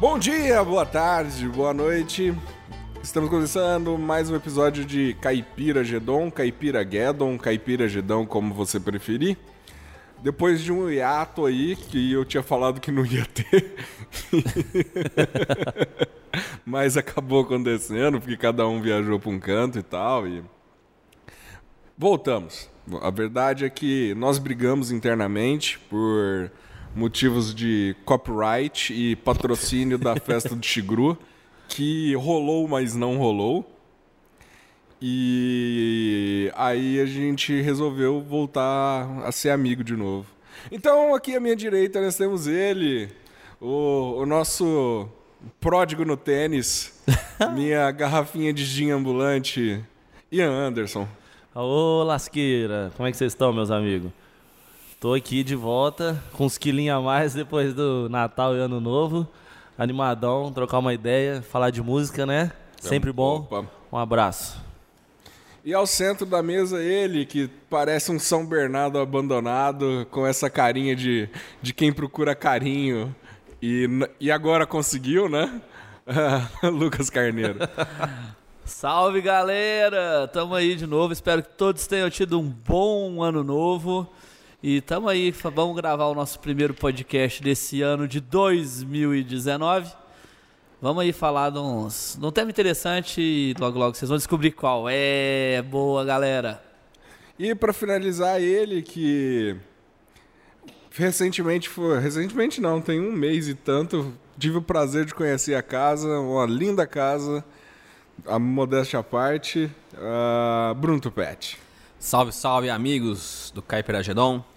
Bom 0.00 0.18
dia, 0.18 0.62
boa 0.64 0.84
tarde, 0.84 1.48
boa 1.48 1.72
noite. 1.72 2.34
Estamos 3.00 3.30
começando 3.30 3.96
mais 3.96 4.28
um 4.28 4.34
episódio 4.34 4.84
de 4.84 5.14
Caipira 5.20 5.84
Gedon, 5.84 6.32
Caipira 6.32 6.82
Guedon, 6.82 7.38
Caipira 7.38 7.88
Gedão, 7.88 8.26
como 8.26 8.52
você 8.52 8.80
preferir. 8.80 9.38
Depois 10.20 10.60
de 10.60 10.72
um 10.72 10.90
hiato 10.90 11.46
aí, 11.46 11.76
que 11.76 12.12
eu 12.12 12.24
tinha 12.24 12.42
falado 12.42 12.80
que 12.80 12.90
não 12.90 13.06
ia 13.06 13.24
ter, 13.24 13.76
mas 16.66 16.96
acabou 16.96 17.42
acontecendo, 17.42 18.20
porque 18.20 18.36
cada 18.36 18.66
um 18.66 18.82
viajou 18.82 19.20
para 19.20 19.30
um 19.30 19.38
canto 19.38 19.78
e 19.78 19.82
tal, 19.82 20.26
e 20.26 20.42
voltamos. 21.96 22.68
A 23.00 23.10
verdade 23.10 23.64
é 23.64 23.70
que 23.70 24.12
nós 24.16 24.38
brigamos 24.38 24.90
internamente 24.90 25.78
por 25.78 26.50
motivos 26.94 27.54
de 27.54 27.96
copyright 28.04 28.92
e 28.92 29.16
patrocínio 29.16 29.98
da 29.98 30.16
festa 30.20 30.54
do 30.54 30.64
Xigru, 30.64 31.18
que 31.68 32.14
rolou, 32.14 32.68
mas 32.68 32.94
não 32.94 33.16
rolou. 33.16 33.70
E 35.02 36.50
aí 36.54 37.00
a 37.00 37.06
gente 37.06 37.60
resolveu 37.60 38.22
voltar 38.22 39.06
a 39.24 39.32
ser 39.32 39.50
amigo 39.50 39.84
de 39.84 39.94
novo. 39.94 40.26
Então, 40.70 41.14
aqui 41.14 41.36
à 41.36 41.40
minha 41.40 41.56
direita 41.56 42.00
nós 42.00 42.16
temos 42.16 42.46
ele, 42.46 43.10
o, 43.60 44.20
o 44.20 44.26
nosso 44.26 45.08
pródigo 45.60 46.04
no 46.04 46.16
tênis, 46.16 47.02
minha 47.54 47.90
garrafinha 47.90 48.52
de 48.52 48.64
gin 48.64 48.90
ambulante, 48.90 49.84
Ian 50.32 50.50
Anderson. 50.50 51.06
Ô, 51.54 52.02
lasqueira, 52.02 52.90
como 52.96 53.06
é 53.06 53.10
que 53.10 53.16
vocês 53.16 53.32
estão, 53.32 53.52
meus 53.52 53.70
amigos? 53.70 54.10
Tô 55.04 55.12
aqui 55.12 55.44
de 55.44 55.54
volta, 55.54 56.18
com 56.32 56.46
uns 56.46 56.56
quilinhos 56.56 56.96
a 56.96 56.98
mais 56.98 57.34
depois 57.34 57.74
do 57.74 58.08
Natal 58.08 58.56
e 58.56 58.58
Ano 58.58 58.80
Novo. 58.80 59.28
Animadão, 59.76 60.50
trocar 60.50 60.78
uma 60.78 60.94
ideia, 60.94 61.42
falar 61.42 61.68
de 61.68 61.82
música, 61.82 62.24
né? 62.24 62.50
Sempre 62.80 63.12
bom. 63.12 63.40
Opa. 63.40 63.66
Um 63.92 63.98
abraço. 63.98 64.56
E 65.62 65.74
ao 65.74 65.86
centro 65.86 66.24
da 66.24 66.42
mesa 66.42 66.82
ele, 66.82 67.26
que 67.26 67.50
parece 67.68 68.10
um 68.10 68.18
São 68.18 68.46
Bernardo 68.46 68.98
abandonado, 68.98 70.06
com 70.10 70.26
essa 70.26 70.48
carinha 70.48 70.96
de, 70.96 71.28
de 71.60 71.74
quem 71.74 71.92
procura 71.92 72.34
carinho. 72.34 73.14
E, 73.60 73.86
e 74.18 74.32
agora 74.32 74.66
conseguiu, 74.66 75.28
né? 75.28 75.60
Lucas 76.64 77.10
Carneiro. 77.10 77.58
Salve, 78.64 79.20
galera! 79.20 80.26
Tamo 80.28 80.54
aí 80.54 80.74
de 80.74 80.86
novo. 80.86 81.12
Espero 81.12 81.42
que 81.42 81.50
todos 81.50 81.86
tenham 81.86 82.08
tido 82.08 82.40
um 82.40 82.48
bom 82.48 83.22
ano 83.22 83.44
novo. 83.44 84.10
E 84.66 84.80
tamo 84.80 85.10
aí, 85.10 85.30
vamos 85.30 85.76
gravar 85.76 86.06
o 86.06 86.14
nosso 86.14 86.40
primeiro 86.40 86.72
podcast 86.72 87.42
desse 87.42 87.82
ano 87.82 88.08
de 88.08 88.18
2019. 88.18 89.92
Vamos 90.80 91.02
aí 91.02 91.12
falar 91.12 91.50
de, 91.50 91.58
uns, 91.58 92.16
de 92.18 92.24
um 92.24 92.32
tema 92.32 92.50
interessante 92.50 93.20
e 93.20 93.54
logo 93.60 93.78
logo 93.78 93.94
vocês 93.94 94.08
vão 94.08 94.16
descobrir 94.16 94.52
qual 94.52 94.86
é. 94.88 95.60
Boa, 95.60 96.02
galera! 96.02 96.64
E 97.38 97.54
para 97.54 97.74
finalizar 97.74 98.40
ele, 98.40 98.80
que 98.80 99.54
recentemente 100.92 101.68
foi. 101.68 102.00
Recentemente 102.00 102.58
não, 102.58 102.80
tem 102.80 102.98
um 102.98 103.12
mês 103.12 103.46
e 103.46 103.54
tanto. 103.54 104.14
Tive 104.38 104.56
o 104.56 104.62
prazer 104.62 105.04
de 105.04 105.14
conhecer 105.14 105.56
a 105.56 105.62
casa, 105.62 106.08
uma 106.20 106.46
linda 106.46 106.86
casa, 106.86 107.44
a 108.26 108.38
modéstia 108.38 109.00
à 109.00 109.02
parte. 109.02 109.70
ah, 109.98 110.72
Bruno 110.74 111.00
Tupete. 111.00 111.58
Salve, 111.98 112.32
salve, 112.32 112.70
amigos 112.70 113.52
do 113.54 113.60
Caipiragedon. 113.60 114.53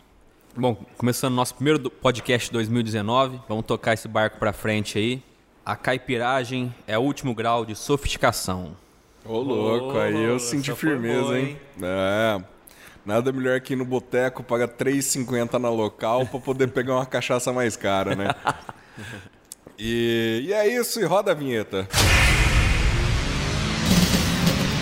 Bom, 0.60 0.76
começando 0.98 1.36
nosso 1.36 1.54
primeiro 1.54 1.88
podcast 1.88 2.48
de 2.48 2.54
2019, 2.54 3.40
vamos 3.48 3.64
tocar 3.64 3.94
esse 3.94 4.08
barco 4.08 4.40
pra 4.40 4.52
frente 4.52 4.98
aí. 4.98 5.22
A 5.64 5.76
caipiragem 5.76 6.74
é 6.88 6.98
o 6.98 7.02
último 7.02 7.36
grau 7.36 7.64
de 7.64 7.76
sofisticação. 7.76 8.76
Ô, 9.24 9.38
louco, 9.38 9.96
aí 10.00 10.20
eu 10.20 10.40
senti 10.40 10.74
firmeza, 10.74 11.22
boa, 11.22 11.40
hein? 11.40 11.60
É. 11.80 12.42
Nada 13.06 13.32
melhor 13.32 13.62
que 13.62 13.74
ir 13.74 13.76
no 13.76 13.86
boteco, 13.86 14.42
paga 14.42 14.68
3,50 14.68 15.60
na 15.60 15.70
local 15.70 16.26
pra 16.26 16.40
poder 16.40 16.70
pegar 16.70 16.96
uma 16.96 17.06
cachaça 17.06 17.54
mais 17.54 17.76
cara, 17.78 18.16
né? 18.16 18.30
E, 19.80 20.46
e 20.48 20.54
é 20.54 20.68
isso, 20.68 21.00
e 21.00 21.04
roda 21.04 21.34
a 21.34 21.36
vinheta. 21.36 21.88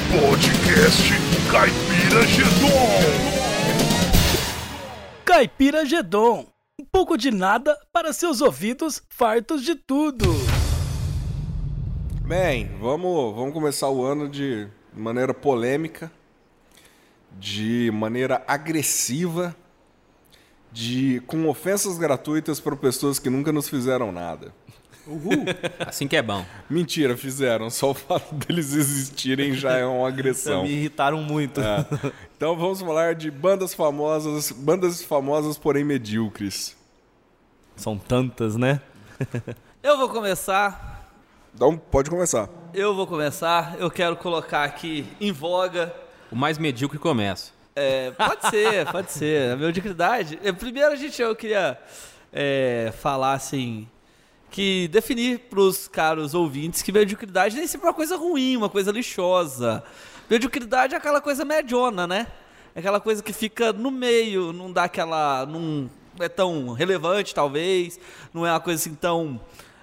Podcast 0.10 1.12
Caipira 1.52 2.26
Gedon. 2.26 3.35
Caipira 5.36 5.86
Gedon. 5.86 6.46
Um 6.80 6.86
pouco 6.86 7.18
de 7.18 7.30
nada 7.30 7.78
para 7.92 8.14
seus 8.14 8.40
ouvidos 8.40 9.04
fartos 9.10 9.64
de 9.64 9.76
tudo. 9.76 10.28
Bem, 12.22 12.72
vamos, 12.80 13.36
vamos 13.36 13.54
começar 13.54 13.90
o 13.90 14.06
ano 14.06 14.30
de 14.30 14.66
maneira 14.94 15.34
polêmica, 15.34 16.10
de 17.38 17.92
maneira 17.94 18.46
agressiva, 18.48 19.54
de 20.72 21.22
com 21.28 21.50
ofensas 21.50 21.98
gratuitas 21.98 22.62
para 22.62 22.78
pessoas 22.78 23.20
que 23.20 23.30
nunca 23.30 23.52
nos 23.52 23.68
fizeram 23.68 24.14
nada. 24.14 24.54
Assim 25.86 26.08
que 26.08 26.16
é 26.16 26.22
bom. 26.22 26.46
Mentira, 26.70 27.16
fizeram. 27.16 27.70
Só 27.70 27.92
o 27.92 27.94
fato 27.94 28.34
deles 28.36 28.74
existirem 28.74 29.54
já 29.54 29.74
é 29.74 29.86
uma 29.86 30.08
agressão. 30.08 30.64
Me 30.66 30.72
irritaram 30.72 31.22
muito. 31.22 31.62
É. 31.62 31.86
Então 32.36 32.56
vamos 32.56 32.82
falar 32.82 33.16
de 33.16 33.30
bandas 33.30 33.74
famosas, 33.74 34.52
bandas 34.52 35.04
famosas 35.04 35.58
porém 35.58 35.84
medíocres. 35.84 36.76
São 37.76 37.98
tantas, 37.98 38.56
né? 38.56 38.82
Eu 39.84 39.98
vou 39.98 40.10
começar. 40.10 41.12
Então 41.54 41.78
pode 41.78 42.10
começar. 42.10 42.50
Eu 42.74 42.96
vou 42.96 43.06
começar. 43.06 43.76
Eu 43.80 43.90
quero 43.90 44.16
colocar 44.18 44.64
aqui 44.64 45.06
em 45.22 45.32
voga 45.32 45.94
O 46.32 46.36
mais 46.36 46.58
medíocre 46.58 46.98
começa. 46.98 47.52
É, 47.76 48.12
pode 48.12 48.50
ser, 48.50 48.86
pode 48.92 49.12
ser. 49.12 49.52
A 49.52 49.56
mediocridade. 49.58 50.40
é, 50.44 50.52
Primeiro, 50.52 50.92
a 50.92 50.96
gente, 50.96 51.22
eu 51.22 51.36
queria 51.36 51.78
é, 52.32 52.94
falar 52.98 53.34
assim. 53.34 53.88
Que 54.56 54.88
definir 54.88 55.40
para 55.50 55.60
os 55.60 55.86
caros 55.86 56.34
ouvintes 56.34 56.82
que 56.82 56.90
mediocridade 56.90 57.58
nem 57.58 57.68
sempre 57.68 57.88
é 57.88 57.90
uma 57.90 57.94
coisa 57.94 58.16
ruim, 58.16 58.56
uma 58.56 58.70
coisa 58.70 58.90
lixosa. 58.90 59.84
Mediocridade 60.30 60.94
é 60.94 60.98
aquela 60.98 61.20
coisa 61.20 61.44
mediona, 61.44 62.08
né? 62.08 62.26
É 62.74 62.80
aquela 62.80 63.02
coisa 63.02 63.22
que 63.22 63.34
fica 63.34 63.74
no 63.74 63.92
meio, 63.92 64.54
não 64.54 64.72
dá 64.72 64.86
aquela. 64.86 65.46
não 65.46 65.90
é 66.22 66.30
tão 66.30 66.72
relevante, 66.72 67.36
talvez. 67.36 68.00
Não 68.34 68.48
é 68.48 68.52
uma 68.54 68.62
coisa 68.62 68.82
assim 68.82 68.96
tão. 68.96 69.42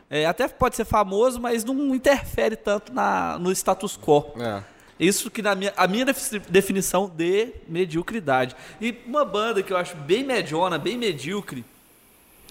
é, 0.08 0.24
até 0.24 0.48
pode 0.48 0.74
ser 0.74 0.86
famoso, 0.86 1.38
mas 1.38 1.64
não 1.64 1.94
interfere 1.94 2.56
tanto 2.56 2.94
na, 2.94 3.38
no 3.38 3.52
status 3.52 3.98
quo. 3.98 4.32
É. 4.40 4.62
Isso 4.98 5.30
que 5.30 5.42
na 5.42 5.54
minha, 5.54 5.74
a 5.76 5.86
minha 5.86 6.06
defi- 6.06 6.38
definição 6.48 7.12
de 7.14 7.48
mediocridade. 7.68 8.56
E 8.80 8.96
uma 9.06 9.26
banda 9.26 9.62
que 9.62 9.70
eu 9.70 9.76
acho 9.76 9.94
bem 9.96 10.24
mediona, 10.24 10.78
bem 10.78 10.96
medíocre, 10.96 11.62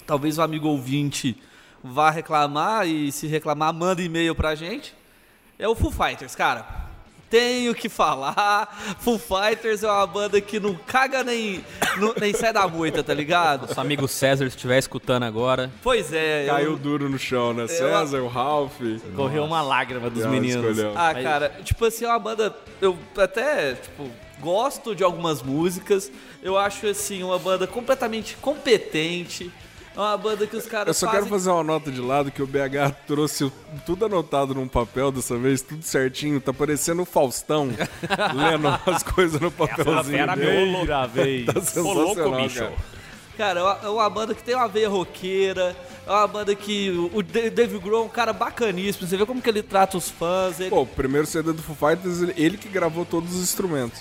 talvez 0.06 0.38
o 0.38 0.44
amigo 0.44 0.68
ouvinte 0.68 1.36
vá 1.84 2.10
reclamar 2.10 2.88
e 2.88 3.12
se 3.12 3.28
reclamar, 3.28 3.74
manda 3.74 4.02
e-mail 4.02 4.36
pra 4.36 4.56
gente. 4.56 4.94
É 5.58 5.68
o 5.68 5.76
Foo 5.76 5.92
Fighters, 5.92 6.36
cara. 6.36 6.66
Tenho 7.30 7.74
que 7.74 7.88
falar. 7.88 8.68
Foo 9.00 9.18
Fighters 9.18 9.84
é 9.84 9.88
uma 9.90 10.06
banda 10.06 10.42
que 10.42 10.60
não 10.60 10.76
caga 10.76 11.24
nem, 11.24 11.64
não- 11.98 12.14
nem 12.20 12.34
sai 12.34 12.52
da 12.52 12.68
moita, 12.68 13.02
tá 13.02 13.14
ligado? 13.14 13.68
Nosso 13.68 13.80
amigo 13.80 14.06
César, 14.06 14.50
se 14.50 14.56
estiver 14.58 14.78
escutando 14.78 15.24
agora, 15.24 15.72
Pois 15.82 16.12
é. 16.12 16.44
eu- 16.50 16.54
Caiu 16.54 16.78
duro 16.78 17.08
no 17.10 17.18
chão, 17.18 17.54
né? 17.54 17.68
César, 17.68 18.22
o 18.22 18.28
Ralph. 18.28 18.74
Correu 19.16 19.46
uma 19.46 19.62
lágrima 19.62 20.10
dos 20.10 20.24
Ela 20.24 20.32
meninos. 20.32 20.78
escolheu. 20.78 20.94
Ah, 20.98 21.14
cara, 21.14 21.50
tipo 21.64 21.86
assim, 21.86 22.04
é 22.04 22.10
uma 22.10 22.20
banda. 22.20 22.54
Eu 22.82 22.98
até, 23.18 23.76
tipo, 23.76 24.10
gosto 24.42 24.94
de 24.94 25.04
algumas 25.04 25.42
músicas. 25.42 26.12
Eu 26.44 26.58
acho, 26.58 26.86
assim, 26.88 27.24
uma 27.24 27.40
banda 27.40 27.66
completamente 27.66 28.36
competente. 28.42 29.50
É 29.96 30.00
uma 30.00 30.18
banda 30.18 30.48
que 30.48 30.56
os 30.56 30.66
caras. 30.66 30.88
Eu 30.88 30.94
só 30.94 31.06
fazem... 31.08 31.22
quero 31.22 31.30
fazer 31.32 31.50
uma 31.50 31.64
nota 31.64 31.92
de 31.92 32.00
lado 32.00 32.32
que 32.32 32.42
o 32.42 32.48
BH 32.48 32.96
trouxe 33.06 33.52
tudo 33.86 34.06
anotado 34.06 34.56
num 34.56 34.68
papel 34.68 35.12
dessa 35.12 35.38
vez, 35.38 35.62
tudo 35.62 35.84
certinho. 35.84 36.40
Tá 36.40 36.54
parecendo 36.54 37.02
o 37.02 37.06
Faustão 37.06 37.70
lendo 38.34 38.68
as 38.86 39.04
coisas 39.04 39.40
no 39.42 39.52
papelzinho 39.52 40.26
dele. 40.36 40.72
Primeira 40.78 41.08
vez. 41.08 41.46
Tá 41.46 41.54
sensacional, 41.62 42.50
cara. 42.50 42.74
Cara, 43.38 43.60
é 43.60 43.64
uma- 43.64 43.80
é 43.84 43.90
uma 43.90 44.10
banda 44.10 44.36
que 44.36 44.44
tem 44.44 44.56
uma 44.56 44.68
veia 44.68 44.88
roqueira. 44.90 45.76
É 46.06 46.12
uma 46.12 46.28
banda 46.28 46.54
que 46.56 46.90
o 46.92 47.18
o 47.18 47.24
Da- 47.24 47.50
Dave 47.50 47.78
Grohl 47.80 48.04
é 48.04 48.06
um 48.06 48.10
cara 48.10 48.32
bacaníssimo. 48.34 49.08
Você 49.08 49.18
vê 49.18 49.26
como 49.26 49.42
que 49.42 49.50
ele 49.50 49.62
trata 49.64 49.98
os 49.98 50.10
fãs. 50.10 50.60
Ele, 50.60 50.70
Pô, 50.70 50.82
o 50.82 50.86
primeiro 50.88 51.26
CD 51.28 51.52
do 51.52 51.62
Foo 51.62 51.76
Fighters, 51.76 52.22
ele, 52.22 52.34
ele 52.38 52.58
que 52.58 52.70
gravou 52.70 53.04
todos 53.06 53.34
os 53.36 53.42
instrumentos. 53.42 54.00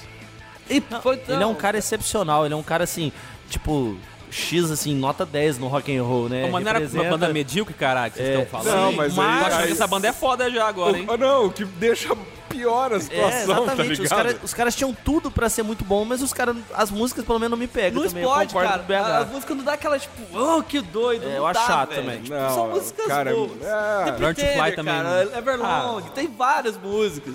e 0.68 0.80
foi 1.02 1.16
tão- 1.16 1.34
Ele 1.34 1.42
é 1.42 1.46
um 1.46 1.54
cara 1.54 1.78
excepcional, 1.78 2.44
ele 2.44 2.54
é 2.54 2.56
um 2.56 2.62
cara 2.62 2.84
assim, 2.84 3.10
tipo, 3.48 3.96
X 4.30 4.70
assim, 4.70 4.94
nota 4.94 5.26
10 5.26 5.58
no 5.58 5.66
rock 5.68 5.96
and 5.96 6.02
roll, 6.02 6.28
né? 6.28 6.48
Mas 6.50 6.64
não 6.64 6.70
era 6.70 6.80
uma 6.88 7.04
banda 7.04 7.28
medíocre, 7.32 7.74
caralho, 7.74 8.12
que 8.12 8.18
vocês 8.18 8.28
É, 8.38 8.42
estão 8.42 8.60
falando? 8.62 8.76
não, 8.80 8.92
mas 8.92 9.16
Eu 9.16 9.22
aí- 9.22 9.28
acho 9.44 9.56
aí- 9.58 9.66
que 9.66 9.72
essa 9.72 9.86
banda 9.86 10.08
é 10.08 10.12
foda 10.12 10.50
já 10.50 10.66
agora, 10.68 10.96
hein? 10.98 11.06
Ah, 11.08 11.16
não, 11.16 11.46
o 11.46 11.52
que 11.52 11.64
deixa 11.64 12.16
piora 12.48 12.94
a 12.94 12.98
É, 12.98 13.00
situação, 13.00 13.30
tá 13.30 13.42
exatamente. 13.62 13.88
ligado? 13.90 14.02
os, 14.04 14.08
cara- 14.08 14.36
os 14.44 14.54
caras 14.54 14.74
tinham 14.74 14.92
tudo 14.92 15.30
pra 15.30 15.48
ser 15.48 15.62
muito 15.62 15.84
bom, 15.84 16.04
mas 16.04 16.20
os 16.22 16.32
caras, 16.32 16.56
as 16.74 16.90
músicas 16.90 17.24
pelo 17.24 17.38
menos 17.38 17.50
não 17.52 17.58
me 17.58 17.66
pegam 17.68 18.02
Não 18.02 18.08
também. 18.08 18.22
explode, 18.24 18.54
cara. 18.54 18.84
A, 19.04 19.18
a 19.20 19.24
música 19.24 19.54
não 19.54 19.64
dá 19.64 19.72
aquela, 19.74 19.98
tipo, 19.98 20.14
oh, 20.36 20.62
que 20.62 20.80
doido. 20.80 21.28
É, 21.28 21.38
eu 21.38 21.46
acho 21.46 21.64
chato 21.66 21.90
velho. 21.90 22.02
também. 22.02 22.22
Tipo, 22.22 22.34
Não, 22.34 22.54
são 22.54 22.68
músicas 22.70 23.06
cara, 23.06 23.32
boas. 23.32 23.50
é- 23.62 24.16
Learn 24.18 24.34
to 24.34 24.40
Fly 24.40 24.72
também, 24.76 24.94
cara, 24.94 25.24
né? 25.26 25.38
Everlong, 25.38 26.02
tem 26.14 26.26
várias 26.26 26.76
músicas. 26.76 27.34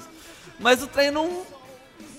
Mas 0.59 0.81
o 0.83 0.87
trem 0.87 1.11
não, 1.11 1.43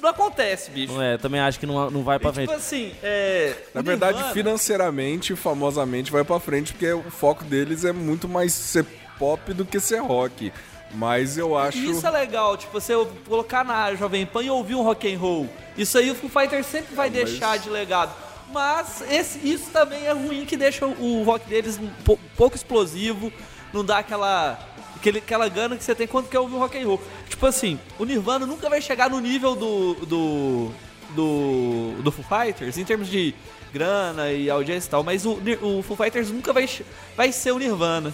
não 0.06 0.10
acontece, 0.12 0.70
bicho. 0.70 0.92
Não 0.94 1.02
é, 1.02 1.18
também 1.18 1.40
acho 1.40 1.58
que 1.58 1.66
não, 1.66 1.90
não 1.90 2.02
vai 2.02 2.18
pra 2.18 2.30
E, 2.30 2.32
tipo 2.32 2.46
frente. 2.46 2.58
assim, 2.58 2.92
é... 3.02 3.54
Na 3.74 3.82
verdade, 3.82 4.14
Nirvana- 4.14 4.34
financeiramente, 4.34 5.36
famosamente, 5.36 6.10
vai 6.10 6.24
pra 6.24 6.38
frente, 6.40 6.72
porque 6.72 6.92
o 6.92 7.02
foco 7.10 7.44
deles 7.44 7.84
é 7.84 7.92
muito 7.92 8.28
mais 8.28 8.52
ser 8.52 8.84
pop 9.18 9.52
do 9.52 9.64
que 9.64 9.78
ser 9.80 10.00
rock. 10.00 10.52
Mas 10.94 11.36
eu 11.36 11.58
acho. 11.58 11.78
Isso 11.78 12.06
é 12.06 12.10
legal, 12.10 12.56
tipo, 12.56 12.72
você 12.72 12.92
colocar 13.26 13.64
na 13.64 13.92
Jovem 13.96 14.24
Pan 14.24 14.42
e 14.44 14.50
ouvir 14.50 14.76
um 14.76 14.82
rock 14.82 15.12
and 15.12 15.18
roll. 15.18 15.48
Isso 15.76 15.98
aí 15.98 16.10
o 16.10 16.14
Foo 16.14 16.30
Fighters 16.30 16.64
sempre 16.66 16.94
vai 16.94 17.10
deixar 17.10 17.58
de 17.58 17.68
legado. 17.68 18.14
Mas 18.52 19.02
esse- 19.10 19.40
isso 19.46 19.70
também 19.72 20.06
é 20.06 20.12
ruim 20.12 20.46
que 20.46 20.56
deixa 20.56 20.86
o 20.86 21.22
rock 21.24 21.46
deles 21.48 21.76
um 21.78 21.88
pou- 22.04 22.18
pouco 22.36 22.54
explosivo, 22.54 23.32
não 23.72 23.84
dá 23.84 23.98
aquela 23.98 24.56
aquele, 25.06 25.18
aquela 25.18 25.48
gana 25.48 25.76
que 25.76 25.84
você 25.84 25.94
tem 25.94 26.06
quando 26.06 26.28
quer 26.28 26.40
ouvir 26.40 26.54
o 26.54 26.58
rock 26.58 26.76
and 26.78 26.86
roll. 26.86 27.00
Tipo 27.28 27.46
assim, 27.46 27.78
o 27.98 28.04
Nirvana 28.04 28.44
nunca 28.46 28.68
vai 28.68 28.80
chegar 28.80 29.08
no 29.08 29.20
nível 29.20 29.54
do 29.54 29.94
do 30.06 30.70
do, 31.14 32.02
do 32.02 32.10
Foo 32.12 32.24
Fighters 32.24 32.76
em 32.76 32.84
termos 32.84 33.08
de 33.08 33.32
grana 33.72 34.32
e 34.32 34.50
audiência 34.50 34.88
e 34.88 34.90
tal, 34.90 35.02
mas 35.04 35.24
o, 35.24 35.38
o 35.62 35.82
Foo 35.82 35.96
Fighters 35.96 36.30
nunca 36.30 36.52
vai, 36.52 36.68
vai 37.16 37.30
ser 37.32 37.52
o 37.52 37.58
Nirvana. 37.58 38.12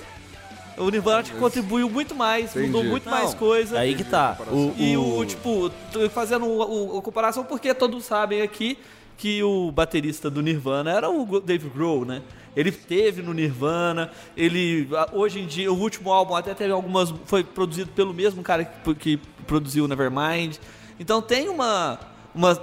O 0.76 0.88
Nirvana 0.90 1.20
acho 1.20 1.32
que 1.32 1.38
contribuiu 1.38 1.88
muito 1.88 2.14
mais, 2.14 2.54
mudou 2.54 2.68
Entendi. 2.80 2.88
muito 2.88 3.04
Não, 3.04 3.12
mais 3.12 3.34
coisa. 3.34 3.78
Aí 3.78 3.94
que 3.94 4.04
tá. 4.04 4.36
O, 4.50 4.74
E 4.78 4.96
o- 4.96 5.18
o, 5.18 5.26
tipo, 5.26 5.70
fazendo 6.10 6.46
o- 6.46 6.94
o- 6.94 6.98
a 6.98 7.02
comparação 7.02 7.44
porque 7.44 7.72
todos 7.74 8.04
sabem 8.04 8.40
aqui 8.42 8.78
que 9.18 9.42
o 9.42 9.70
baterista 9.70 10.30
do 10.30 10.42
Nirvana 10.42 10.90
era 10.90 11.10
o 11.10 11.40
Dave 11.40 11.68
Grohl, 11.68 12.04
né? 12.04 12.22
Ele 12.54 12.70
teve 12.70 13.22
no 13.22 13.32
Nirvana, 13.32 14.10
ele 14.36 14.88
hoje 15.12 15.40
em 15.40 15.46
dia 15.46 15.72
o 15.72 15.76
último 15.78 16.12
álbum 16.12 16.34
até 16.36 16.52
teve 16.54 16.70
algumas 16.72 17.12
foi 17.24 17.42
produzido 17.42 17.90
pelo 17.92 18.12
mesmo 18.12 18.42
cara 18.42 18.64
que, 18.64 18.94
que 18.94 19.16
produziu 19.46 19.84
o 19.84 19.88
Nevermind. 19.88 20.56
Então 21.00 21.22
tem 21.22 21.48
uma 21.48 21.98
uma 22.34 22.60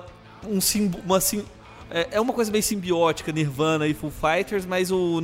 um 0.48 0.62
simbo- 0.62 1.00
uma 1.06 1.20
sim- 1.20 1.44
é, 1.90 2.08
é 2.12 2.22
uma 2.22 2.34
coisa 2.34 2.52
meio 2.52 2.64
simbiótica 2.64 3.32
Nirvana 3.32 3.88
e 3.88 3.94
Foo 3.94 4.12
Fighters, 4.12 4.66
mas 4.66 4.92
o 4.92 5.22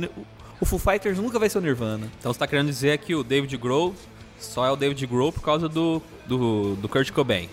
o 0.60 0.64
Foo 0.64 0.78
Fighters 0.78 1.18
nunca 1.18 1.38
vai 1.38 1.48
ser 1.48 1.58
o 1.58 1.60
Nirvana. 1.60 2.10
Então 2.18 2.32
você 2.32 2.38
tá 2.38 2.46
querendo 2.46 2.66
dizer 2.68 2.98
que 2.98 3.14
o 3.14 3.22
David 3.22 3.56
Grohl 3.56 3.94
só 4.38 4.66
é 4.66 4.70
o 4.70 4.76
David 4.76 5.06
Grohl 5.06 5.32
por 5.32 5.42
causa 5.42 5.68
do, 5.68 6.02
do, 6.26 6.74
do 6.76 6.88
Kurt 6.88 7.10
Cobain. 7.12 7.48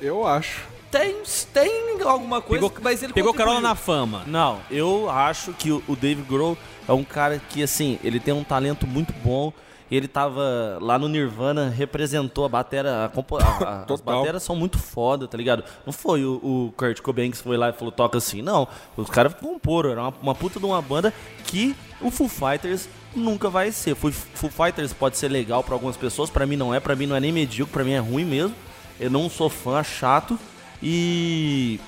Eu 0.00 0.26
acho. 0.26 0.60
Tem, 0.92 1.16
tem 1.54 2.02
alguma 2.02 2.40
coisa, 2.42 2.68
Pegou, 2.68 2.82
mas 2.84 3.02
ele 3.02 3.12
pegou 3.14 3.32
contribuiu. 3.32 3.54
carona 3.56 3.68
na 3.70 3.74
fama. 3.74 4.22
Não, 4.26 4.60
eu 4.70 5.08
acho 5.10 5.52
que 5.54 5.72
o 5.72 5.82
o 5.88 5.96
Dave 5.96 6.20
Grohl 6.22 6.56
é 6.86 6.92
um 6.92 7.02
cara 7.02 7.40
que, 7.48 7.62
assim, 7.62 7.98
ele 8.04 8.20
tem 8.20 8.32
um 8.34 8.44
talento 8.44 8.86
muito 8.86 9.12
bom. 9.24 9.52
Ele 9.90 10.06
tava 10.08 10.78
lá 10.80 10.98
no 10.98 11.06
Nirvana, 11.08 11.68
representou 11.68 12.44
a 12.44 12.48
batera. 12.48 13.04
A, 13.06 13.08
compo- 13.08 13.36
a- 13.38 13.84
as 13.90 14.00
bateras 14.02 14.42
são 14.42 14.54
muito 14.56 14.78
foda, 14.78 15.26
tá 15.26 15.36
ligado? 15.36 15.64
Não 15.86 15.92
foi 15.94 16.24
o, 16.24 16.34
o 16.42 16.72
Kurt 16.76 17.00
Cobain 17.00 17.30
que 17.30 17.36
foi 17.38 17.56
lá 17.56 17.70
e 17.70 17.72
falou, 17.72 17.90
toca 17.92 18.16
assim. 18.18 18.40
Não, 18.42 18.68
os 18.96 19.08
caras 19.10 19.34
comporam. 19.34 19.90
Era 19.90 20.00
uma, 20.02 20.14
uma 20.22 20.34
puta 20.34 20.58
de 20.60 20.64
uma 20.66 20.80
banda 20.80 21.12
que 21.44 21.74
o 22.02 22.10
Foo 22.10 22.28
Fighters 22.28 22.88
nunca 23.14 23.48
vai 23.50 23.70
ser. 23.72 23.94
Foo, 23.94 24.10
Foo 24.12 24.50
Fighters 24.50 24.92
pode 24.94 25.16
ser 25.18 25.28
legal 25.28 25.62
pra 25.62 25.74
algumas 25.74 25.96
pessoas, 25.96 26.28
pra 26.30 26.46
mim 26.46 26.56
não 26.56 26.74
é. 26.74 26.80
Pra 26.80 26.94
mim 26.96 27.06
não 27.06 27.16
é 27.16 27.20
nem 27.20 27.32
medíocre, 27.32 27.72
pra 27.72 27.84
mim 27.84 27.92
é 27.92 27.98
ruim 27.98 28.24
mesmo. 28.24 28.54
Eu 29.00 29.10
não 29.10 29.28
sou 29.30 29.48
fã, 29.50 29.82
chato. 29.82 30.38
E 30.82 31.78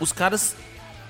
os 0.00 0.12
caras 0.12 0.54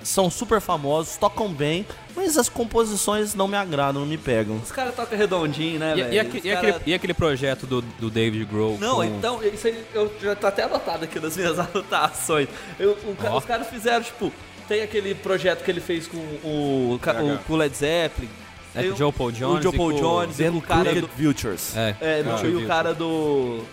são 0.03 0.31
super 0.31 0.61
famosos, 0.61 1.17
tocam 1.17 1.49
bem, 1.53 1.85
mas 2.15 2.39
as 2.39 2.49
composições 2.49 3.35
não 3.35 3.49
me 3.49 3.57
agradam, 3.57 4.03
não 4.03 4.09
me 4.09 4.17
pegam. 4.17 4.57
Os 4.57 4.71
caras 4.71 4.95
tocam 4.95 5.19
redondinho, 5.19 5.81
né, 5.81 5.93
E, 5.97 6.03
velho? 6.03 6.13
e 6.13 6.39
e 6.39 6.41
cara- 6.55 6.59
aquele, 6.69 6.75
e 6.87 6.95
aquele 6.95 7.15
projeto 7.15 7.67
do, 7.67 7.83
do 7.83 8.09
David 8.09 8.45
Grohl? 8.45 8.79
Não, 8.81 8.97
com- 8.97 9.05
então, 9.05 9.41
isso 9.43 9.67
aí 9.67 9.85
eu 9.93 10.13
já 10.23 10.37
tá 10.37 10.49
até 10.49 10.63
anotado 10.63 11.05
aqui 11.05 11.19
nas 11.19 11.37
minhas 11.37 11.59
anotações. 11.61 12.49
Eu- 12.79 12.93
o 12.93 13.17
Ó. 13.25 13.39
Os 13.39 13.45
caras 13.45 13.69
fizeram, 13.69 14.03
tipo, 14.05 14.33
tem 14.69 14.83
aquele 14.83 15.15
projeto 15.15 15.65
que 15.65 15.71
ele 15.71 15.81
fez 15.81 16.07
com 16.07 16.17
o, 16.19 16.95
o, 16.95 17.39
com 17.47 17.53
o 17.53 17.57
Led 17.57 17.77
Zeppelin. 17.77 18.29
É, 18.75 18.83
com 18.85 18.91
o 18.93 18.97
Joe 18.97 19.13
Paul 19.13 19.33
Jones 19.33 19.59
O 19.59 19.63
Joe 19.63 19.75
e 19.75 19.77
Paul 19.79 19.93
Jones, 19.95 20.39
e 20.39 20.51
com 20.51 20.59
o 20.59 20.63
cara 20.63 20.95
do, 21.01 21.09
Futures. 21.09 21.75
É, 21.77 21.97
é, 22.01 22.25
Ah, 22.27 22.47
e 22.47 22.55
o 22.57 22.67
cara 22.67 22.93
do, 22.95 23.65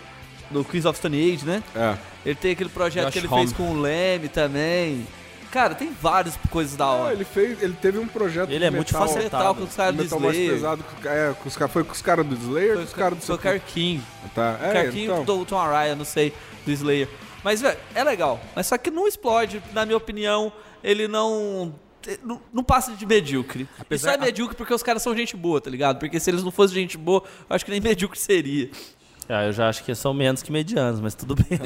do 0.50 0.64
Queens 0.64 0.84
of 0.84 0.98
Stone 0.98 1.32
Age, 1.34 1.44
né? 1.44 1.62
É. 1.74 1.96
Ele 2.26 2.34
tem 2.34 2.52
aquele 2.52 2.68
projeto 2.70 3.04
Josh 3.06 3.12
que 3.12 3.18
ele 3.20 3.26
Homme. 3.28 3.38
fez 3.42 3.52
com 3.52 3.70
o 3.72 3.80
Leme 3.80 4.28
também. 4.28 5.06
Cara, 5.50 5.74
tem 5.74 5.92
várias 6.02 6.36
coisas 6.50 6.74
da 6.76 6.84
Não, 6.86 7.00
hora. 7.02 7.12
ele 7.14 7.24
fez. 7.24 7.62
Ele 7.62 7.74
teve 7.80 7.98
um 7.98 8.08
projeto. 8.08 8.50
Ele 8.50 8.58
de 8.58 8.64
é 8.64 8.70
multifacetado. 8.70 9.54
Com 9.60 9.64
os 9.64 9.74
caras 9.76 9.94
do 9.94 10.02
metal 10.02 10.18
mais 10.20 10.34
Slayer. 10.34 10.52
pesado. 10.54 10.82
Com, 10.84 11.08
é, 11.08 11.32
com 11.34 11.48
os, 11.48 11.54
foi 11.72 11.84
com 11.84 11.92
os 11.92 12.02
caras 12.02 12.26
do 12.26 12.34
Slayer 12.34 12.70
ou 12.70 12.74
Foi 12.76 12.82
com 12.84 12.88
os 12.88 12.94
caras 12.94 13.18
do 13.18 13.24
foi 13.24 13.34
o 13.34 13.38
Sepultura? 13.38 13.58
Carquinho. 13.60 14.02
Tá. 14.34 14.58
O 14.60 14.64
É, 14.64 14.72
Carquinho 14.72 15.12
então. 15.20 15.24
do 15.38 15.44
Tom 15.44 15.58
Araya, 15.58 15.94
não 15.94 16.04
sei, 16.04 16.32
do 16.66 16.72
Slayer. 16.72 17.08
Mas, 17.44 17.60
velho, 17.60 17.78
é 17.94 18.02
legal. 18.02 18.40
Mas 18.56 18.66
só 18.66 18.76
que 18.78 18.90
não 18.90 19.06
explode, 19.06 19.62
na 19.72 19.84
minha 19.86 19.96
opinião, 19.96 20.52
ele 20.82 21.06
não. 21.06 21.72
Não, 22.22 22.38
não 22.52 22.62
passa 22.64 22.92
de 22.92 23.06
medíocre. 23.06 23.66
Apesar- 23.78 24.10
Isso 24.12 24.22
é 24.22 24.26
medíocre 24.26 24.54
porque 24.56 24.74
os 24.74 24.82
caras 24.82 25.00
são 25.02 25.16
gente 25.16 25.34
boa, 25.36 25.58
tá 25.60 25.70
ligado? 25.70 25.98
Porque 25.98 26.20
se 26.20 26.30
eles 26.30 26.42
não 26.42 26.50
fossem 26.50 26.74
gente 26.74 26.98
boa, 26.98 27.22
eu 27.48 27.54
acho 27.56 27.64
que 27.64 27.70
nem 27.70 27.80
medíocre 27.80 28.18
seria. 28.18 28.70
Ah, 29.28 29.44
eu 29.46 29.52
já 29.52 29.68
acho 29.68 29.82
que 29.84 29.94
são 29.94 30.12
menos 30.12 30.42
que 30.42 30.52
medianos, 30.52 31.00
mas 31.00 31.14
tudo 31.14 31.34
bem. 31.34 31.58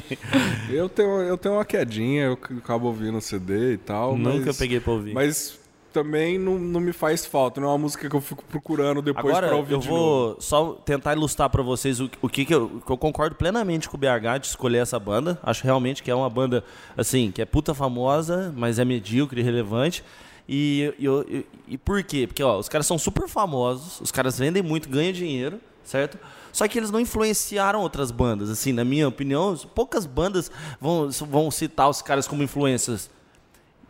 Eu 0.70 0.88
tenho, 0.88 1.20
eu 1.20 1.36
tenho 1.36 1.54
uma 1.56 1.64
quedinha, 1.64 2.24
eu 2.24 2.38
acabo 2.58 2.86
ouvindo 2.86 3.20
CD 3.20 3.74
e 3.74 3.76
tal. 3.76 4.16
Nunca 4.16 4.46
mas, 4.46 4.56
peguei 4.58 4.80
pra 4.80 4.92
ouvir. 4.92 5.12
Mas 5.12 5.58
também 5.92 6.38
não, 6.38 6.58
não 6.58 6.80
me 6.80 6.92
faz 6.92 7.26
falta. 7.26 7.60
Não 7.60 7.68
é 7.68 7.72
uma 7.72 7.78
música 7.78 8.08
que 8.08 8.16
eu 8.16 8.20
fico 8.20 8.42
procurando 8.44 9.02
depois 9.02 9.26
Agora, 9.26 9.48
pra 9.48 9.56
ouvir 9.56 9.74
eu 9.74 9.78
de 9.78 9.88
novo. 9.88 10.00
vou 10.00 10.36
só 10.40 10.72
tentar 10.72 11.12
ilustrar 11.14 11.50
pra 11.50 11.62
vocês 11.62 12.00
o, 12.00 12.10
o 12.22 12.28
que, 12.30 12.46
que, 12.46 12.54
eu, 12.54 12.80
que 12.84 12.90
eu 12.90 12.96
concordo 12.96 13.34
plenamente 13.36 13.88
com 13.90 13.96
o 13.96 14.00
BH 14.00 14.38
de 14.40 14.46
escolher 14.46 14.78
essa 14.78 14.98
banda. 14.98 15.38
Acho 15.42 15.64
realmente 15.64 16.02
que 16.02 16.10
é 16.10 16.14
uma 16.14 16.30
banda, 16.30 16.64
assim, 16.96 17.30
que 17.30 17.42
é 17.42 17.44
puta 17.44 17.74
famosa, 17.74 18.52
mas 18.56 18.78
é 18.78 18.84
medíocre 18.86 19.42
e 19.42 19.44
relevante. 19.44 20.02
E, 20.48 20.94
e, 20.98 21.06
e- 21.06 21.46
e 21.68 21.78
por 21.78 22.02
quê? 22.02 22.26
Porque, 22.26 22.42
ó, 22.42 22.58
os 22.58 22.68
caras 22.70 22.86
são 22.86 22.96
super 22.98 23.28
famosos, 23.28 24.00
os 24.00 24.10
caras 24.10 24.38
vendem 24.38 24.62
muito, 24.62 24.88
ganham 24.88 25.12
dinheiro, 25.12 25.60
certo? 25.84 26.18
Só 26.52 26.68
que 26.68 26.78
eles 26.78 26.90
não 26.90 27.00
influenciaram 27.00 27.80
outras 27.80 28.10
bandas, 28.10 28.50
assim, 28.50 28.72
na 28.72 28.84
minha 28.84 29.08
opinião, 29.08 29.56
poucas 29.74 30.04
bandas 30.04 30.50
vão, 30.80 31.08
vão 31.10 31.50
citar 31.50 31.88
os 31.88 32.02
caras 32.02 32.28
como 32.28 32.42
influências. 32.42 33.10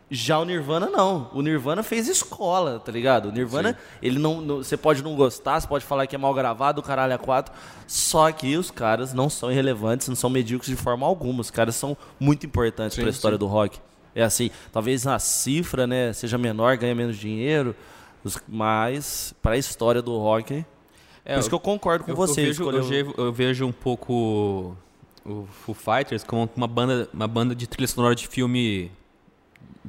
Já 0.09 0.37
o 0.37 0.45
Nirvana 0.45 0.87
não. 0.89 1.29
O 1.33 1.41
Nirvana 1.41 1.81
fez 1.81 2.07
escola, 2.07 2.79
tá 2.79 2.91
ligado? 2.91 3.29
O 3.29 3.31
Nirvana, 3.31 3.75
ele 4.01 4.19
não, 4.19 4.41
não- 4.41 4.57
Você 4.57 4.77
pode 4.77 5.01
não 5.03 5.15
gostar, 5.15 5.59
você 5.59 5.67
pode 5.67 5.83
falar 5.83 6.05
que 6.05 6.15
é 6.15 6.19
mal 6.19 6.33
gravado, 6.35 6.81
o 6.81 6.83
caralho 6.83 7.15
a 7.15 7.17
quatro. 7.17 7.53
Só 7.87 8.31
que 8.31 8.55
os 8.55 8.69
caras 8.69 9.11
não 9.11 9.27
são 9.29 9.51
irrelevantes, 9.51 10.07
não 10.07 10.15
são 10.15 10.29
medíocres 10.29 10.69
de 10.69 10.75
forma 10.75 11.05
alguma. 11.05 11.41
Os 11.41 11.49
caras 11.49 11.75
são 11.75 11.97
muito 12.19 12.45
importantes 12.45 12.95
Sim, 12.95 13.01
para 13.01 13.09
a 13.09 13.11
história 13.11 13.35
sim. 13.35 13.39
do 13.39 13.47
rock. 13.47 13.79
É 14.13 14.21
assim, 14.23 14.51
talvez 14.71 15.07
a 15.07 15.17
cifra, 15.17 15.87
né, 15.87 16.13
seja 16.13 16.37
menor, 16.37 16.77
ganha 16.77 16.93
menos 16.93 17.17
dinheiro, 17.17 17.75
mas 18.47 19.33
para 19.41 19.55
a 19.55 19.57
história 19.57 20.01
do 20.01 20.15
rock. 20.19 20.63
É, 21.25 21.33
por 21.33 21.39
isso 21.39 21.49
que 21.49 21.55
eu 21.55 21.59
concordo 21.59 22.03
com 22.03 22.11
eu, 22.11 22.15
você. 22.15 22.41
eu, 22.41 22.45
vejo, 22.45 22.51
escolheu- 22.63 22.81
eu, 22.81 22.87
vejo, 22.87 23.13
eu 23.17 23.31
vejo 23.33 23.65
um 23.65 23.71
pouco 23.71 24.75
o 25.25 25.45
Foo 25.65 25.73
Fighters 25.73 26.23
como 26.23 26.49
uma 26.55 26.67
banda, 26.67 27.07
uma 27.13 27.27
banda 27.27 27.55
de 27.55 27.65
trilha 27.67 27.87
sonora 27.87 28.13
de 28.13 28.27
filme, 28.27 28.91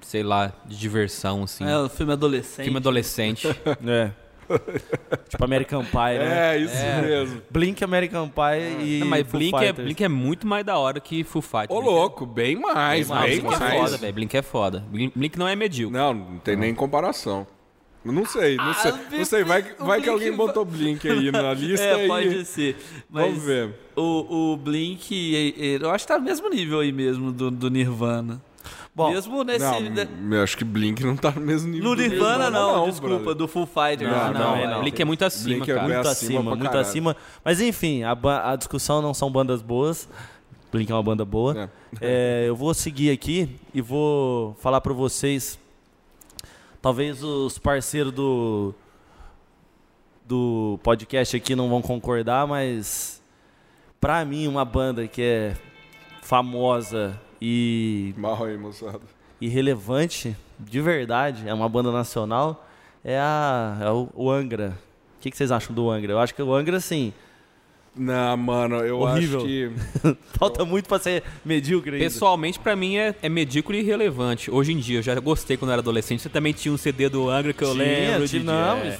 sei 0.03 0.23
lá, 0.23 0.53
de 0.65 0.79
diversão, 0.79 1.43
assim. 1.43 1.65
É, 1.65 1.77
o 1.79 1.89
filme 1.89 2.13
adolescente. 2.13 2.65
filme 2.65 2.79
adolescente. 2.79 3.49
É. 3.87 4.11
tipo 5.27 5.43
American 5.43 5.83
Pie, 5.83 6.19
né? 6.19 6.55
É, 6.55 6.59
isso 6.59 6.75
mesmo. 7.03 7.43
Blink, 7.51 7.83
American 7.83 8.29
Pie 8.29 8.85
e 8.87 8.99
Não, 9.01 9.07
mas 9.07 9.27
Foo 9.27 9.39
Blink 9.41 9.57
é. 9.65 9.73
Blink 9.73 10.05
é 10.05 10.09
muito 10.09 10.47
mais 10.47 10.65
da 10.67 10.77
hora 10.79 11.01
que 11.01 11.25
Foo 11.25 11.41
Fighters. 11.41 11.71
Ô, 11.71 11.77
Blink 11.81 11.89
é- 11.89 11.91
louco, 11.99 12.27
bem 12.27 12.57
mais, 12.57 13.09
Não, 13.09 13.23
bem 13.23 13.41
Blink 13.41 13.59
mais. 13.59 13.63
é 13.75 13.79
foda, 13.79 13.97
velho. 13.97 14.13
Blink 14.13 14.37
é 14.37 14.43
foda. 14.43 14.85
Blink, 14.87 15.19
Blink 15.19 15.39
não 15.39 15.49
é 15.49 15.57
medíocre. 15.57 15.97
Não, 15.99 16.13
não 16.13 16.39
tem 16.39 16.57
nem 16.57 16.75
comparação. 16.75 17.47
Não 18.05 18.27
sei, 18.27 18.57
não 18.57 18.65
Ah, 18.71 18.75
sei. 18.75 18.93
Não 19.19 19.25
sei, 19.25 19.45
vai, 19.45 19.63
Blink- 19.63 19.83
vai 19.83 20.01
que 20.03 20.09
alguém 20.11 20.33
botou 20.37 20.65
Blink 20.65 21.09
aí 21.09 21.31
na 21.33 21.55
lista 21.55 21.85
É, 21.85 22.05
e... 22.05 22.09
pode 22.09 22.45
ser. 22.45 22.77
Mas 23.09 23.27
Vamos 23.27 23.43
ver. 23.43 23.71
O, 23.97 24.53
o 24.53 24.57
Blink, 24.59 25.15
e- 25.15 25.55
e- 25.57 25.79
eu 25.81 25.91
acho 25.91 26.05
que 26.05 26.13
tá 26.13 26.19
no 26.19 26.25
mesmo 26.25 26.49
nível 26.51 26.81
aí 26.81 26.93
mesmo 26.93 27.33
do, 27.33 27.51
do 27.51 27.71
Nirvana. 27.71 28.41
Bom, 28.95 29.11
mesmo 29.11 29.43
nesse. 29.43 29.59
Não, 29.65 29.81
né, 29.81 30.07
eu 30.31 30.43
acho 30.43 30.57
que 30.57 30.65
Blink 30.65 31.03
não 31.03 31.17
tá 31.17 31.33
no 31.33 31.41
mesmo 31.41 31.69
nível 31.69 31.91
no 31.91 31.97
do 31.97 32.03
Nirvana, 32.03 32.49
não, 32.51 32.89
desculpa, 32.89 33.17
brother. 33.17 33.35
do 33.35 33.49
Full 33.49 33.67
Fighters. 33.67 34.09
Não, 34.11 34.33
né? 34.33 34.39
não, 34.39 34.47
também 34.53 34.65
é. 34.65 34.71
não. 34.71 34.81
Blink 34.83 35.03
é 35.03 35.05
muito 35.05 35.25
acima, 35.25 35.49
Blink 35.57 35.71
é 35.71 35.75
cara. 35.75 35.89
muito 35.89 36.09
acima 36.09 36.43
muito 36.43 36.63
caralho. 36.63 36.81
acima. 36.81 37.17
Mas 37.45 37.61
enfim, 37.61 38.03
a, 38.05 38.13
a 38.53 38.55
discussão 38.57 39.03
não 39.03 39.13
são 39.13 39.31
bandas 39.33 39.63
boas. 39.63 40.09
Blink 40.71 40.91
é 40.93 40.95
uma 40.95 41.03
banda 41.03 41.25
boa. 41.25 41.71
É, 42.01 42.45
eu 42.47 42.55
vou 42.55 42.73
seguir 42.75 43.11
aqui 43.11 43.49
e 43.73 43.81
vou 43.81 44.55
falar 44.61 44.81
pra 44.81 44.93
vocês. 44.93 45.59
Talvez 46.85 47.25
os 47.25 47.57
parceiros 47.57 48.13
do 48.13 48.75
do 50.23 50.79
podcast 50.83 51.35
aqui 51.35 51.57
não 51.57 51.67
vão 51.71 51.81
concordar, 51.81 52.47
mas 52.47 53.23
pra 53.99 54.23
mim, 54.23 54.47
uma 54.47 54.67
banda 54.67 55.09
que 55.09 55.23
é 55.23 55.57
famosa 56.21 57.19
e, 57.41 58.13
Mal 58.19 58.45
aí, 58.45 58.59
moçada. 58.59 59.01
e 59.41 59.49
relevante, 59.49 60.37
de 60.59 60.83
verdade, 60.83 61.49
é 61.49 61.55
uma 61.55 61.71
banda 61.71 61.91
nacional, 61.91 62.69
é, 63.03 63.19
a, 63.19 63.79
é 63.81 63.91
o, 63.91 64.11
o 64.13 64.31
Angra. 64.31 64.79
O 65.17 65.21
que, 65.23 65.31
que 65.31 65.39
vocês 65.39 65.51
acham 65.51 65.75
do 65.75 65.89
Angra? 65.91 66.13
Eu 66.13 66.19
acho 66.19 66.35
que 66.35 66.43
o 66.43 66.53
Angra, 66.53 66.77
assim, 66.77 67.15
Não, 67.97 68.37
mano, 68.37 68.77
eu 68.77 68.99
Horrível. 68.99 69.39
acho 69.39 69.47
que. 69.47 69.71
falta 70.37 70.65
muito 70.65 70.89
pra 70.89 70.99
ser 70.99 71.23
medíocre 71.45 71.93
ainda. 71.93 72.05
Pessoalmente, 72.05 72.59
pra 72.59 72.75
mim, 72.75 72.97
é, 72.97 73.15
é 73.23 73.29
medíocre 73.29 73.79
e 73.79 73.81
irrelevante. 73.83 74.51
Hoje 74.51 74.73
em 74.73 74.79
dia, 74.79 74.99
eu 74.99 75.03
já 75.03 75.15
gostei 75.21 75.57
quando 75.57 75.71
eu 75.71 75.75
era 75.75 75.81
adolescente. 75.81 76.21
Você 76.23 76.29
também 76.29 76.53
tinha 76.53 76.75
um 76.75 76.77
CD 76.77 77.09
do 77.09 77.31
Angra 77.31 77.53
que 77.53 77.63
eu 77.63 77.73
Tinha, 77.73 77.85
lembro. 77.85 78.29
tinha- 78.29 78.41
de, 78.41 78.47
não, 78.47 78.79
é. 78.79 78.99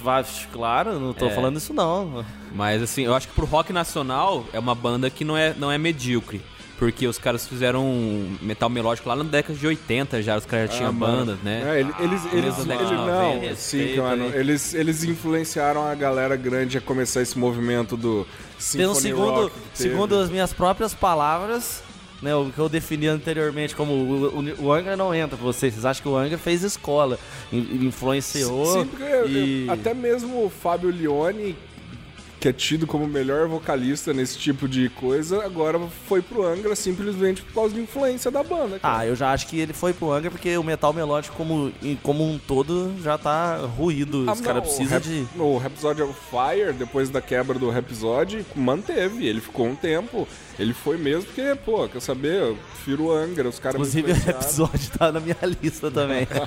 claro, 0.51 0.97
não 0.97 1.13
tô 1.13 1.25
É. 1.25 1.29
falando 1.31 1.57
isso 1.57 1.73
não. 1.73 2.25
Mas 2.55 2.81
assim, 2.81 3.03
eu 3.03 3.13
acho 3.13 3.27
que 3.27 3.33
pro 3.33 3.45
rock 3.45 3.73
nacional 3.73 4.45
é 4.53 4.59
uma 4.59 4.73
banda 4.73 5.09
que 5.09 5.25
não 5.25 5.35
é, 5.35 5.53
não 5.57 5.69
é 5.69 5.77
medíocre. 5.77 6.41
Porque 6.77 7.07
os 7.07 7.17
caras 7.17 7.47
fizeram 7.47 7.85
um 7.85 8.37
metal 8.41 8.69
melódico 8.69 9.07
lá 9.07 9.15
na 9.15 9.23
década 9.23 9.57
de 9.57 9.65
80 9.65 10.21
já, 10.21 10.37
os 10.37 10.45
caras 10.45 10.69
já 10.71 10.77
tinham 10.77 10.89
Ah, 10.89 10.93
mano. 10.93 11.17
bandas, 11.17 11.39
né? 11.41 11.61
É, 11.75 11.79
ele- 11.79 11.93
eles, 11.99 12.21
eles, 12.33 12.55
Desde 12.55 12.61
a 12.61 12.63
década 12.65 12.85
de 12.85 12.93
ele- 12.93 13.01
não, 13.05 13.35
90, 13.35 13.55
sim, 13.55 13.95
mano. 13.97 14.25
Eles, 14.35 14.73
eles 14.73 15.03
influenciaram 15.05 15.85
a 15.87 15.95
galera 15.95 16.35
grande 16.35 16.77
a 16.77 16.81
começar 16.81 17.21
esse 17.21 17.37
movimento 17.39 17.95
do 17.95 18.27
Pelo 18.75 18.93
Symphony 18.93 19.01
segundo, 19.01 19.31
Rock 19.43 19.51
que 19.53 19.59
teve. 19.77 19.89
segundo 19.89 20.15
as 20.15 20.29
minhas 20.29 20.51
próprias 20.51 20.93
palavras, 20.93 21.81
né, 22.21 22.35
o 22.35 22.49
que 22.53 22.59
eu 22.59 22.67
defini 22.67 23.07
anteriormente 23.07 23.73
como 23.73 23.93
o, 23.93 24.39
o, 24.39 24.65
o 24.65 24.73
Angra 24.73 24.97
não 24.97 25.15
entra 25.15 25.37
pra 25.37 25.45
vocês. 25.45 25.73
Vocês 25.73 25.85
acham 25.85 26.03
que 26.03 26.09
o 26.09 26.17
Angra 26.17 26.37
fez 26.37 26.61
escola, 26.61 27.17
in- 27.53 27.85
influenciou 27.87 28.83
Sim, 28.83 28.89
eu- 28.99 29.29
e... 29.29 29.67
até 29.69 29.93
mesmo 29.93 30.43
o 30.45 30.49
Fábio 30.49 30.89
Leone, 30.89 31.55
que 32.45 32.49
é 32.49 32.53
tido 32.53 32.85
como 32.85 33.05
o 33.05 33.07
melhor 33.07 33.47
vocalista 33.47 34.13
nesse 34.13 34.37
tipo 34.37 34.67
de 34.67 34.87
coisa, 34.89 35.43
agora 35.43 35.79
foi 36.07 36.21
pro 36.21 36.45
Angra 36.45 36.75
simplesmente 36.75 37.41
por 37.41 37.53
causa 37.55 37.73
de 37.73 37.81
influência 37.81 38.29
da 38.29 38.43
banda. 38.43 38.77
cara. 38.77 38.99
Ah, 38.99 39.03
eu 39.03 39.15
já 39.15 39.31
acho 39.33 39.47
que 39.47 39.59
ele 39.59 39.73
foi 39.73 39.93
pro 39.93 40.11
Angra 40.11 40.29
porque 40.29 40.55
o 40.55 40.61
metal 40.63 40.93
melódico 40.93 41.35
como, 41.35 41.71
como 42.03 42.23
um 42.23 42.37
todo 42.37 42.93
já 43.01 43.17
tá 43.17 43.57
ruído. 43.57 44.25
Ah, 44.27 44.33
Os 44.33 44.41
caras 44.41 44.61
precisam 44.61 44.99
de... 44.99 45.25
O 45.39 45.57
Rhapsody 45.57 46.03
of 46.03 46.13
Fire, 46.29 46.71
depois 46.73 47.09
da 47.09 47.19
quebra 47.19 47.57
do 47.57 47.71
Rhapsody, 47.71 48.45
manteve. 48.55 49.25
Ele 49.25 49.41
ficou 49.41 49.65
um 49.65 49.75
tempo. 49.75 50.27
Ele 50.59 50.71
foi 50.75 50.97
mesmo 50.99 51.23
porque, 51.23 51.55
pô, 51.65 51.89
quer 51.89 51.99
saber? 51.99 52.41
Eu 52.43 52.57
prefiro 52.73 53.05
o 53.05 53.11
Angra, 53.11 53.49
os 53.49 53.57
caras 53.57 53.81
me 53.81 53.87
Inclusive 53.87 54.11
o 54.11 54.29
episódio 54.29 54.91
tá 54.95 55.11
na 55.11 55.19
minha 55.19 55.37
lista 55.63 55.89
também. 55.89 56.27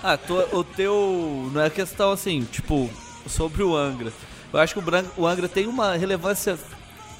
Ah, 0.00 0.16
tu- 0.16 0.56
o 0.56 0.62
teu. 0.62 1.50
Não 1.52 1.60
é 1.60 1.68
questão 1.70 2.12
assim, 2.12 2.46
tipo, 2.52 2.88
sobre 3.26 3.64
o 3.64 3.76
Angra. 3.76 4.12
Eu 4.56 4.62
acho 4.62 4.72
que 4.72 4.78
o, 4.78 4.82
Bran- 4.82 5.04
o 5.16 5.26
Angra 5.26 5.48
tem 5.48 5.66
uma 5.66 5.96
relevância 5.96 6.58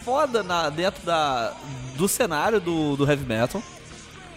foda 0.02 0.42
na, 0.42 0.70
dentro 0.70 1.04
da, 1.04 1.52
do 1.96 2.08
cenário 2.08 2.60
do, 2.60 2.96
do 2.96 3.08
heavy 3.08 3.26
metal. 3.26 3.62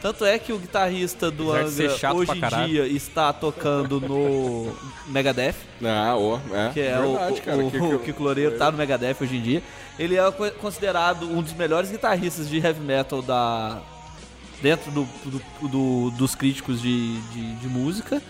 Tanto 0.01 0.23
é 0.25 0.37
que 0.39 0.51
o 0.53 0.57
guitarrista 0.57 1.29
do 1.31 1.51
Apesar 1.53 1.83
Angra 1.83 2.13
hoje 2.13 2.31
em 2.31 2.65
dia 2.67 2.87
está 2.87 3.31
tocando 3.33 3.99
no 4.01 4.73
Megadeth, 5.07 5.55
Ah, 5.83 6.15
ó, 6.17 6.39
é. 6.53 6.69
que 6.73 6.79
é 6.81 6.97
verdade, 6.97 7.39
o, 7.39 7.43
cara. 7.43 7.57
o, 7.65 7.71
que, 7.71 7.77
o 7.77 7.99
Kiko 7.99 8.23
Loureiro 8.23 8.57
tá 8.57 8.71
no 8.71 8.77
Megadeth 8.77 9.15
hoje 9.21 9.35
em 9.37 9.41
dia. 9.41 9.63
Ele 9.97 10.15
é 10.17 10.31
co- 10.31 10.51
considerado 10.51 11.23
um 11.23 11.41
dos 11.41 11.53
melhores 11.53 11.91
guitarristas 11.91 12.49
de 12.49 12.57
heavy 12.57 12.79
metal 12.81 13.21
da 13.21 13.81
dentro 14.61 14.89
do, 14.91 15.07
do- 15.25 15.67
do- 15.69 16.11
dos 16.17 16.35
críticos 16.35 16.81
de, 16.81 17.17
de, 17.31 17.55
de 17.55 17.67
música. 17.67 18.21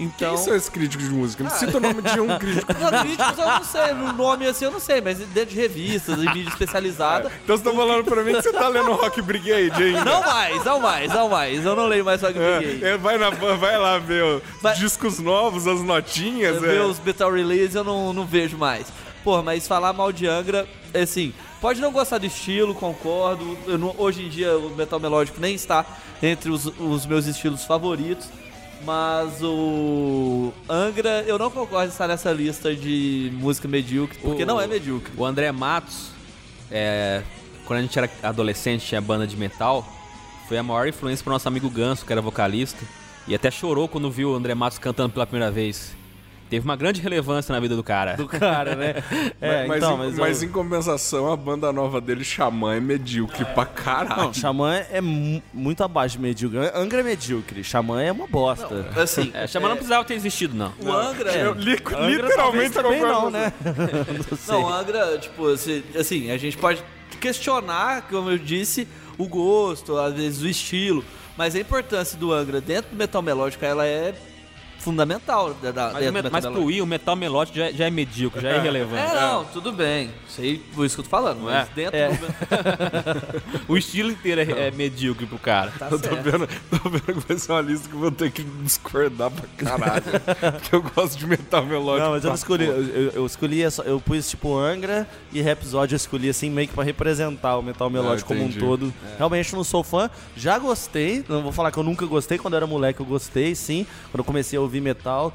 Então, 0.00 0.34
Quem 0.34 0.44
são 0.44 0.54
esses 0.56 0.68
críticos 0.70 1.08
de 1.08 1.14
música? 1.14 1.44
Me 1.44 1.50
cita 1.50 1.76
o 1.76 1.80
nome 1.80 2.00
de 2.00 2.20
um 2.20 2.38
crítico. 2.38 2.72
Não, 2.80 3.02
críticos 3.02 3.38
eu 3.38 3.46
não 3.46 3.64
sei, 3.64 3.92
no 3.92 4.12
nome 4.14 4.46
assim 4.46 4.64
eu 4.64 4.70
não 4.70 4.80
sei, 4.80 5.00
mas 5.02 5.18
dentro 5.18 5.50
de 5.50 5.56
revistas, 5.56 6.18
em 6.18 6.26
mídia 6.34 6.48
especializada. 6.48 7.30
Então 7.44 7.56
você 7.56 7.62
tá 7.62 7.70
falando 7.70 8.04
pra 8.04 8.22
mim 8.24 8.32
que 8.32 8.42
você 8.42 8.52
tá 8.52 8.66
lendo 8.68 8.92
Rock 8.92 9.20
Brigade 9.20 9.82
ainda. 9.82 10.04
Não 10.04 10.20
mais, 10.22 10.64
não 10.64 10.80
mais, 10.80 11.12
não 11.12 11.28
mais. 11.28 11.64
Eu 11.64 11.76
não 11.76 11.86
leio 11.86 12.04
mais 12.04 12.22
Rock 12.22 12.32
Brigade. 12.32 12.84
É, 12.84 12.88
é, 12.90 12.96
vai, 12.96 13.18
na, 13.18 13.28
vai 13.30 13.78
lá 13.78 13.98
ver 13.98 14.24
os 14.24 14.78
discos 14.78 15.18
novos, 15.18 15.66
as 15.66 15.82
notinhas. 15.82 16.56
É. 16.56 16.60
ver 16.60 16.80
os 16.80 16.98
metal 16.98 17.30
release 17.30 17.76
eu 17.76 17.84
não, 17.84 18.12
não 18.14 18.24
vejo 18.24 18.56
mais. 18.56 18.86
Porra, 19.22 19.42
mas 19.42 19.68
falar 19.68 19.92
mal 19.92 20.10
de 20.12 20.26
Angra, 20.26 20.66
é 20.94 21.02
assim, 21.02 21.34
pode 21.60 21.78
não 21.80 21.92
gostar 21.92 22.16
do 22.18 22.24
estilo, 22.26 22.74
concordo. 22.74 23.58
Não- 23.66 23.94
hoje 23.98 24.24
em 24.24 24.28
dia 24.30 24.56
o 24.56 24.70
metal 24.70 24.98
melódico 24.98 25.38
nem 25.38 25.54
está 25.54 25.84
entre 26.22 26.50
os, 26.50 26.64
os 26.78 27.04
meus 27.04 27.26
estilos 27.26 27.64
favoritos. 27.64 28.28
Mas 28.84 29.42
o 29.42 30.52
Angra, 30.68 31.22
eu 31.26 31.38
não 31.38 31.50
concordo 31.50 31.86
em 31.86 31.88
estar 31.90 32.08
nessa 32.08 32.32
lista 32.32 32.74
de 32.74 33.30
música 33.34 33.68
medíocre, 33.68 34.18
porque 34.22 34.42
O- 34.42 34.46
não 34.46 34.60
é 34.60 34.66
medíocre. 34.66 35.12
O 35.16 35.24
André 35.24 35.52
Matos, 35.52 36.08
é, 36.70 37.22
quando 37.66 37.80
a 37.80 37.82
gente 37.82 37.98
era 37.98 38.10
adolescente, 38.22 38.86
tinha 38.86 39.00
banda 39.00 39.26
de 39.26 39.36
metal, 39.36 39.86
foi 40.48 40.56
a 40.58 40.62
maior 40.62 40.88
influência 40.88 41.22
pro 41.22 41.32
nosso 41.32 41.46
amigo 41.46 41.68
Ganso, 41.68 42.04
que 42.06 42.12
era 42.12 42.22
vocalista. 42.22 42.82
E 43.28 43.34
até 43.34 43.50
chorou 43.50 43.86
quando 43.86 44.10
viu 44.10 44.30
o 44.32 44.34
André 44.34 44.54
Matos 44.54 44.78
cantando 44.78 45.10
pela 45.12 45.26
primeira 45.26 45.50
vez. 45.52 45.94
Teve 46.50 46.64
uma 46.64 46.74
grande 46.76 47.00
relevância 47.00 47.52
na 47.54 47.60
vida 47.60 47.76
do 47.76 47.82
cara. 47.84 48.16
do 48.16 48.26
cara, 48.26 48.74
né? 48.74 48.94
É, 49.40 49.66
mas, 49.66 49.78
então, 49.78 49.94
em, 49.94 49.98
mas, 50.08 50.18
mas 50.18 50.42
eu- 50.42 50.48
em 50.48 50.52
compensação, 50.52 51.32
a 51.32 51.36
banda 51.36 51.72
nova 51.72 52.00
dele, 52.00 52.22
Xamã, 52.24 52.74
é 52.74 52.80
medíocre 52.80 53.44
pra 53.54 53.64
caralho. 53.64 54.20
Não, 54.24 54.34
Xamã 54.34 54.74
é 54.90 55.00
mu- 55.00 55.42
muito 55.54 55.82
abaixo 55.82 56.16
de 56.16 56.22
medíocre. 56.22 56.58
Angra 56.74 57.00
é 57.00 57.02
medíocre, 57.02 57.62
Xamã 57.64 58.02
é 58.02 58.10
uma 58.12 58.26
bosta. 58.26 58.90
Assim, 58.96 59.30
É, 59.32 59.46
Xamã 59.46 59.68
não 59.68 59.76
precisava 59.76 60.04
ter 60.04 60.14
existido, 60.14 60.54
não. 60.54 60.72
o 60.82 60.92
Angra 60.92 61.32
Eu 61.32 61.54
li- 61.54 61.78
Angra 61.86 62.06
literalmente 62.06 62.70
também 62.74 63.00
não, 63.00 63.30
né? 63.30 63.52
não. 64.48 64.60
Não, 64.62 64.68
Angra, 64.74 65.18
tipo, 65.18 65.46
assim, 65.48 65.82
assim, 65.98 66.30
a 66.30 66.36
gente 66.36 66.56
pode 66.58 66.82
questionar, 67.20 68.02
como 68.10 68.30
eu 68.30 68.38
disse, 68.38 68.88
o 69.16 69.26
gosto, 69.28 69.96
às 69.96 70.14
vezes 70.14 70.42
o 70.42 70.48
estilo, 70.48 71.04
mas 71.36 71.54
a 71.54 71.60
importância 71.60 72.18
do 72.18 72.32
Angra 72.32 72.60
dentro 72.60 72.90
do 72.90 72.96
metal 72.96 73.22
melódico, 73.22 73.64
ela 73.64 73.86
é 73.86 74.12
fundamental 74.80 75.54
da, 75.54 75.70
da, 75.70 75.90
Mas, 75.92 76.04
me- 76.04 76.10
mas 76.12 76.30
pro 76.30 76.30
melódico. 76.40 76.64
Wii, 76.66 76.82
o 76.82 76.86
metal 76.86 77.16
melódico 77.16 77.58
já, 77.58 77.70
já 77.70 77.86
é 77.86 77.90
medíocre, 77.90 78.40
já 78.42 78.50
é 78.50 78.56
irrelevante. 78.56 79.02
É, 79.16 79.20
não, 79.20 79.44
tudo 79.44 79.72
bem. 79.72 80.10
Sei 80.28 80.58
por 80.74 80.84
isso 80.86 80.96
que 80.96 81.00
eu 81.00 81.04
tô 81.04 81.10
falando, 81.10 81.40
mas 81.42 81.68
é? 81.68 81.68
dentro 81.74 81.96
É. 81.96 82.08
do. 82.08 82.26
O 83.68 83.76
estilo 83.76 84.10
inteiro 84.10 84.40
é, 84.40 84.68
é 84.68 84.70
medíocre 84.70 85.26
pro 85.26 85.38
cara. 85.38 85.72
Tá 85.78 85.86
Eu 85.90 85.98
tô 86.00 86.08
certo. 86.08 86.22
vendo, 86.22 86.48
tô 86.70 86.88
vendo 86.88 87.02
que 87.20 87.28
vai 87.28 87.38
ser 87.38 87.52
uma 87.52 87.60
lista 87.60 87.88
que 87.88 87.94
eu 87.94 88.00
vou 88.00 88.10
ter 88.10 88.30
que 88.30 88.42
discordar 88.42 89.30
pra 89.30 89.44
caralho. 89.56 90.02
porque 90.60 90.74
eu 90.74 90.82
gosto 90.82 91.16
de 91.18 91.26
metal 91.26 91.64
melódico. 91.64 92.04
Não, 92.04 92.12
mas 92.12 92.24
eu 92.24 92.28
não 92.28 92.34
escolhi. 92.34 92.64
Eu, 92.64 92.82
eu- 92.86 93.10
eu 93.12 93.26
escolhi, 93.26 93.62
essa- 93.62 93.82
eu 93.82 94.00
pus 94.00 94.28
tipo 94.30 94.56
Angra 94.56 95.06
e 95.32 95.40
Rhapsody 95.40 95.94
eu 95.94 95.96
escolhi 95.96 96.28
assim 96.30 96.50
meio 96.50 96.68
que 96.68 96.74
pra 96.74 96.82
representar 96.84 97.56
o 97.58 97.62
metal 97.62 97.88
melódico 97.90 98.28
como 98.28 98.44
um 98.44 98.52
todo. 98.52 98.92
Realmente 99.18 99.54
não 99.54 99.62
sou 99.64 99.82
fã. 99.84 100.10
Já 100.36 100.58
gostei, 100.58 101.24
não 101.28 101.42
vou 101.42 101.52
falar 101.52 101.70
que 101.70 101.78
eu 101.78 101.82
nunca 101.84 102.06
gostei. 102.06 102.38
Quando 102.38 102.54
eu 102.54 102.58
era 102.58 102.66
moleque 102.66 103.00
eu 103.00 103.06
gostei, 103.06 103.54
sim. 103.54 103.86
Quando 104.10 104.20
eu 104.20 104.24
comecei 104.24 104.58
a 104.58 104.62
ouvir 104.62 104.69
metal, 104.78 105.32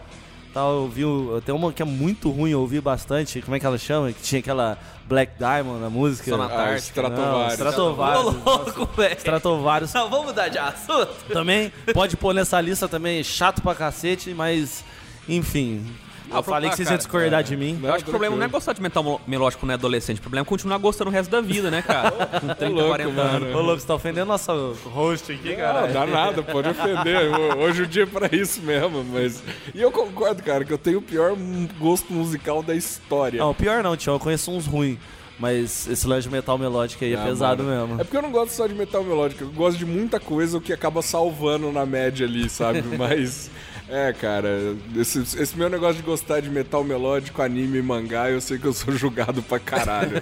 tal, 0.54 0.72
eu 0.76 0.82
ouvi 0.84 1.04
o- 1.04 1.42
tem 1.44 1.56
uma 1.56 1.74
que 1.74 1.82
é 1.82 1.86
muito 1.86 2.30
ruim, 2.30 2.52
eu 2.52 2.62
ouvi 2.62 2.80
bastante. 2.80 3.42
Como 3.42 3.56
é 3.56 3.60
que 3.60 3.66
ela 3.66 3.78
chama? 3.80 4.12
Que 4.14 4.22
tinha 4.22 4.40
aquela 4.40 4.78
Black 5.08 5.34
Diamond 5.40 5.82
na 5.82 5.90
música. 5.90 6.30
Sonata 6.30 6.54
Ah, 6.56 6.76
Stratovarius. 6.78 7.54
Stratovarius. 7.54 8.36
louco, 8.46 8.86
velho. 8.96 9.18
Stratovarius. 9.18 9.94
Não, 9.94 10.10
vamos 10.10 10.28
mudar 10.28 10.48
de 10.50 10.60
assunto. 10.60 11.10
Também 11.34 11.74
pode 11.94 12.16
pôr 12.16 12.34
nessa 12.36 12.62
lista 12.62 12.88
também, 12.88 13.24
chato 13.24 13.62
pra 13.64 13.74
cacete, 13.74 14.34
mas 14.36 14.86
enfim. 15.28 15.84
Eu 16.30 16.44
falei 16.44 16.70
que 16.70 16.76
vocês 16.76 16.88
cara, 16.88 16.96
iam 16.96 16.98
discordar 16.98 17.44
de 17.44 17.56
mim. 17.58 17.80
Eu 17.82 17.94
acho 17.94 18.04
que 18.04 18.10
o 18.10 18.14
problema 18.14 18.36
não 18.36 18.44
é 18.46 18.48
gostar 18.48 18.74
de 18.74 18.82
metal 18.82 19.22
melódico 19.28 19.62
quando 19.62 19.72
é 19.72 19.74
adolescente. 19.76 20.18
O 20.20 20.22
problema 20.22 20.46
é 20.46 20.48
continuar 20.50 20.78
gostando 20.78 21.10
o 21.10 21.14
resto 21.14 21.30
da 21.32 21.42
vida, 21.42 21.70
né, 21.72 21.82
cara? 21.82 22.12
Com 22.42 22.48
30, 22.48 22.68
louco, 22.70 22.88
40 22.90 23.12
mano. 23.12 23.30
anos. 23.46 23.56
Ô, 23.56 23.62
Lobo, 23.62 23.80
você 23.80 23.88
tá 23.88 23.96
ofendendo 23.96 24.26
nossa 24.28 24.54
host 24.86 25.32
aqui, 25.32 25.56
Não, 25.56 25.92
dá 25.94 26.06
nada, 26.06 26.44
pode 26.44 26.70
ofender. 26.70 27.30
Hoje 27.58 27.84
o 27.84 27.88
dia 27.88 28.04
é 28.04 28.06
pra 28.06 28.30
isso 28.36 28.62
mesmo, 28.62 29.04
mas. 29.12 29.44
E 29.74 29.82
eu 29.82 29.92
concordo, 29.92 30.42
cara, 30.44 30.64
que 30.66 30.74
eu 30.74 30.78
tenho 30.78 31.00
o 31.00 31.02
pior 31.02 31.36
gosto 31.80 32.12
musical 32.12 32.62
da 32.64 32.76
história. 32.76 33.40
Não, 33.40 33.54
pior 33.54 33.84
não, 33.84 33.96
tio. 33.96 34.14
Eu 34.14 34.20
conheço 34.20 34.52
uns 34.52 34.66
ruins. 34.66 34.98
Mas 35.38 35.86
esse 35.90 36.08
lance 36.08 36.28
de 36.28 36.34
metal 36.34 36.58
melódico 36.58 37.04
aí 37.04 37.14
é 37.14 37.18
Ah, 37.18 37.24
pesado 37.26 37.62
mano. 37.62 37.88
mesmo. 37.88 38.02
É 38.02 38.04
porque 38.06 38.16
eu 38.16 38.22
não 38.22 38.32
gosto 38.32 38.52
só 38.52 38.66
de 38.68 38.74
metal 38.74 39.04
melódico, 39.04 39.44
eu 39.44 39.52
gosto 39.52 39.78
de 39.78 39.86
muita 39.86 40.18
coisa 40.18 40.58
o 40.58 40.62
que 40.62 40.72
acaba 40.72 41.02
salvando 41.02 41.72
na 41.74 41.86
média 41.86 42.26
ali, 42.26 42.50
sabe? 42.50 42.82
Mas. 42.98 43.52
É, 43.88 44.12
cara, 44.14 44.76
esse, 44.96 45.20
esse 45.20 45.56
meu 45.56 45.70
negócio 45.70 45.98
de 45.98 46.02
gostar 46.02 46.40
de 46.40 46.50
metal 46.50 46.84
melódico, 46.84 47.42
anime 47.42 47.78
e 47.78 47.82
mangá, 47.84 48.32
eu 48.32 48.42
sei 48.42 48.58
que 48.58 48.66
eu 48.66 48.74
sou 48.74 48.94
julgado 48.94 49.44
pra 49.44 49.60
caralho. 49.60 50.22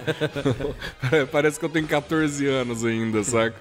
Parece 1.32 1.58
que 1.58 1.64
eu 1.64 1.70
tenho 1.70 1.86
14 1.86 2.46
anos 2.46 2.84
ainda, 2.84 3.24
saca? 3.24 3.56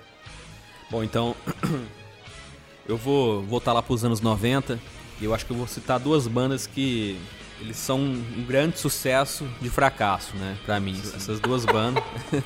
Bom, 0.91 1.03
então. 1.03 1.35
eu 2.87 2.97
vou 2.97 3.41
voltar 3.43 3.71
lá 3.71 3.81
pros 3.81 4.03
anos 4.03 4.19
90. 4.19 4.77
E 5.21 5.25
eu 5.25 5.33
acho 5.33 5.45
que 5.45 5.51
eu 5.51 5.57
vou 5.57 5.67
citar 5.67 5.99
duas 5.99 6.27
bandas 6.27 6.67
que. 6.67 7.17
Eles 7.61 7.77
são 7.77 7.97
um 7.97 8.45
grande 8.45 8.77
sucesso 8.77 9.47
de 9.61 9.69
fracasso, 9.69 10.35
né? 10.35 10.57
Pra 10.65 10.79
mim. 10.81 10.99
Essas 11.15 11.39
duas 11.39 11.65
bandas. 11.65 12.03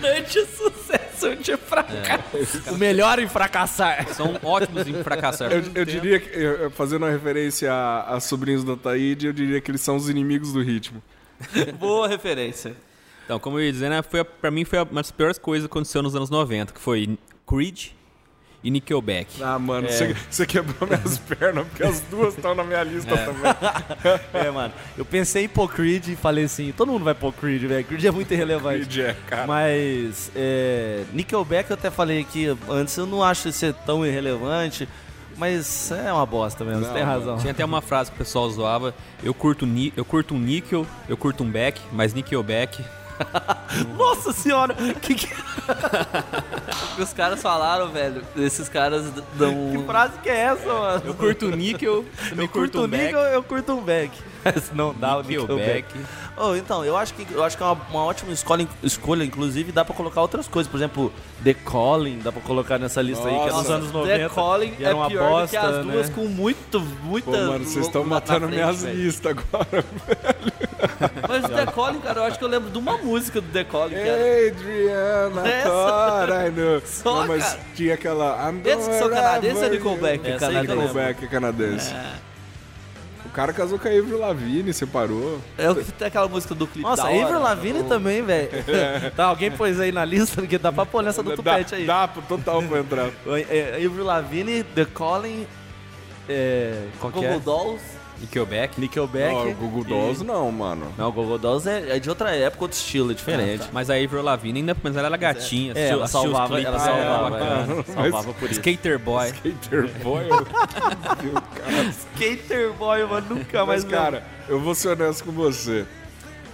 Grande 0.00 0.46
sucesso 0.46 0.95
de 1.42 1.56
fracasso. 1.56 2.62
O 2.72 2.76
melhor 2.76 3.18
em 3.18 3.28
fracassar. 3.28 4.06
São 4.14 4.38
ótimos 4.42 4.86
em 4.86 5.02
fracassar. 5.02 5.50
Eu, 5.52 5.62
eu 5.74 5.84
diria 5.84 6.20
que, 6.20 6.28
eu- 6.38 6.70
fazendo 6.70 7.02
uma 7.04 7.10
referência 7.10 7.72
a, 7.72 8.14
a 8.16 8.20
sobrinhos 8.20 8.64
da 8.64 8.76
Taíde, 8.76 9.26
eu 9.26 9.32
diria 9.32 9.60
que 9.60 9.70
eles 9.70 9.80
são 9.80 9.96
os 9.96 10.08
inimigos 10.08 10.52
do 10.52 10.62
ritmo. 10.62 11.02
Boa 11.78 12.08
referência. 12.08 12.74
Então, 13.24 13.38
como 13.38 13.58
eu 13.58 13.64
ia 13.64 13.72
dizendo, 13.72 14.02
foi, 14.04 14.20
a- 14.20 14.24
pra 14.24 14.50
mim 14.50 14.64
foi 14.64 14.78
uma 14.78 15.02
das 15.02 15.10
piores 15.10 15.38
coisas 15.38 15.66
que 15.66 15.72
aconteceu 15.72 16.02
nos 16.02 16.14
anos 16.14 16.30
90, 16.30 16.72
que 16.72 16.80
foi 16.80 17.18
Creed 17.46 17.88
e 18.66 18.70
Nickelback. 18.70 19.40
Ah, 19.40 19.60
mano, 19.60 19.88
você, 19.88 20.16
você 20.28 20.44
quebrou 20.44 20.88
minhas 20.88 21.18
pernas, 21.22 21.64
porque 21.68 21.84
as 21.84 22.00
duas 22.00 22.34
estão 22.34 22.52
na 22.52 22.64
minha 22.64 22.82
lista 22.82 23.16
também. 23.16 23.46
É, 24.34 24.50
mano. 24.50 24.74
Eu 24.98 25.04
pensei 25.04 25.44
em 25.44 25.48
pôr 25.48 25.68
Creed 25.68 26.08
e 26.08 26.16
falei 26.16 26.44
assim, 26.44 26.72
todo 26.76 26.90
mundo 26.90 27.04
vai 27.04 27.14
pôr 27.14 27.32
Creed, 27.32 27.62
velho. 27.62 27.84
Creed 27.84 28.04
é 28.04 28.10
muito 28.10 28.32
irrelevante. 28.34 28.86
Creed 28.86 28.98
é, 28.98 29.16
cara. 29.26 29.46
Mas 29.46 30.32
é, 30.34 31.04
Nickelback 31.12 31.70
eu 31.70 31.74
até 31.74 31.90
falei 31.90 32.20
aqui 32.20 32.46
antes, 32.68 32.96
eu 32.96 33.06
não 33.06 33.22
acho 33.22 33.52
ser 33.52 33.72
tão 33.86 34.04
irrelevante, 34.04 34.88
mas 35.36 35.92
é 35.92 36.12
uma 36.12 36.26
bosta 36.26 36.64
mesmo, 36.64 36.80
você 36.80 36.88
Não, 36.88 36.94
tem 36.94 37.04
razão. 37.04 37.38
Tinha 37.38 37.52
até 37.52 37.64
uma 37.64 37.80
frase 37.80 38.10
que 38.10 38.16
o 38.16 38.18
pessoal 38.18 38.50
zoava: 38.50 38.92
eu 39.22 39.32
curto, 39.32 39.64
ni 39.64 39.92
eu 39.96 40.04
curto 40.04 40.34
um 40.34 40.38
níquel, 40.38 40.84
eu 41.08 41.16
curto 41.16 41.44
um 41.44 41.50
back, 41.50 41.80
mas 41.92 42.12
Nickelback. 42.12 42.84
Nossa 43.96 44.32
senhora, 44.32 44.74
que, 44.74 45.14
que, 45.14 45.28
Os 47.02 47.12
caras 47.12 47.40
falaram, 47.40 47.90
velho. 47.90 48.22
Esses 48.36 48.68
caras 48.68 49.06
dão. 49.34 49.72
que 49.72 49.84
frase 49.86 50.18
que 50.22 50.28
é 50.28 50.36
essa, 50.36 50.66
mano? 50.66 51.02
Eu 51.04 51.14
curto 51.14 51.50
níquel, 51.50 52.04
também 52.30 52.46
Eu 52.46 52.48
curto 52.48 52.80
um 52.80 52.86
níquel, 52.86 53.20
eu 53.20 53.42
curto 53.42 53.72
um 53.72 53.82
back. 53.82 54.16
Mas 54.44 54.72
não 54.72 54.94
dá 54.94 55.16
o 55.16 55.22
Nickelback. 55.22 55.96
Nickelback. 55.96 56.06
Oh, 56.38 56.54
então, 56.54 56.84
eu 56.84 56.94
acho 56.96 57.14
que, 57.14 57.26
eu 57.32 57.42
acho 57.42 57.56
que 57.56 57.62
é 57.62 57.66
uma, 57.66 57.80
uma 57.88 58.04
ótima 58.04 58.30
escolha, 58.30 58.68
escolha, 58.82 59.24
inclusive 59.24 59.72
dá 59.72 59.84
pra 59.84 59.94
colocar 59.94 60.20
outras 60.20 60.46
coisas. 60.46 60.70
Por 60.70 60.76
exemplo, 60.76 61.10
The 61.42 61.54
Calling, 61.54 62.18
dá 62.18 62.30
pra 62.30 62.42
colocar 62.42 62.78
nessa 62.78 63.00
lista 63.00 63.26
aí, 63.26 63.34
que 63.34 63.40
é 63.40 63.46
dos 63.46 63.52
Nossa. 63.52 63.74
anos 63.74 63.92
90. 63.92 64.28
The 64.28 64.34
Calling 64.34 64.74
e 64.78 64.84
é 64.84 64.86
era 64.86 64.96
uma 64.96 65.08
pior 65.08 65.30
bosta, 65.30 65.46
do 65.46 65.50
que 65.50 65.56
as 65.56 65.86
duas 65.86 66.08
né? 66.10 66.14
com 66.14 66.26
muito, 66.26 66.80
muita. 67.02 67.30
Pô, 67.30 67.36
mano, 67.38 67.64
vocês 67.64 67.86
estão 67.86 68.04
matando 68.04 68.48
frente, 68.48 68.54
minhas 68.54 68.82
velho. 68.82 68.96
listas 68.98 69.32
agora. 69.38 69.84
Mas 71.26 71.44
o 71.44 71.48
The 71.48 71.66
Calling, 71.66 72.00
cara, 72.00 72.20
eu 72.20 72.24
acho 72.24 72.38
que 72.38 72.44
eu 72.44 72.48
lembro 72.48 72.70
de 72.70 72.78
uma 72.78 72.98
música 72.98 73.40
do 73.40 73.48
The 73.50 73.64
Calling, 73.64 73.94
cara. 73.94 74.48
Adriana, 74.48 75.48
Essa. 75.48 76.50
knew. 76.50 76.82
Só, 76.84 77.20
Não, 77.20 77.28
mas 77.28 77.44
cara. 77.44 77.60
tinha 77.74 77.94
aquela... 77.94 78.50
I'm 78.50 78.60
Esses 78.62 78.88
que 78.88 78.98
são 78.98 79.08
canadenses 79.08 79.62
ou 79.62 79.70
Nickelback? 79.70 80.28
Eu 80.28 80.38
canadense? 80.38 80.76
Nickelback 80.76 81.24
é 81.24 81.28
canadense. 81.28 81.94
O 83.26 83.28
cara 83.30 83.52
casou 83.52 83.78
com 83.78 83.88
a 83.88 83.90
Avril 83.90 84.18
Lavigne, 84.18 84.72
separou. 84.72 85.38
É 85.58 85.70
o 85.70 85.74
que 85.74 85.92
tem 85.92 86.08
aquela 86.08 86.28
música 86.28 86.54
do 86.54 86.66
clipe 86.66 86.88
Nossa, 86.88 87.02
da 87.02 87.08
hora. 87.10 87.24
Avril 87.24 87.40
Lavigne 87.40 87.82
também, 87.84 88.22
velho. 88.22 88.48
Tá, 89.16 89.24
alguém 89.24 89.50
pôs 89.50 89.78
aí 89.80 89.92
na 89.92 90.04
lista, 90.04 90.40
porque 90.40 90.58
dá 90.58 90.72
pra 90.72 90.86
pôr 90.86 91.02
nessa 91.02 91.22
do 91.22 91.34
tupete 91.34 91.74
aí. 91.74 91.86
dá 91.86 92.08
total 92.08 92.62
pra 92.62 92.80
entrar. 92.80 93.10
É, 93.50 93.84
Avril 93.84 94.04
Lavigne, 94.04 94.62
The 94.62 94.84
Calling, 94.84 95.46
é, 96.28 96.86
é? 97.22 97.38
Dolls. 97.40 97.95
Nickelback. 98.20 98.80
Nickelback. 98.80 99.34
Não, 99.34 99.50
o 99.50 99.54
Google 99.54 99.84
Dolls 99.84 100.24
não, 100.24 100.50
mano. 100.50 100.92
Não, 100.96 101.08
o 101.08 101.12
Google 101.12 101.38
Dolls 101.38 101.68
é, 101.68 101.96
é 101.96 101.98
de 101.98 102.08
outra 102.08 102.34
época, 102.34 102.64
outro 102.64 102.76
estilo, 102.76 103.10
é 103.10 103.14
diferente. 103.14 103.64
Mas 103.72 103.90
a 103.90 103.94
Avril 103.94 104.22
Lavigne 104.22 104.60
ainda, 104.60 104.76
mas 104.82 104.96
ela 104.96 105.06
era 105.08 105.16
gatinha. 105.16 105.72
É, 105.74 105.88
ela 105.88 106.06
salvava, 106.06 106.60
ela 106.60 106.76
ah, 106.76 106.80
salvava, 106.80 107.30
bacana. 107.30 107.72
ela 107.72 107.84
salvava 107.84 108.34
por 108.34 108.50
isso. 108.50 108.60
Skater 108.60 108.98
Boy. 108.98 109.32
Hater 109.32 109.88
Boy, 110.02 110.24
eu- 110.24 110.46
Meu 111.22 111.42
cara. 111.42 111.88
Skater 111.90 112.72
Boy, 112.72 113.04
mano, 113.04 113.36
nunca 113.36 113.66
Mas, 113.66 113.84
cara, 113.84 114.24
eu 114.48 114.60
vou 114.60 114.74
ser 114.74 114.88
honesto 114.88 115.24
com 115.24 115.32
você. 115.32 115.86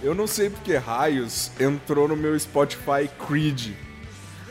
Eu 0.01 0.13
não 0.13 0.27
sei 0.27 0.49
porque 0.49 0.75
raios 0.75 1.49
entrou 1.59 2.07
no 2.07 2.15
meu 2.15 2.37
Spotify 2.37 3.09
Creed. 3.25 3.71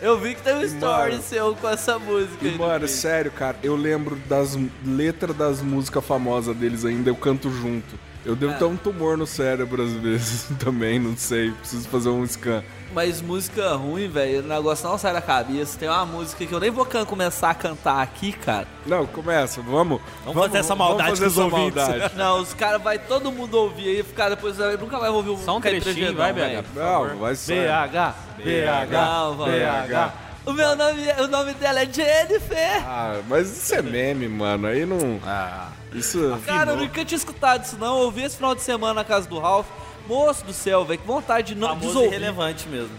Eu 0.02 0.18
vi 0.18 0.34
que 0.34 0.42
tem 0.42 0.52
um 0.56 0.62
story 0.64 1.12
Mano. 1.12 1.22
seu 1.22 1.54
com 1.54 1.68
essa 1.68 1.96
música. 1.96 2.44
E, 2.44 2.58
mano, 2.58 2.88
sério, 2.88 3.30
cara, 3.30 3.56
eu 3.62 3.76
lembro 3.76 4.16
das 4.28 4.58
letras 4.84 5.36
das 5.36 5.62
músicas 5.62 6.04
famosas 6.04 6.56
deles 6.56 6.84
ainda, 6.84 7.08
eu 7.08 7.14
canto 7.14 7.48
junto. 7.48 7.94
Eu 8.26 8.34
devo 8.34 8.58
ter 8.58 8.64
um 8.64 8.76
tumor 8.76 9.16
no 9.16 9.26
cérebro 9.28 9.80
às 9.80 9.92
vezes 9.92 10.48
também, 10.58 10.98
não 10.98 11.16
sei. 11.16 11.52
Preciso 11.52 11.88
fazer 11.88 12.08
um 12.08 12.26
scan. 12.26 12.64
Mas 12.94 13.22
música 13.22 13.74
ruim, 13.74 14.06
velho, 14.08 14.40
o 14.40 14.42
negócio 14.46 14.86
não 14.86 14.98
sai 14.98 15.12
da 15.14 15.20
cabeça. 15.22 15.78
Tem 15.78 15.88
uma 15.88 16.04
música 16.04 16.44
que 16.44 16.52
eu 16.52 16.60
nem 16.60 16.70
vou 16.70 16.86
começar 17.06 17.50
a 17.50 17.54
cantar 17.54 18.02
aqui, 18.02 18.32
cara. 18.32 18.66
Não, 18.86 19.06
começa, 19.06 19.62
vamos. 19.62 20.00
Vamos 20.24 20.42
fazer 20.42 20.58
essa 20.58 20.74
maldade 20.76 21.18
vamos 21.18 21.18
fazer 21.20 21.40
com 21.40 21.46
os 21.46 21.52
essa 21.52 21.56
ouvintes. 21.56 21.88
maldade. 21.88 22.14
Não, 22.16 22.40
os 22.40 22.52
caras 22.52 22.82
vai 22.82 22.98
todo 22.98 23.32
mundo 23.32 23.54
ouvir 23.54 23.88
aí, 23.88 24.02
ficar 24.02 24.28
depois 24.28 24.58
nunca 24.78 24.98
vai 24.98 25.08
ouvir 25.08 25.30
o 25.30 25.38
Só 25.38 25.56
um 25.56 25.60
trechinho, 25.60 26.14
vai, 26.14 26.32
velho. 26.34 26.62
BH. 26.62 26.66
Não, 26.74 27.16
vai 27.18 27.34
ser. 27.34 27.66
BH, 27.66 28.14
BH, 28.36 28.90
Não, 28.92 29.36
vai. 29.36 29.50
BH. 29.60 30.12
O 30.44 30.52
meu 30.52 30.74
nome, 30.74 31.08
é- 31.08 31.22
o 31.22 31.28
nome 31.28 31.54
dela 31.54 31.82
é 31.82 31.86
Jennifer. 31.86 32.82
Ah, 32.84 33.20
mas 33.28 33.48
isso 33.56 33.74
é 33.76 33.80
meme, 33.80 34.28
mano. 34.28 34.66
Aí 34.66 34.84
não. 34.84 35.20
Ah, 35.24 35.68
Isso. 35.94 36.36
Cara, 36.44 36.72
eu 36.72 36.76
nunca 36.76 37.04
tinha 37.04 37.16
escutado 37.16 37.64
isso 37.64 37.76
não. 37.78 37.98
Eu 37.98 38.04
ouvi 38.06 38.22
esse 38.24 38.36
final 38.36 38.54
de 38.54 38.60
semana 38.62 38.94
na 38.94 39.04
casa 39.04 39.28
do 39.28 39.38
Ralph. 39.38 39.66
Moço 40.06 40.44
do 40.44 40.52
céu, 40.52 40.84
velho, 40.84 41.00
que 41.00 41.06
vontade 41.06 41.54
de 41.54 41.60
não 41.60 41.68
Famoso 41.68 41.86
desouvir. 41.88 42.08
relevante 42.10 42.68
mesmo. 42.68 42.90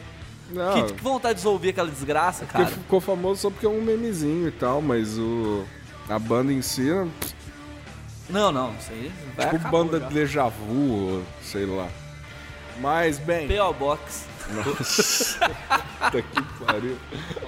Não, 0.49 0.73
Que, 0.85 0.93
que 0.93 1.01
vontade 1.01 1.33
de 1.35 1.39
desouvir 1.39 1.69
aquela 1.69 1.89
desgraça, 1.89 2.45
porque 2.45 2.63
cara. 2.63 2.67
ficou 2.75 2.99
famoso 3.01 3.41
só 3.41 3.49
porque 3.49 3.65
é 3.65 3.69
um 3.69 3.81
memezinho 3.81 4.47
e 4.47 4.51
tal, 4.51 4.81
mas 4.81 5.17
o. 5.17 5.63
A 6.09 6.19
banda 6.19 6.51
em 6.51 6.61
si, 6.61 6.89
é 6.91 7.07
Não, 8.29 8.51
não, 8.51 8.73
isso 8.75 8.91
aí 8.91 9.11
vai 9.35 9.45
tipo 9.45 9.57
acabou 9.57 9.85
banda 9.85 9.99
já. 9.99 10.07
de 10.07 10.13
déjà 10.13 10.47
vu, 10.49 10.91
ou 11.15 11.23
sei 11.41 11.65
lá. 11.65 11.87
Mas, 12.79 13.17
bem. 13.19 13.47
P.O. 13.47 13.73
Box. 13.73 14.25
Nossa, 14.53 15.49
puta 15.49 16.21
que 16.21 16.63
pariu. 16.65 16.97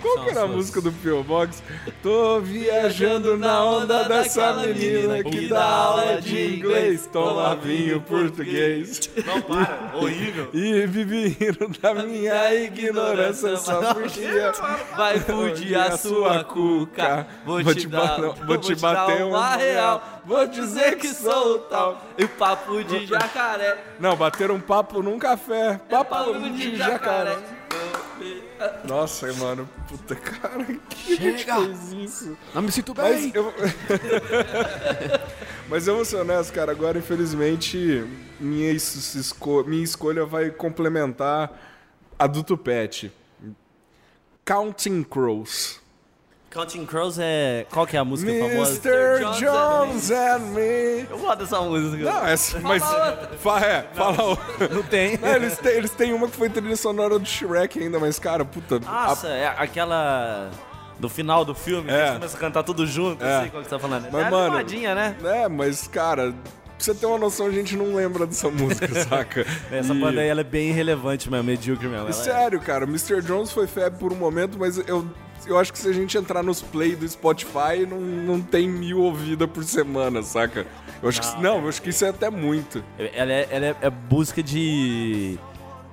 Qual 0.01 0.23
que 0.23 0.29
era 0.29 0.43
a 0.43 0.47
música 0.47 0.81
do 0.81 0.91
P.O. 0.91 1.23
Box? 1.23 1.61
Tô 2.01 2.39
viajando 2.39 3.37
na 3.37 3.63
onda 3.63 4.03
dessa 4.03 4.53
menina 4.53 5.23
que 5.23 5.47
dá 5.47 5.65
aula 5.65 6.21
de 6.21 6.55
inglês, 6.57 7.07
toma 7.11 7.55
vinho 7.55 8.01
português. 8.01 9.09
Não, 9.25 9.41
para. 9.41 9.91
Horrível. 9.95 10.49
E 10.53 10.85
rindo 10.85 11.69
da 11.81 11.93
minha 11.93 12.53
ignorância 12.53 13.57
só 13.57 13.93
porque 13.93 14.25
Vai 14.95 15.19
fugir 15.19 15.75
a 15.75 15.97
sua 15.97 16.43
cuca. 16.43 17.27
Vou, 17.45 17.61
te, 17.63 17.87
vou 18.45 18.57
te 18.57 18.75
bater 18.75 19.23
uma 19.23 19.55
real. 19.55 20.14
Vou 20.25 20.47
dizer 20.47 20.97
que 20.97 21.09
sou 21.13 21.55
o 21.55 21.59
tal. 21.59 22.01
E 22.17 22.27
papo 22.27 22.83
de 22.83 23.05
jacaré. 23.05 23.77
Não, 23.99 24.15
bateram 24.15 24.55
um 24.55 24.59
papo 24.59 25.01
num 25.03 25.19
café. 25.19 25.79
Papo 25.89 26.09
Papo 26.15 26.49
de 26.49 26.75
jacaré. 26.75 27.37
Nossa, 28.87 29.31
mano, 29.33 29.69
puta 29.87 30.15
cara, 30.15 30.63
que 30.89 31.15
gente 31.17 31.43
fez 31.43 31.91
isso? 31.91 32.37
não 32.53 32.61
me 32.61 32.71
sinto 32.71 32.93
Mas 32.95 33.21
bem. 33.21 33.31
eu... 33.35 33.53
Mas 35.69 35.87
eu 35.87 35.95
vou 35.95 36.05
ser 36.05 36.17
honesto, 36.17 36.53
cara. 36.53 36.71
Agora, 36.71 36.97
infelizmente, 36.97 38.05
minha, 38.39 38.71
es- 38.71 39.15
esco- 39.15 39.63
minha 39.65 39.83
escolha 39.83 40.25
vai 40.25 40.49
complementar 40.49 41.51
a 42.17 42.27
do 42.27 42.43
Tupete. 42.43 43.11
Counting 44.45 45.03
Crows. 45.03 45.81
Counting 46.55 46.85
Crows 46.85 47.17
é... 47.19 47.65
Qual 47.69 47.85
que 47.85 47.97
é 47.97 47.99
a 47.99 48.05
música 48.05 48.31
famosa? 48.31 48.71
Mr. 48.71 49.19
Jones 49.19 49.39
Jones 49.39 50.11
and 50.11 50.39
me. 50.53 51.05
Eu 51.09 51.17
gosto 51.19 51.39
dessa 51.39 51.59
música. 51.61 52.03
Não, 52.03 52.25
essa, 52.25 52.59
mas. 52.61 52.81
Fa, 53.39 53.59
é, 53.59 53.85
fala 53.93 54.23
outra. 54.23 54.69
Não 54.69 54.81
tem. 54.83 55.17
Não, 55.17 55.27
eles, 55.35 55.57
têm, 55.57 55.71
eles 55.73 55.91
têm 55.91 56.13
uma 56.13 56.27
que 56.29 56.35
foi 56.37 56.49
trilha 56.49 56.75
sonora 56.77 57.19
do 57.19 57.25
Shrek 57.27 57.77
ainda, 57.77 57.99
mas, 57.99 58.17
cara, 58.17 58.45
puta. 58.45 58.77
a- 58.77 59.07
Nossa, 59.07 59.27
é 59.27 59.47
aquela... 59.47 60.49
Do 60.97 61.09
final 61.09 61.43
do 61.43 61.53
filme, 61.53 61.89
que 61.89 61.93
É. 61.93 61.99
eles 62.03 62.13
começam 62.13 62.37
a 62.37 62.39
cantar 62.39 62.63
tudo 62.63 62.87
junto, 62.87 63.21
É. 63.23 63.41
sei 63.41 63.49
qual 63.49 63.61
que 63.61 63.67
você 63.69 63.75
tá 63.75 63.79
falando. 63.79 64.07
Mas, 64.09 64.27
é 64.27 64.29
mano, 64.29 64.45
animadinha, 64.45 64.95
né? 64.95 65.13
É, 65.25 65.49
mas, 65.49 65.87
cara, 65.89 66.31
pra 66.31 66.51
você 66.79 66.95
ter 66.95 67.05
uma 67.05 67.17
noção, 67.17 67.47
a 67.47 67.51
gente 67.51 67.75
não 67.75 67.93
lembra 67.93 68.25
dessa 68.25 68.49
música, 68.49 68.87
saca? 69.03 69.45
Essa 69.69 69.93
E- 69.93 69.99
banda 69.99 70.21
aí, 70.21 70.29
ela 70.29 70.39
é 70.39 70.43
bem 70.45 70.69
irrelevante 70.69 71.29
mesmo, 71.29 71.43
medíocre 71.43 71.89
mesmo. 71.89 72.07
É- 72.07 72.13
sério, 72.13 72.61
cara, 72.61 72.85
Mr. 72.85 73.21
Jones 73.21 73.51
foi 73.51 73.67
febre 73.67 73.99
por 73.99 74.13
um 74.13 74.15
momento, 74.15 74.57
mas 74.57 74.77
eu, 74.87 75.05
eu 75.45 75.57
acho 75.59 75.71
que 75.73 75.79
se 75.79 75.87
a 75.87 75.93
gente 75.93 76.17
entrar 76.17 76.41
nos 76.43 76.61
play 76.61 76.95
do 76.95 77.07
Spotify, 77.07 77.85
não, 77.89 77.99
não 77.99 78.41
tem 78.41 78.67
mil 78.67 78.99
ouvidas 79.01 79.49
por 79.49 79.63
semana, 79.63 80.21
saca? 80.23 80.65
Eu 81.01 81.09
acho 81.09 81.21
que, 81.21 81.41
não, 81.41 81.61
eu 81.61 81.69
acho 81.69 81.81
que 81.81 81.89
isso 81.89 82.03
é 82.05 82.09
até 82.09 82.29
muito. 82.29 82.83
Ela 82.97 83.31
é, 83.33 83.47
ela 83.51 83.65
é, 83.67 83.75
é 83.81 83.89
busca 83.89 84.41
de... 84.41 85.37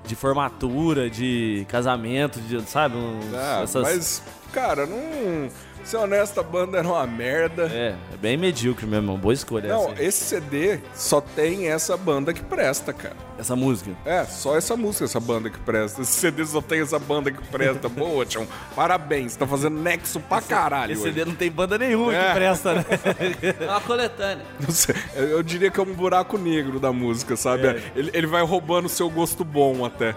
De 0.04 0.16
formatura, 0.16 1.08
de 1.08 1.64
casamento, 1.68 2.40
de, 2.40 2.60
sabe? 2.68 2.96
uns- 2.96 3.32
Ah, 3.34 3.60
essas- 3.62 3.82
Mas, 3.82 4.22
cara, 4.52 4.84
não. 4.84 5.48
Ser 5.84 5.96
honesto, 5.96 6.38
a 6.38 6.42
banda 6.42 6.78
era 6.78 6.86
uma 6.88 7.06
merda. 7.06 7.64
É, 7.64 7.96
é 8.12 8.16
bem 8.16 8.36
medíocre 8.36 8.86
mesmo, 8.86 9.12
uma 9.12 9.18
boa 9.18 9.34
escolha 9.34 9.68
Não, 9.68 9.84
essa, 9.90 10.00
aí. 10.00 10.06
esse 10.06 10.24
CD 10.24 10.78
só 10.94 11.20
tem 11.20 11.68
essa 11.68 11.96
banda 11.96 12.32
que 12.32 12.42
presta, 12.42 12.92
cara. 12.92 13.16
essa 13.38 13.56
música. 13.56 13.90
É, 14.04 14.24
só 14.24 14.56
essa 14.56 14.76
música, 14.76 15.04
essa 15.04 15.18
banda 15.20 15.50
que 15.50 15.58
presta. 15.58 16.02
Esse 16.02 16.12
CD 16.12 16.46
só 16.46 16.60
tem 16.62 16.80
essa 16.80 16.98
banda 16.98 17.30
que 17.32 17.42
presta. 17.48 17.88
Boa, 17.90 18.24
Tião. 18.24 18.46
Parabéns, 18.76 19.34
tá 19.36 19.46
fazendo 19.46 19.76
nexo 19.80 20.20
pra 20.20 20.40
caralho. 20.40 20.92
Esse 20.92 21.02
hoje. 21.02 21.12
CD 21.14 21.24
não 21.24 21.34
tem 21.34 21.50
banda 21.50 21.76
nenhuma 21.76 22.14
É. 22.14 22.28
que 22.28 22.34
presta, 22.34 22.74
né? 22.74 22.84
É 23.60 23.68
uma 23.68 23.80
coletânea. 23.80 24.44
Sei, 24.70 24.94
eu 25.16 25.28
eu 25.30 25.42
diria 25.42 25.70
que 25.70 25.80
é 25.80 25.82
um 25.82 25.92
buraco 25.94 26.38
negro 26.38 26.78
da 26.78 26.92
música, 26.92 27.34
sabe? 27.36 27.82
Ele, 27.96 28.10
ele 28.14 28.26
vai 28.26 28.42
roubando 28.42 28.86
o 28.86 28.88
seu 28.88 29.10
gosto 29.10 29.44
bom 29.44 29.84
até. 29.84 30.14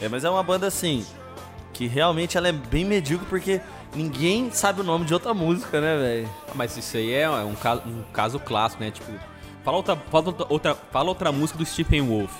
É, 0.00 0.08
mas 0.08 0.24
é 0.24 0.30
uma 0.30 0.42
banda 0.42 0.66
assim, 0.66 1.06
que 1.72 1.86
realmente 1.86 2.36
ela 2.36 2.48
é 2.48 2.52
bem 2.52 2.84
medíocre 2.84 3.26
porque 3.28 3.60
ninguém 3.94 4.50
sabe 4.50 4.80
o 4.80 4.84
nome 4.84 5.04
de 5.04 5.14
outra 5.14 5.32
música, 5.32 5.80
né, 5.80 5.96
velho? 5.96 6.28
Mas 6.54 6.76
isso 6.76 6.96
aí 6.96 7.12
é 7.12 7.28
um 7.28 7.54
caso, 7.54 7.82
um 7.86 8.02
caso 8.12 8.38
clássico, 8.38 8.82
né? 8.82 8.90
Tipo, 8.90 9.10
fala 9.64 9.76
outra, 9.78 9.96
fala 10.10 10.34
outra, 10.48 10.74
fala 10.90 11.08
outra 11.08 11.32
música 11.32 11.58
do 11.58 11.64
Stephen 11.66 12.02
Wolf. 12.02 12.32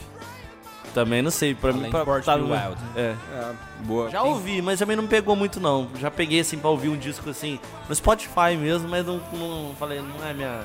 Também 0.95 1.23
não 1.23 1.31
sei, 1.31 1.55
pra 1.55 1.73
mim... 1.73 1.79
Além 1.79 1.91
de 1.91 2.05
Pra, 2.05 2.21
tá 2.21 2.37
no- 2.37 2.53
Wild. 2.53 2.77
É. 2.95 3.15
É, 3.33 3.53
boa. 3.85 4.11
Já 4.11 4.23
ouvi, 4.23 4.61
mas 4.61 4.79
também 4.79 4.95
não 4.95 5.07
pegou 5.07 5.35
muito 5.35 5.59
não. 5.59 5.89
Já 5.99 6.11
peguei 6.11 6.41
assim 6.41 6.59
pra 6.59 6.69
ouvir 6.69 6.91
um 6.91 6.97
disco 6.99 7.31
assim, 7.31 7.59
no 7.89 7.95
Spotify 7.95 8.55
mesmo, 8.61 8.89
mas 8.91 9.07
não, 9.07 9.19
não 9.33 9.75
falei, 9.79 10.01
não 10.03 10.27
é 10.29 10.35
minha, 10.35 10.61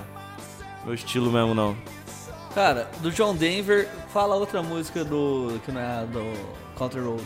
meu 0.83 0.93
estilo 0.93 1.31
mesmo 1.31 1.53
não. 1.53 1.77
Cara, 2.53 2.89
do 2.99 3.09
John 3.11 3.35
Denver, 3.35 3.87
fala 4.11 4.35
outra 4.35 4.61
música 4.61 5.05
do. 5.05 5.61
que 5.63 5.71
não 5.71 5.79
é 5.79 5.99
a 5.99 6.03
do 6.03 6.23
Country 6.77 6.99
Road. 6.99 7.23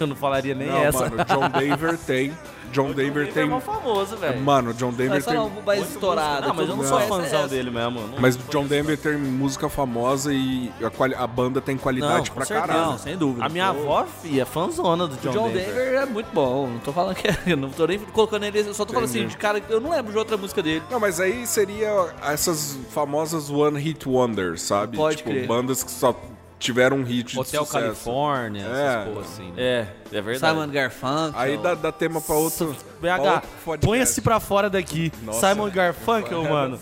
Eu 0.00 0.06
não 0.06 0.16
falaria 0.16 0.54
nem 0.54 0.68
Não, 0.68 0.76
essa. 0.78 1.00
mano, 1.08 1.16
John 1.24 1.48
Denver 1.58 1.98
tem. 2.06 2.32
John 2.72 2.90
Denver 2.92 3.22
Ele 3.22 3.30
é 3.30 3.32
tem. 3.32 3.48
mó 3.48 3.60
famoso, 3.60 4.16
velho. 4.16 4.40
Mano, 4.40 4.74
John 4.74 4.90
Denver 4.92 5.18
Essa 5.18 5.30
tem. 5.30 5.38
não, 5.38 5.48
mais 5.64 5.88
estourada. 5.88 6.48
Não, 6.48 6.54
mas 6.54 6.68
eu 6.68 6.76
não 6.76 6.84
sou 6.84 7.00
fãzão 7.02 7.46
dele 7.48 7.70
mesmo. 7.70 8.00
não- 8.00 8.18
Mas 8.20 8.36
não 8.36 8.44
John. 8.50 8.66
Denver 8.66 8.98
tem 8.98 9.16
música 9.16 9.68
famosa 9.68 10.34
e 10.34 10.70
a, 10.84 10.90
quali- 10.90 11.14
a 11.14 11.26
banda 11.26 11.60
tem 11.60 11.76
qualidade 11.78 12.28
Não, 12.28 12.34
pra 12.34 12.44
certeza. 12.44 12.66
caralho. 12.66 12.90
Não, 12.90 12.98
sem 12.98 13.16
dúvida. 13.16 13.46
A 13.46 13.48
minha 13.48 13.68
avó, 13.68 14.04
filha, 14.20 14.42
é 14.42 14.44
fãzona 14.44 15.06
do 15.06 15.14
O 15.14 15.18
John, 15.18 15.30
John 15.30 15.48
Denver. 15.48 15.64
Denver 15.74 15.94
é 16.02 16.06
muito 16.06 16.28
bom. 16.34 16.66
Não 16.66 16.78
tô 16.80 16.92
falando 16.92 17.14
que 17.14 17.28
é. 17.28 17.36
eu 17.46 17.56
Não 17.56 17.70
tô 17.70 17.86
nem 17.86 17.98
colocando 18.00 18.42
ele. 18.44 18.58
Eu 18.58 18.74
só 18.74 18.84
tô 18.84 18.92
falando 18.92 19.08
assim, 19.08 19.18
Entendi. 19.20 19.34
de 19.34 19.38
cara. 19.38 19.62
Eu 19.68 19.80
não 19.80 19.90
lembro 19.90 20.10
de 20.12 20.18
outra 20.18 20.36
música 20.36 20.60
dele. 20.62 20.82
Não, 20.90 20.98
mas 21.00 21.20
aí 21.20 21.46
seria 21.46 22.08
essas 22.20 22.76
famosas 22.90 23.48
One 23.48 23.78
Hit 23.80 24.06
Wonders, 24.08 24.60
sabe? 24.62 24.96
Pode 24.96 25.18
tipo, 25.18 25.30
crer. 25.30 25.46
bandas 25.46 25.82
que 25.84 25.90
só 25.90 26.14
tiveram 26.58 26.96
um 26.98 27.02
hit 27.02 27.32
de 27.32 27.38
Hotel 27.38 27.64
sucesso. 27.64 27.84
Califórnia, 27.84 28.62
É. 28.66 28.66
essas 28.94 29.04
porra 29.08 29.20
assim. 29.20 29.52
né? 29.52 29.62
É, 29.62 29.86
é 30.12 30.20
verdade. 30.22 30.54
Simon 30.54 30.68
Garfunkel. 30.72 31.40
Aí 31.40 31.58
dá, 31.58 31.74
dá 31.74 31.92
tema 31.92 32.20
pra 32.20 32.34
outro. 32.34 32.74
BH, 33.00 33.78
põe-se 33.80 34.20
pra 34.22 34.40
fora 34.40 34.70
daqui. 34.70 35.12
Nossa. 35.22 35.48
Simon 35.52 35.70
Garfunkel, 35.70 36.42
mano. 36.48 36.78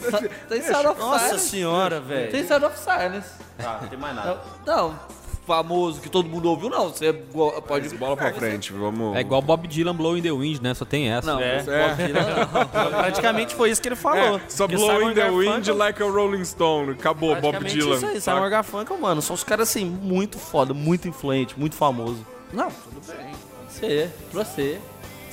Tem 0.49 0.63
Sound 0.63 0.87
of 0.87 1.01
Nossa 1.01 1.25
Silence. 1.27 1.49
senhora, 1.49 2.01
velho. 2.01 2.31
Tem 2.31 2.47
Sound 2.47 2.65
of 2.67 2.79
Silence. 2.79 3.29
Tá, 3.59 3.79
não 3.83 3.89
tem 3.89 3.99
mais 3.99 4.15
Não, 4.17 4.25
nada. 4.25 4.41
não, 4.67 4.99
famoso 5.47 6.01
que 6.01 6.09
todo 6.09 6.29
mundo 6.29 6.49
ouviu, 6.49 6.69
não. 6.71 6.89
Você 6.89 7.13
go- 7.13 7.53
pode. 7.63 7.89
Bola 7.97 8.17
pra 8.17 8.33
frente, 8.33 8.73
vamos. 8.73 9.17
É 9.17 9.21
igual 9.21 9.41
Bob 9.43 9.67
Dylan 9.69 9.95
Blow 9.95 10.17
in 10.17 10.23
the 10.23 10.31
Wind, 10.33 10.61
né? 10.61 10.75
Só 10.75 10.85
tem 10.85 11.11
essa. 11.11 11.27
Não, 11.27 11.41
É. 11.41 11.59
Bob 11.63 11.97
Dylan 12.07 12.21
não. 12.23 12.91
Praticamente 13.01 13.55
foi 13.55 13.71
isso 13.71 13.81
que 13.83 13.89
ele 13.89 13.97
falou. 13.97 14.37
É, 14.39 14.41
só 14.49 14.67
blow 14.67 15.11
in 15.11 15.15
the 15.15 15.31
wind 15.31 15.69
like 15.69 16.03
a 16.03 16.07
Rolling 16.07 16.45
Stone. 16.45 16.93
Acabou, 16.93 17.35
Bob 17.37 17.65
Dylan. 17.65 17.97
Isso 17.97 18.07
aí? 18.07 18.21
Simon 18.21 18.49
Garfunkel, 18.51 18.99
mano, 18.99 19.21
são 19.23 19.35
os 19.35 19.45
caras 19.45 19.69
assim, 19.69 19.85
muito 19.85 20.39
foda, 20.39 20.73
muito 20.75 21.07
influente, 21.09 21.59
muito 21.59 21.77
famoso. 21.77 22.25
Não, 22.53 22.69
tudo 22.71 23.01
bem. 23.07 23.33
Você, 23.69 24.09
pra 24.33 24.45
você. 24.45 24.79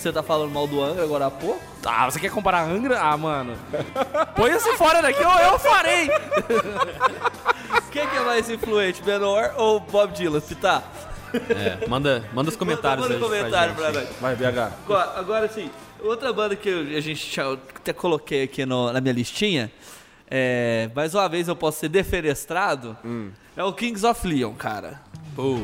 Você 0.02 0.12
tá 0.12 0.24
falando 0.24 0.52
mal 0.52 0.66
do 0.66 0.82
Angra 0.84 1.04
agora 1.04 1.28
há 1.28 1.32
pouco? 1.32 1.62
Ah, 1.86 2.10
você 2.10 2.20
quer 2.20 2.32
comparar 2.32 2.64
Angra? 2.64 3.00
Ah, 3.00 3.16
mano. 3.16 3.56
Põe 4.36 4.50
esse 4.52 4.76
fora 4.76 5.00
daqui 5.00 5.24
ou 5.24 5.40
eu 5.40 5.60
farei. 5.60 6.10
Quem 7.92 8.08
que 8.08 8.16
é 8.16 8.20
mais 8.22 8.50
influente, 8.50 9.04
Menor 9.06 9.54
ou 9.58 9.80
Bob 9.80 10.12
Dylan? 10.14 10.42
Pitá? 10.42 10.82
É, 11.34 11.88
manda, 11.88 12.24
manda 12.34 12.50
os 12.50 12.56
comentários 12.58 13.08
Manda 13.08 13.14
aí. 13.16 13.22
um 13.22 13.24
comentário 13.24 13.76
pra 13.76 13.92
gente. 13.94 14.08
nós. 14.08 14.20
Vai, 14.20 14.36
BH. 14.36 14.72
Agora, 14.86 15.20
agora 15.20 15.48
sim, 15.48 15.70
outra 16.02 16.34
banda 16.34 16.56
que 16.56 16.68
eu- 16.68 16.98
a 16.98 17.00
gente 17.00 17.40
eu 17.40 17.54
até 17.54 17.94
coloquei 17.94 18.44
aqui 18.44 18.66
no- 18.66 18.92
na 18.92 19.00
minha 19.00 19.14
listinha, 19.14 19.72
é, 20.30 20.90
mais 20.96 21.14
uma 21.14 21.30
vez 21.30 21.48
eu 21.48 21.56
posso 21.56 21.80
ser 21.80 21.90
defenestrado, 21.90 22.98
é 23.56 23.64
o 23.64 23.72
Kings 23.72 24.04
of 24.06 24.28
Leon, 24.28 24.54
cara. 24.56 25.00
Pô, 25.36 25.58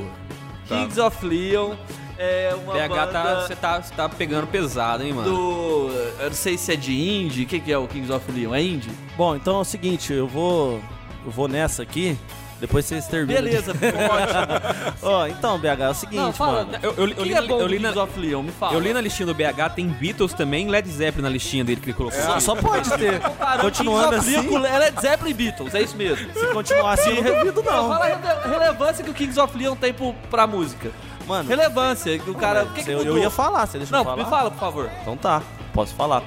Kings 0.68 1.00
of 1.02 1.26
Leon 1.26 1.76
é 2.18 2.56
uma 2.56 2.74
BH 2.74 2.88
tá, 3.12 3.24
banda 3.24 3.48
você 3.48 3.56
tá, 3.56 3.82
você 3.82 3.94
tá 3.94 4.10
pegando 4.10 4.48
pesado, 4.48 5.04
hein, 5.04 5.14
mano? 5.14 5.30
do... 5.30 5.92
Eu 6.20 6.28
não 6.30 6.34
sei 6.36 6.58
se 6.58 6.74
é 6.74 6.76
de 6.76 6.94
indie, 6.94 7.44
o 7.44 7.48
que, 7.48 7.60
que 7.60 7.72
é 7.72 7.78
o 7.78 7.88
Kings 7.88 8.12
of 8.12 8.32
Leon? 8.32 8.54
É 8.54 8.62
indie? 8.62 8.90
Bom, 9.16 9.36
então 9.36 9.58
é 9.58 9.62
o 9.62 9.66
seguinte, 9.66 10.14
eu 10.14 10.28
vou. 10.28 10.82
Eu 11.26 11.32
vou 11.32 11.48
nessa 11.48 11.84
aqui, 11.84 12.18
depois 12.60 12.86
vocês 12.86 13.06
terminam. 13.08 13.42
Beleza, 13.42 13.72
ótimo. 13.76 14.98
Ó, 15.04 15.28
então, 15.28 15.60
BH, 15.60 15.66
é 15.82 15.90
o 15.90 15.94
seguinte, 15.94 16.16
Não, 16.18 16.34
fala, 16.34 16.66
mano. 16.66 16.80
Eu, 16.82 16.94
eu, 16.94 17.08
eu, 17.10 17.24
li, 17.24 17.34
é 17.34 17.42
na, 17.42 17.48
bom 17.48 17.60
eu, 17.60 17.60
do 17.60 17.68
li 17.68 17.80
na, 17.80 17.90
Kings 17.90 18.00
of 18.00 18.20
Leon? 18.20 18.44
Me 18.44 18.52
fala. 18.52 18.74
eu 18.74 18.80
li 18.80 18.94
na 18.94 19.02
listinha 19.02 19.26
do 19.28 19.34
BH, 19.36 19.74
tem 19.76 19.88
Beatles 19.88 20.34
também, 20.34 20.68
Led 20.70 20.90
Zeppelin 20.90 21.24
na 21.24 21.30
listinha 21.30 21.64
dele 21.64 21.82
que 21.82 21.88
ele 21.88 21.98
colocou. 21.98 22.20
Só, 22.20 22.40
só 22.40 22.56
pode 22.56 22.90
ter. 22.98 23.20
Continuando 23.62 24.10
Kings 24.22 24.38
of 24.38 24.38
assim, 24.38 24.58
Leon 24.58 24.80
Led 24.80 25.02
Zeppelin 25.02 25.32
e 25.32 25.34
Beatles, 25.34 25.76
é 25.76 25.82
isso 25.82 25.96
mesmo. 25.98 26.34
se 26.34 26.48
continuar 26.48 26.94
assim, 26.94 27.18
eu 27.18 27.24
não 27.24 27.40
duvido 27.40 27.64
não. 27.64 27.90
Fala 27.90 28.06
a 28.06 28.08
rele- 28.08 28.58
relevância 28.58 29.04
que 29.04 29.12
o 29.12 29.14
Kings 29.14 29.40
of 29.40 29.58
Leon 29.58 29.76
tem 29.76 29.94
pro, 29.94 30.14
pra 30.30 30.48
música. 30.48 30.90
Mano, 31.28 31.50
Relevância, 31.50 32.18
que 32.18 32.30
o 32.30 32.36
cara. 32.36 32.64
O 32.64 32.70
que, 32.74 32.84
que 32.84 32.90
eu, 32.92 33.00
mudou? 33.00 33.18
eu 33.18 33.24
ia 33.24 33.30
falar, 33.30 33.66
você 33.66 33.78
deixa 33.78 33.92
Não, 33.92 34.00
eu 34.00 34.06
falar? 34.06 34.24
me 34.24 34.30
fala, 34.30 34.52
por 34.52 34.60
favor. 34.60 34.90
Então 35.02 35.18
tá, 35.18 35.42
posso 35.74 35.94
falar. 35.94 36.24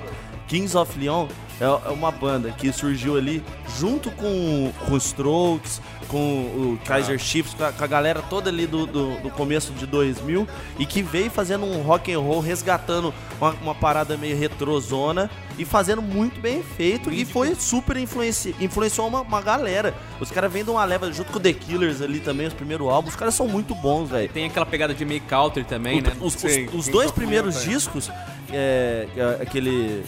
Kings 0.46 0.76
of 0.76 0.98
Leon 0.98 1.26
é 1.60 1.64
é 1.64 1.90
uma 1.90 2.10
banda 2.10 2.50
que 2.50 2.72
surgiu 2.72 3.16
ali 3.16 3.42
junto 3.78 4.10
com, 4.10 4.72
com 4.86 4.94
os 4.94 5.06
Strokes, 5.06 5.80
com 6.08 6.18
o 6.18 6.78
Kaiser 6.84 7.18
Chiefs, 7.18 7.54
com 7.54 7.64
a, 7.64 7.70
com 7.72 7.84
a 7.84 7.86
galera 7.86 8.22
toda 8.22 8.50
ali 8.50 8.66
do, 8.66 8.86
do, 8.86 9.16
do 9.20 9.30
começo 9.30 9.72
de 9.72 9.86
2000 9.86 10.48
e 10.78 10.86
que 10.86 11.02
veio 11.02 11.30
fazendo 11.30 11.64
um 11.66 11.82
rock 11.82 12.12
and 12.12 12.18
roll, 12.18 12.40
resgatando 12.40 13.14
uma, 13.40 13.50
uma 13.62 13.74
parada 13.74 14.16
meio 14.16 14.36
retrozona 14.36 15.30
e 15.60 15.64
fazendo 15.64 16.00
muito 16.00 16.40
bem 16.40 16.62
feito 16.62 17.12
e 17.12 17.24
foi 17.24 17.54
super 17.54 17.96
influenci, 17.96 18.54
influenciou 18.60 19.06
uma, 19.08 19.20
uma 19.20 19.40
galera. 19.42 19.94
Os 20.18 20.30
caras 20.30 20.50
vêm 20.52 20.64
de 20.64 20.70
uma 20.70 20.84
leva 20.84 21.12
junto 21.12 21.30
com 21.32 21.38
o 21.38 21.40
The 21.42 21.52
Killers 21.52 22.00
ali 22.00 22.18
também, 22.20 22.46
os 22.46 22.54
primeiros 22.54 22.88
álbuns, 22.88 23.12
os 23.14 23.18
caras 23.18 23.34
são 23.34 23.46
muito 23.46 23.74
bons, 23.74 24.08
velho. 24.08 24.28
Tem 24.30 24.46
aquela 24.46 24.66
pegada 24.66 24.94
de 24.94 25.04
meio 25.04 25.20
country 25.22 25.64
também, 25.64 26.00
né? 26.00 26.12
Os, 26.20 26.34
os- 26.34 26.40
Sim, 26.40 26.64
os 26.66 26.70
Kings 26.70 26.90
dois 26.90 27.10
primeiros 27.10 27.62
discos, 27.62 28.10
é, 28.52 29.06
é, 29.16 29.42
aquele 29.42 30.02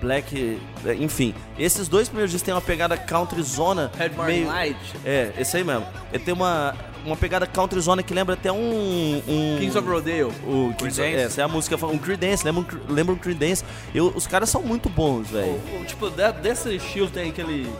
Black, 0.00 0.58
é, 0.86 0.94
enfim, 0.94 1.34
esses 1.58 1.88
dois 1.88 2.08
primeiros 2.08 2.30
discos 2.30 2.44
têm 2.46 2.54
uma 2.54 2.60
pegada 2.60 2.96
country 2.96 3.42
zona 3.42 3.90
Red 3.98 4.10
Morning 4.10 4.32
meio, 4.32 4.46
Light. 4.46 4.76
é, 5.04 5.32
esse 5.38 5.56
aí 5.56 5.64
mesmo. 5.64 5.84
Ele 6.12 6.22
tem 6.22 6.32
uma 6.32 6.74
uma 7.04 7.16
pegada 7.16 7.46
country 7.46 7.80
zona 7.80 8.02
que 8.02 8.12
lembra 8.14 8.34
até 8.34 8.50
um, 8.52 9.22
um 9.26 9.56
Kings 9.58 9.76
of 9.78 9.88
Rodeo. 9.88 10.28
o 10.46 10.72
Creedence. 10.76 11.00
Creedence. 11.00 11.24
Essa 11.26 11.40
é 11.40 11.44
a 11.44 11.48
música, 11.48 11.86
um 11.86 11.98
Creedence, 11.98 12.44
lembra 12.44 12.62
um, 12.62 12.92
lembra 12.92 13.14
um 13.14 13.18
Creedence. 13.18 13.64
Eu, 13.94 14.08
os 14.14 14.26
caras 14.26 14.48
são 14.48 14.62
muito 14.62 14.88
bons, 14.88 15.28
velho. 15.30 15.60
Tipo, 15.86 16.10
de- 16.10 16.32
desse 16.42 16.74
estilo 16.76 17.08
tem 17.08 17.30
aquele. 17.30 17.70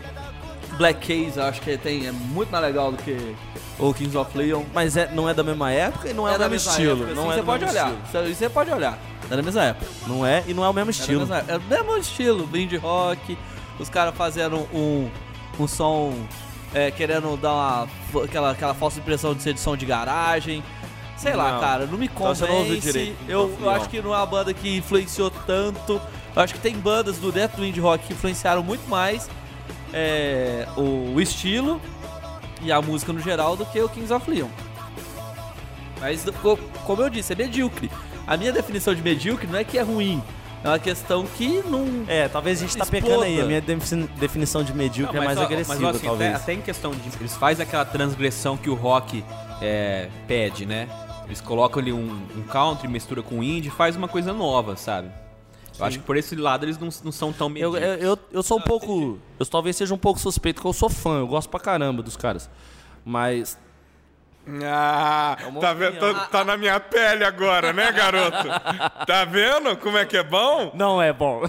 Black 0.77 1.01
Case, 1.09 1.41
acho 1.41 1.61
que 1.61 1.77
tem, 1.77 2.07
é 2.07 2.13
muito 2.13 2.51
mais 2.53 2.63
legal 2.65 2.93
do 2.93 2.99
que 3.03 3.35
o 3.81 3.93
Kings 3.93 4.17
of 4.17 4.37
Leon. 4.39 4.63
Mas 4.73 4.97
é, 4.97 5.11
não 5.13 5.29
é 5.29 5.35
da 5.35 5.43
mesma 5.43 5.73
época 5.73 6.09
e 6.09 6.15
não 6.15 6.29
é, 6.29 6.39
da 6.39 6.47
do 6.47 6.51
mesmo 6.53 6.71
mesma 6.71 6.71
estilo. 6.71 7.03
época, 7.05 7.15
não 7.17 7.23
assim, 7.25 7.31
é 7.31 7.35
você 7.35 7.41
do 7.41 7.47
pode 7.47 7.65
mesmo 7.65 7.79
olhar. 7.81 7.93
estilo. 8.05 8.35
Você 8.35 8.49
pode 8.49 8.71
olhar. 8.71 8.99
É 9.29 9.37
da 9.37 9.43
mesma 9.43 9.65
época. 9.65 9.91
Não 10.07 10.25
é 10.25 10.45
e 10.47 10.55
não 10.55 10.65
é 10.65 10.69
o 10.69 10.73
mesmo 10.73 10.91
É, 10.91 10.93
estilo. 10.93 11.21
mesma 11.21 11.39
época. 11.39 11.53
é 11.53 11.57
o 11.57 11.63
mesmo 11.63 11.97
estilo, 11.97 12.49
indie 12.57 12.77
rock, 12.77 13.37
os 13.81 13.89
caras 13.89 14.15
fazendo 14.15 14.57
um, 14.73 15.11
um 15.59 15.67
som 15.67 16.15
é, 16.75 16.91
querendo 16.91 17.37
dar 17.37 17.53
uma, 17.53 17.89
aquela, 18.25 18.51
aquela 18.53 18.75
falsa 18.75 18.99
impressão 19.01 19.35
de 19.35 19.43
ser 19.43 19.55
de 19.55 19.61
som 19.61 19.77
de 19.77 19.87
garagem. 19.87 20.63
Sei 21.17 21.35
lá, 21.35 21.53
Não. 21.55 21.61
cara, 21.61 21.87
não 21.87 21.99
me 21.99 22.07
Então 22.07 22.27
convence. 22.29 22.47
não 22.47 22.59
ouviu 22.59 22.79
direito, 22.81 23.17
eu, 23.29 23.45
of 23.47 23.57
eu 23.61 23.71
acho 23.71 23.89
que 23.89 24.01
não 24.01 24.15
é 24.15 24.17
uma 24.19 24.27
banda 24.27 24.55
que 24.55 24.77
influenciou 24.77 25.31
tanto. 25.31 26.01
Eu 26.37 26.43
acho 26.43 26.55
que 26.55 26.61
tem 26.61 26.77
bandas 26.79 27.19
do 27.19 27.33
dentro 27.33 27.57
do 27.57 27.67
indie 27.67 27.81
rock 27.81 28.07
que 28.07 28.13
influenciaram 28.13 28.63
muito 28.63 28.89
mais 28.89 29.29
é, 29.93 30.69
o, 30.77 31.15
o 31.15 31.21
estilo 31.21 31.81
e 32.63 32.71
a 32.71 32.81
música 32.81 33.13
no 33.13 33.19
geral 33.21 33.57
do 33.57 33.67
que 33.67 33.81
o 33.81 33.89
Kings 33.89 34.13
of 34.13 34.31
Leon. 34.31 34.47
Mas, 36.01 36.25
co- 36.43 36.59
como 36.85 37.03
eu 37.03 37.11
disse, 37.11 37.33
é 37.33 37.37
medíocre. 37.37 37.91
A 38.27 38.37
minha 38.37 38.53
definição 38.53 38.95
de 38.95 39.03
medíocre 39.03 39.47
não 39.49 39.59
é 39.59 39.65
que 39.65 39.77
é 39.79 39.83
ruim, 39.83 40.23
é 40.65 40.69
uma 40.69 40.79
questão 40.79 41.25
que 41.27 41.63
não. 41.63 42.05
É, 42.09 42.29
talvez 42.29 42.59
a 42.59 42.61
gente 42.67 42.77
tá 42.77 42.85
Exploda. 42.85 43.07
pecando 43.07 43.23
aí. 43.25 43.41
A 43.41 43.45
minha 43.45 43.61
defini- 43.61 44.07
definição 44.19 44.63
de 44.65 44.73
medíocre 44.75 45.17
Não, 45.17 45.23
é 45.23 45.27
mais 45.27 45.39
ó, 45.39 45.43
agressiva, 45.43 45.75
mas, 45.75 45.85
ó, 45.85 45.91
assim, 45.97 46.07
talvez. 46.07 46.35
Até, 46.35 46.43
até 46.43 46.53
em 46.55 46.61
questão 46.61 46.91
de. 46.93 47.01
Eles 47.21 47.37
fazem 47.37 47.65
aquela 47.65 47.85
transgressão 47.85 48.57
que 48.57 48.69
o 48.71 48.75
rock 48.75 49.25
é, 49.63 50.09
pede, 50.27 50.67
né? 50.67 50.89
Eles 51.27 51.41
colocam 51.41 51.81
ali 51.81 51.93
um, 51.93 52.21
um 52.37 52.43
country, 52.43 52.89
mistura 52.89 53.23
com 53.23 53.43
indie, 53.43 53.71
faz 53.71 53.95
uma 53.97 54.09
coisa 54.09 54.33
nova, 54.33 54.77
sabe? 54.77 55.11
Eu 55.79 55.85
acho 55.85 55.99
que 56.01 56.05
por 56.05 56.17
esse 56.17 56.35
lado 56.35 56.65
eles 56.65 56.77
não, 56.77 56.89
não 57.05 57.13
são 57.13 57.33
tão 57.33 57.47
Eu, 57.49 57.51
medíocres. 57.71 57.85
eu, 57.85 57.95
eu, 58.11 58.19
eu 58.33 58.43
sou 58.43 58.59
um 58.59 58.63
pouco. 58.63 59.19
Eu 59.39 59.47
talvez 59.47 59.77
seja 59.77 59.95
um 59.95 59.99
pouco 59.99 60.19
suspeito, 60.19 60.57
porque 60.57 60.69
eu 60.69 60.73
sou 60.73 60.89
fã, 60.91 61.19
eu 61.21 61.27
gosto 61.29 61.49
pra 61.49 61.61
caramba 61.61 62.03
dos 62.03 62.17
caras. 62.17 62.51
Mas. 63.05 63.57
Ah, 64.65 65.37
uma 65.47 65.61
tá, 65.61 65.75
vendo? 65.75 65.99
Tá, 65.99 66.15
tá 66.27 66.45
na 66.45 66.57
minha 66.57 66.81
pele 66.81 67.25
agora, 67.25 67.73
né, 67.73 67.93
garoto? 67.93 68.49
tá 69.07 69.25
vendo 69.25 69.77
como 69.77 69.99
é 69.99 70.07
que 70.07 70.17
é 70.17 70.23
bom? 70.23 70.73
Não 70.75 71.03
é 71.03 71.13
bom. 71.13 71.43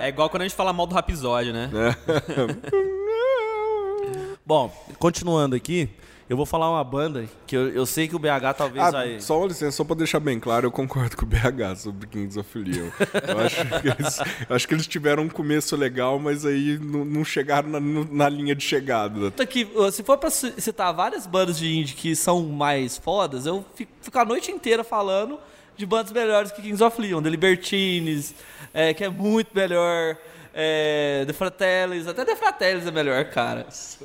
É 0.00 0.08
igual 0.08 0.30
quando 0.30 0.42
a 0.42 0.44
gente 0.44 0.56
fala 0.56 0.72
mal 0.72 0.86
do 0.86 0.94
Rapisódio, 0.94 1.52
né? 1.52 1.68
bom, 4.46 4.70
continuando 4.98 5.56
aqui, 5.56 5.90
eu 6.28 6.36
vou 6.36 6.46
falar 6.46 6.70
uma 6.70 6.82
banda 6.82 7.26
que 7.46 7.54
eu, 7.56 7.68
eu 7.68 7.84
sei 7.84 8.08
que 8.08 8.16
o 8.16 8.18
BH 8.18 8.54
talvez 8.56 8.84
Ah, 8.84 8.90
vai. 8.90 9.20
só 9.20 9.38
uma 9.38 9.48
licença, 9.48 9.76
só 9.76 9.84
pra 9.84 9.94
deixar 9.94 10.20
bem 10.20 10.40
claro, 10.40 10.66
eu 10.66 10.72
concordo 10.72 11.16
com 11.16 11.24
o 11.24 11.28
BH 11.28 11.76
sobre 11.78 12.06
Kings 12.06 12.38
of 12.38 12.58
Leon. 12.58 12.88
Eu 13.28 13.38
acho 13.44 13.56
que 13.56 13.88
eles, 13.88 14.20
acho 14.48 14.68
que 14.68 14.74
eles 14.74 14.86
tiveram 14.86 15.24
um 15.24 15.28
começo 15.28 15.76
legal, 15.76 16.18
mas 16.18 16.46
aí 16.46 16.78
não, 16.78 17.04
não 17.04 17.24
chegaram 17.24 17.68
na, 17.68 17.78
na 17.80 18.28
linha 18.28 18.54
de 18.54 18.64
chegada. 18.64 19.30
Que, 19.46 19.68
se 19.92 20.02
for 20.02 20.16
pra 20.16 20.30
ci- 20.30 20.54
citar 20.58 20.92
várias 20.94 21.26
bandas 21.26 21.58
de 21.58 21.68
indie 21.76 21.94
que 21.94 22.16
são 22.16 22.42
mais 22.44 22.96
fodas, 22.96 23.44
eu 23.46 23.64
fico, 23.74 23.92
fico 24.00 24.18
a 24.18 24.24
noite 24.24 24.50
inteira 24.50 24.82
falando 24.82 25.38
de 25.76 25.84
bandas 25.84 26.12
melhores 26.12 26.50
que 26.52 26.62
Kings 26.62 26.82
of 26.82 27.00
Leon, 27.00 27.20
The 27.22 27.28
Libertines, 27.30 28.34
é, 28.72 28.94
que 28.94 29.04
é 29.04 29.08
muito 29.08 29.48
melhor, 29.54 30.16
é, 30.54 31.24
The 31.26 31.32
Fratellis, 31.32 32.06
até 32.06 32.24
The 32.24 32.36
Fratellis 32.36 32.86
é 32.86 32.90
melhor, 32.90 33.24
cara. 33.26 33.64
Nossa 33.64 34.04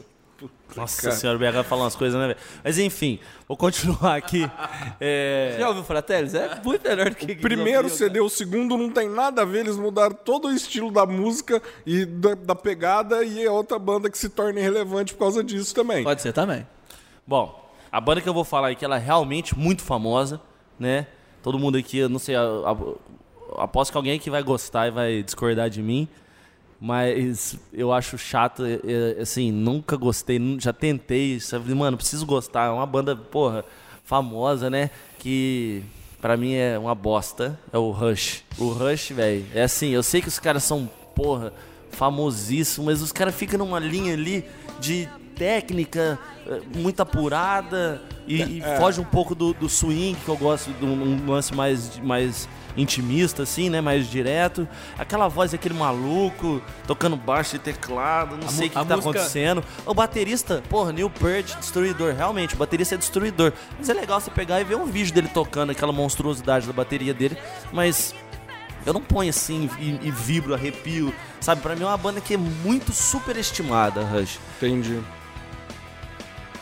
cara. 0.75 1.11
senhora, 1.15 1.37
o 1.37 1.39
BH 1.39 1.63
fala 1.67 1.83
umas 1.83 1.95
coisas, 1.95 2.19
né, 2.19 2.27
velho? 2.27 2.39
Mas 2.63 2.77
enfim, 2.77 3.19
vou 3.47 3.57
continuar 3.57 4.15
aqui. 4.15 4.49
É... 5.01 5.55
Já 5.59 5.69
ouviu 5.69 5.83
Fratellis? 5.83 6.33
É 6.33 6.59
muito 6.63 6.87
melhor 6.87 7.09
do 7.09 7.15
que 7.15 7.35
Primeiro 7.35 7.63
Guilherme, 7.65 7.89
CD, 7.89 8.19
o 8.19 8.29
segundo 8.29 8.77
não 8.77 8.89
tem 8.89 9.07
nada 9.09 9.41
a 9.43 9.45
ver, 9.45 9.59
eles 9.59 9.77
mudaram 9.77 10.13
todo 10.15 10.47
o 10.49 10.51
estilo 10.53 10.91
da 10.91 11.05
música 11.05 11.61
e 11.85 12.05
da, 12.05 12.35
da 12.35 12.55
pegada 12.55 13.23
e 13.23 13.43
é 13.45 13.49
outra 13.49 13.79
banda 13.79 14.09
que 14.09 14.17
se 14.17 14.29
torna 14.29 14.59
irrelevante 14.59 15.13
por 15.13 15.19
causa 15.19 15.43
disso 15.43 15.73
também. 15.73 16.03
Pode 16.03 16.21
ser 16.21 16.33
também. 16.33 16.67
Bom, 17.25 17.69
a 17.91 18.01
banda 18.01 18.19
que 18.21 18.27
eu 18.29 18.33
vou 18.33 18.43
falar 18.43 18.69
aqui, 18.69 18.83
ela 18.83 18.97
é 18.97 18.99
realmente 18.99 19.57
muito 19.57 19.81
famosa, 19.81 20.41
né? 20.79 21.07
Todo 21.41 21.57
mundo 21.57 21.77
aqui, 21.77 21.99
eu 21.99 22.09
não 22.09 22.19
sei, 22.19 22.35
a- 22.35 22.41
a- 22.41 23.63
aposto 23.63 23.91
que 23.91 23.97
alguém 23.97 24.17
aqui 24.17 24.29
vai 24.29 24.43
gostar 24.43 24.87
e 24.87 24.91
vai 24.91 25.23
discordar 25.23 25.69
de 25.69 25.81
mim, 25.81 26.07
mas 26.79 27.57
eu 27.73 27.91
acho 27.91 28.17
chato, 28.17 28.63
é, 28.65 28.79
é, 28.83 29.21
assim, 29.21 29.51
nunca 29.51 29.97
gostei, 29.97 30.39
já 30.59 30.71
tentei, 30.71 31.39
sabe? 31.39 31.73
mano, 31.75 31.97
preciso 31.97 32.25
gostar, 32.25 32.67
é 32.67 32.69
uma 32.69 32.85
banda, 32.85 33.15
porra, 33.15 33.65
famosa, 34.03 34.69
né? 34.69 34.89
Que 35.17 35.83
pra 36.21 36.37
mim 36.37 36.53
é 36.53 36.79
uma 36.79 36.95
bosta, 36.95 37.59
é 37.71 37.77
o 37.77 37.91
Rush. 37.91 38.43
O 38.57 38.69
Rush, 38.69 39.09
velho, 39.09 39.45
é 39.53 39.63
assim, 39.63 39.89
eu 39.89 40.01
sei 40.01 40.21
que 40.21 40.29
os 40.29 40.39
caras 40.39 40.63
são, 40.63 40.89
porra, 41.13 41.53
famosíssimos, 41.91 42.85
mas 42.85 43.01
os 43.01 43.11
caras 43.11 43.35
ficam 43.35 43.59
numa 43.59 43.79
linha 43.79 44.13
ali 44.13 44.45
de 44.79 45.09
técnica 45.35 46.19
eh, 46.47 46.61
muito 46.75 47.01
apurada 47.01 48.01
e, 48.27 48.59
e 48.59 48.61
foge 48.77 48.99
um 48.99 49.05
pouco 49.05 49.33
do, 49.33 49.53
do 49.53 49.69
swing, 49.69 50.17
que 50.23 50.29
eu 50.29 50.37
gosto 50.37 50.71
de 50.71 50.85
um, 50.85 51.23
um 51.25 51.31
lance 51.31 51.53
mais, 51.53 51.97
mais 51.99 52.47
intimista, 52.79 53.43
assim, 53.43 53.69
né? 53.69 53.81
Mais 53.81 54.07
direto. 54.09 54.67
Aquela 54.97 55.27
voz 55.27 55.51
daquele 55.51 55.73
maluco 55.73 56.61
tocando 56.87 57.15
baixo 57.15 57.55
e 57.55 57.59
teclado, 57.59 58.37
não 58.37 58.47
A 58.47 58.51
sei 58.51 58.67
o 58.67 58.69
que, 58.71 58.79
que 58.79 58.85
tá 58.85 58.95
música- 58.95 58.99
acontecendo. 59.19 59.63
O 59.85 59.93
baterista, 59.93 60.63
porra, 60.69 60.91
Neil 60.91 61.09
Peart, 61.09 61.55
destruidor, 61.57 62.13
realmente, 62.15 62.55
o 62.55 62.57
baterista 62.57 62.95
é 62.95 62.97
destruidor. 62.97 63.53
Mas 63.77 63.89
é 63.89 63.93
legal 63.93 64.19
você 64.19 64.31
pegar 64.31 64.59
e 64.61 64.63
ver 64.63 64.75
um 64.75 64.85
vídeo 64.85 65.13
dele 65.13 65.27
tocando 65.27 65.71
aquela 65.71 65.91
monstruosidade 65.91 66.65
da 66.67 66.73
bateria 66.73 67.13
dele, 67.13 67.37
mas 67.73 68.15
eu 68.85 68.93
não 68.93 69.01
ponho 69.01 69.29
assim 69.29 69.69
e, 69.79 69.99
e 70.07 70.11
vibro, 70.11 70.53
arrepio. 70.53 71.13
Sabe, 71.41 71.61
pra 71.61 71.75
mim 71.75 71.83
é 71.83 71.85
uma 71.87 71.97
banda 71.97 72.19
que 72.21 72.33
é 72.33 72.37
muito 72.37 72.91
superestimada, 72.93 74.03
Rush. 74.03 74.39
Entendi. 74.57 74.99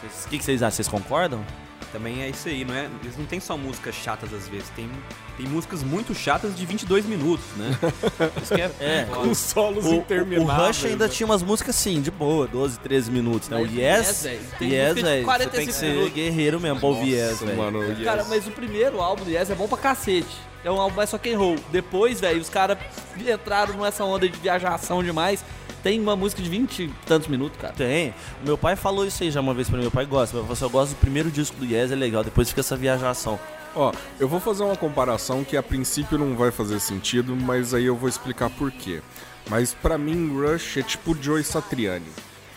O 0.03 0.29
que, 0.29 0.37
que 0.37 0.43
vocês 0.43 0.61
acham? 0.61 0.71
Vocês 0.75 0.87
concordam? 0.87 1.43
Também 1.91 2.21
é 2.21 2.29
isso 2.29 2.47
aí, 2.47 2.63
não 2.65 2.73
é? 2.75 2.87
Eles 3.03 3.17
não 3.17 3.25
tem 3.25 3.39
só 3.39 3.57
músicas 3.57 3.95
chatas 3.95 4.33
às 4.33 4.47
vezes, 4.47 4.69
tem, 4.75 4.89
tem 5.37 5.45
músicas 5.45 5.83
muito 5.83 6.15
chatas 6.15 6.55
de 6.55 6.65
22 6.65 7.05
minutos, 7.05 7.45
né? 7.55 7.77
Isso 8.41 8.53
que 8.55 8.61
é, 8.61 8.71
É. 8.79 9.07
Com 9.13 9.33
solos 9.35 9.85
O, 9.85 9.89
o 9.89 9.93
intermináveis. 9.95 10.77
Rush 10.77 10.85
ainda 10.85 11.07
né? 11.07 11.13
tinha 11.13 11.25
umas 11.27 11.43
músicas 11.43 11.75
assim, 11.75 12.01
de 12.01 12.09
boa, 12.09 12.47
12, 12.47 12.79
13 12.79 13.11
minutos, 13.11 13.47
né? 13.49 13.57
Mas 13.59 13.69
o 13.69 13.73
o 13.75 13.79
Yes, 13.79 14.07
Yes, 14.07 14.23
velho, 14.23 14.39
tem 14.57 14.71
Yes, 14.71 14.87
música 14.89 14.95
de 14.95 15.01
velho, 15.03 15.19
você 15.19 15.25
45 15.25 15.55
tem 15.55 15.65
que 15.67 15.73
ser 15.73 15.91
minutos. 15.91 16.13
guerreiro 16.13 16.59
mesmo 16.59 16.79
pra 16.79 16.89
ouvir 16.89 17.11
Yes, 17.13 17.39
velho. 17.41 18.03
Cara, 18.03 18.25
mas 18.25 18.47
o 18.47 18.51
primeiro 18.51 18.99
álbum 18.99 19.23
do 19.23 19.29
Yes 19.29 19.49
é 19.51 19.55
bom 19.55 19.67
pra 19.67 19.77
cacete. 19.77 20.27
É 20.63 20.71
um 20.71 20.81
álbum 20.81 20.95
mais 20.95 21.11
rock 21.11 21.31
and 21.31 21.37
roll. 21.37 21.55
Depois, 21.71 22.19
velho, 22.19 22.41
os 22.41 22.49
caras 22.49 22.77
entraram 23.15 23.75
nessa 23.75 24.03
onda 24.03 24.27
de 24.27 24.37
viajação 24.39 25.03
demais. 25.03 25.45
Tem 25.83 25.99
uma 26.01 26.15
música 26.15 26.41
de 26.41 26.49
20 26.49 26.83
e 26.83 26.87
tantos 27.05 27.27
minutos, 27.27 27.57
cara. 27.61 27.73
Tem. 27.73 28.09
O 28.41 28.45
meu 28.45 28.57
pai 28.57 28.75
falou 28.75 29.05
isso 29.05 29.21
aí 29.23 29.29
já 29.31 29.39
uma 29.39 29.53
vez 29.53 29.69
pra 29.69 29.77
mim. 29.77 29.83
Meu 29.83 29.91
pai 29.91 30.05
gosta. 30.05 30.35
Meu 30.35 30.43
pai 30.43 30.47
falou 30.47 30.53
assim, 30.53 30.63
eu 30.65 30.69
gosto 30.69 30.91
do 30.93 30.97
primeiro 30.99 31.29
disco 31.29 31.55
do 31.57 31.65
Yes, 31.65 31.91
é 31.91 31.95
legal. 31.95 32.23
Depois 32.23 32.49
fica 32.49 32.61
essa 32.61 32.75
viajação. 32.75 33.39
Ó, 33.77 33.91
eu 34.19 34.27
vou 34.27 34.39
fazer 34.39 34.63
uma 34.63 34.75
comparação 34.75 35.43
que 35.43 35.55
a 35.55 35.61
princípio 35.61 36.17
não 36.17 36.35
vai 36.35 36.49
fazer 36.51 36.79
sentido, 36.79 37.35
mas 37.35 37.73
aí 37.73 37.85
eu 37.85 37.95
vou 37.95 38.09
explicar 38.09 38.49
por 38.49 38.71
quê. 38.71 39.01
Mas 39.49 39.73
pra 39.73 39.97
mim, 39.97 40.29
Rush 40.35 40.77
é 40.77 40.81
tipo 40.83 41.15
Joey 41.15 41.43
Satriani. 41.43 42.07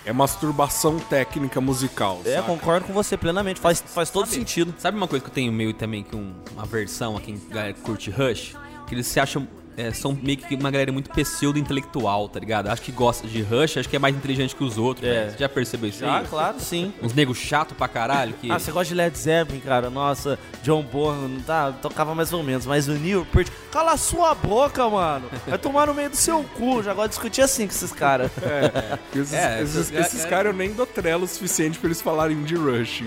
É 0.04 0.12
masturbação 0.14 0.98
técnica 0.98 1.60
musical. 1.60 2.22
É, 2.24 2.36
saca? 2.36 2.46
concordo 2.48 2.86
com 2.86 2.92
você 2.94 3.16
plenamente. 3.18 3.60
Faz, 3.60 3.84
faz 3.86 4.08
todo 4.08 4.24
Sabe- 4.24 4.36
sentido. 4.38 4.74
Sabe 4.78 4.96
uma 4.96 5.06
coisa 5.06 5.22
que 5.22 5.30
eu 5.30 5.34
tenho 5.34 5.52
meio 5.52 5.74
também 5.74 6.02
que 6.02 6.16
um- 6.16 6.34
uma 6.54 6.64
versão 6.64 7.16
a 7.18 7.20
quem 7.20 7.38
galera 7.50 7.74
curte 7.74 8.10
Rush? 8.10 8.56
Que 8.88 8.94
eles 8.94 9.06
se 9.06 9.20
acham. 9.20 9.46
É, 9.76 9.92
são 9.92 10.12
meio 10.20 10.38
que 10.38 10.54
uma 10.54 10.70
galera 10.70 10.92
muito 10.92 11.10
pseudo-intelectual, 11.10 12.28
tá 12.28 12.38
ligado? 12.40 12.68
Acho 12.68 12.82
que 12.82 12.92
gosta 12.92 13.26
de 13.26 13.42
Rush, 13.42 13.78
acho 13.78 13.88
que 13.88 13.96
é 13.96 13.98
mais 13.98 14.14
inteligente 14.14 14.54
que 14.54 14.64
os 14.64 14.76
outros. 14.78 15.06
É. 15.06 15.26
né? 15.26 15.30
Você 15.30 15.38
já 15.38 15.48
percebeu 15.48 15.88
isso 15.90 16.04
Ah, 16.04 16.18
aí? 16.18 16.26
claro, 16.26 16.60
sim. 16.60 16.92
Uns 17.02 17.14
negros 17.14 17.38
chato 17.38 17.74
pra 17.74 17.88
caralho 17.88 18.34
que. 18.40 18.50
Ah, 18.50 18.58
você 18.58 18.70
gosta 18.72 18.88
de 18.88 18.94
Led 18.94 19.16
Zeppelin, 19.16 19.60
cara? 19.60 19.88
Nossa, 19.90 20.38
John 20.62 20.82
Bonham, 20.82 21.40
tá, 21.46 21.72
tocava 21.72 22.14
mais 22.14 22.32
ou 22.32 22.42
menos. 22.42 22.66
Mas 22.66 22.88
o 22.88 22.92
Neil 22.92 23.26
Peart, 23.32 23.48
cala 23.72 23.92
a 23.92 23.96
sua 23.96 24.34
boca, 24.34 24.88
mano. 24.88 25.28
Vai 25.46 25.58
tomar 25.58 25.86
no 25.86 25.94
meio 25.94 26.10
do 26.10 26.16
seu 26.16 26.42
cu. 26.56 26.82
Já 26.82 26.92
gosto 26.94 27.08
de 27.08 27.14
discutir 27.14 27.42
assim 27.42 27.66
com 27.66 27.72
esses 27.72 27.92
caras. 27.92 28.30
Esses, 29.14 29.32
É, 29.32 29.62
esses, 29.62 29.76
essas- 29.76 30.06
esses 30.06 30.24
é- 30.24 30.28
caras 30.28 30.52
eu 30.52 30.56
nem 30.58 30.72
dou 30.72 30.86
trela 30.86 31.24
o 31.24 31.28
suficiente 31.28 31.78
pra 31.78 31.88
eles 31.88 32.00
falarem 32.00 32.42
de 32.44 32.54
Rush. 32.54 33.04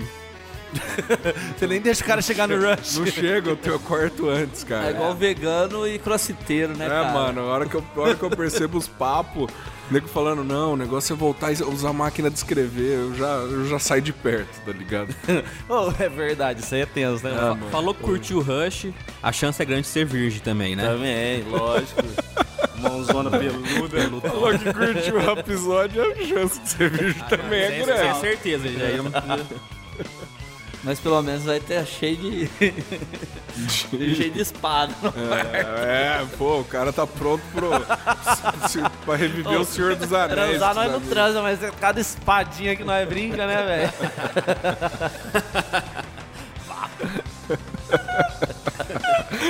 Você 1.56 1.66
nem 1.66 1.80
deixa 1.80 2.02
o 2.02 2.06
cara 2.06 2.20
chegar 2.22 2.46
no 2.48 2.56
Rush. 2.56 2.96
Não 2.98 3.06
chega, 3.06 3.50
eu 3.50 3.56
tenho 3.56 3.78
quarto 3.80 4.28
antes, 4.28 4.64
cara. 4.64 4.88
É 4.88 4.90
igual 4.90 5.14
vegano 5.14 5.86
e 5.86 5.98
crossfiteiro, 5.98 6.76
né, 6.76 6.86
É, 6.86 6.88
cara? 6.88 7.12
mano, 7.12 7.40
a 7.42 7.44
hora 7.44 7.66
que 7.66 7.74
eu, 7.74 7.84
a 7.96 8.00
hora 8.00 8.14
que 8.14 8.22
eu 8.22 8.30
percebo 8.30 8.78
os 8.78 8.86
papos, 8.88 9.50
nego 9.90 10.08
falando, 10.08 10.42
não, 10.44 10.72
o 10.72 10.76
negócio 10.76 11.12
é 11.12 11.16
voltar 11.16 11.52
e 11.52 11.62
usar 11.62 11.90
a 11.90 11.92
máquina 11.92 12.30
de 12.30 12.36
escrever, 12.36 12.94
eu 12.98 13.14
já, 13.14 13.26
eu 13.26 13.68
já 13.68 13.78
saio 13.78 14.02
de 14.02 14.12
perto, 14.12 14.60
tá 14.64 14.72
ligado? 14.72 15.14
Oh, 15.68 15.90
é 15.98 16.08
verdade, 16.08 16.60
isso 16.60 16.74
aí 16.74 16.80
é 16.82 16.86
tenso, 16.86 17.24
né? 17.24 17.34
Fa- 17.34 17.54
mano? 17.54 17.70
Falou 17.70 17.94
que 17.94 18.02
curtiu 18.02 18.40
Rush, 18.40 18.88
a 19.22 19.32
chance 19.32 19.60
é 19.60 19.64
grande 19.64 19.82
de 19.82 19.88
ser 19.88 20.04
virgem 20.06 20.40
também, 20.40 20.74
né? 20.76 20.84
Também, 20.86 21.42
lógico. 21.44 22.02
Mãozona 22.78 23.30
peluda. 23.30 24.28
Falou 24.28 24.58
que 24.58 24.72
curtiu 24.72 25.16
o 25.16 25.38
episódio, 25.38 26.02
a 26.02 26.14
chance 26.16 26.60
de 26.60 26.68
ser 26.68 26.90
virgem 26.90 27.22
também 27.30 27.62
é 27.62 27.82
grande. 27.84 28.00
Sem 28.12 28.20
certeza, 28.20 28.68
já 28.68 28.84
ia- 28.90 29.02
Mas 30.84 31.00
pelo 31.00 31.22
menos 31.22 31.44
vai 31.44 31.58
ter 31.60 31.84
cheio 31.86 32.16
de. 32.18 32.50
cheio 33.68 34.30
de 34.30 34.40
espada. 34.40 34.94
É, 35.82 36.22
pô, 36.36 36.60
o 36.60 36.64
cara 36.64 36.92
tá 36.92 37.06
pronto 37.06 37.42
pro, 37.54 37.70
pra 39.06 39.16
reviver 39.16 39.58
o 39.58 39.64
Senhor 39.64 39.96
dos 39.96 40.12
Anéis. 40.12 40.34
Transar 40.34 40.74
nós 40.74 40.92
não 40.92 41.00
sabe? 41.00 41.08
transa, 41.08 41.40
mas 41.40 41.62
é 41.62 41.70
cada 41.70 41.98
espadinha 41.98 42.76
que 42.76 42.84
nós 42.84 43.08
brinca, 43.08 43.46
né, 43.46 43.64
velho? 43.64 43.92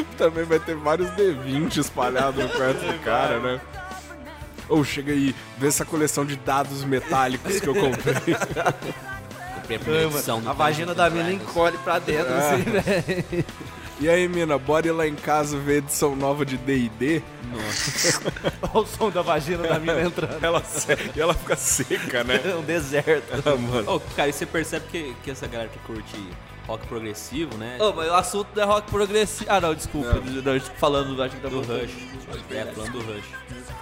Também 0.16 0.44
vai 0.44 0.60
ter 0.60 0.76
vários 0.76 1.10
D20 1.10 1.78
espalhados 1.78 2.42
no 2.44 2.48
quarto 2.50 2.80
do 2.80 2.98
cara, 3.00 3.40
né? 3.40 3.60
Ou 4.68 4.84
chega 4.84 5.12
aí, 5.12 5.34
vê 5.58 5.66
essa 5.66 5.84
coleção 5.84 6.24
de 6.24 6.36
dados 6.36 6.84
metálicos 6.84 7.58
que 7.58 7.68
eu 7.68 7.74
comprei. 7.74 8.36
A 9.64 9.78
primeira 9.78 10.04
edição 10.04 10.40
do 10.40 10.50
A 10.50 10.52
vagina 10.52 10.94
da 10.94 11.08
mina 11.08 11.32
encolhe 11.32 11.78
pra 11.78 11.98
dentro, 11.98 12.32
assim, 12.34 12.62
velho. 12.62 13.44
E 14.00 14.08
aí, 14.08 14.26
mina, 14.26 14.58
bora 14.58 14.88
ir 14.88 14.90
lá 14.90 15.06
em 15.06 15.14
casa 15.14 15.56
ver 15.56 15.74
a 15.74 15.76
edição 15.78 16.16
nova 16.16 16.44
de 16.44 16.56
D&D? 16.56 17.22
Olha 18.74 18.82
o 18.82 18.86
som 18.86 19.08
da 19.08 19.22
vagina 19.22 19.62
da 19.62 19.78
mina 19.78 20.02
entrando. 20.02 20.44
Ela, 20.44 20.60
e 21.14 21.20
ela 21.20 21.32
fica 21.32 21.54
seca, 21.56 22.24
né? 22.24 22.40
É 22.44 22.56
um 22.56 22.62
deserto. 22.62 23.24
Ah, 23.32 23.56
mano. 23.56 23.94
Ô, 23.94 24.00
cara, 24.00 24.28
e 24.28 24.32
você 24.32 24.44
percebe 24.44 24.86
que, 24.90 25.14
que 25.22 25.30
essa 25.30 25.46
galera 25.46 25.70
que 25.70 25.78
curte 25.80 26.16
rock 26.66 26.84
progressivo, 26.88 27.56
né? 27.56 27.78
Ô, 27.80 27.92
mas 27.92 28.10
o 28.10 28.14
assunto 28.14 28.48
não 28.56 28.62
é 28.64 28.66
rock 28.66 28.90
progressivo. 28.90 29.46
Ah, 29.48 29.60
não, 29.60 29.74
desculpa. 29.74 30.12
Não, 30.12 30.52
eu 30.52 30.56
estou 30.56 30.74
falando, 30.76 31.22
acho 31.22 31.36
que 31.36 31.42
tá 31.42 31.48
do. 31.48 31.60
Rush. 31.60 31.92
É, 32.50 32.64
falando 32.64 32.92
do 32.92 32.98
Rush. 33.00 33.24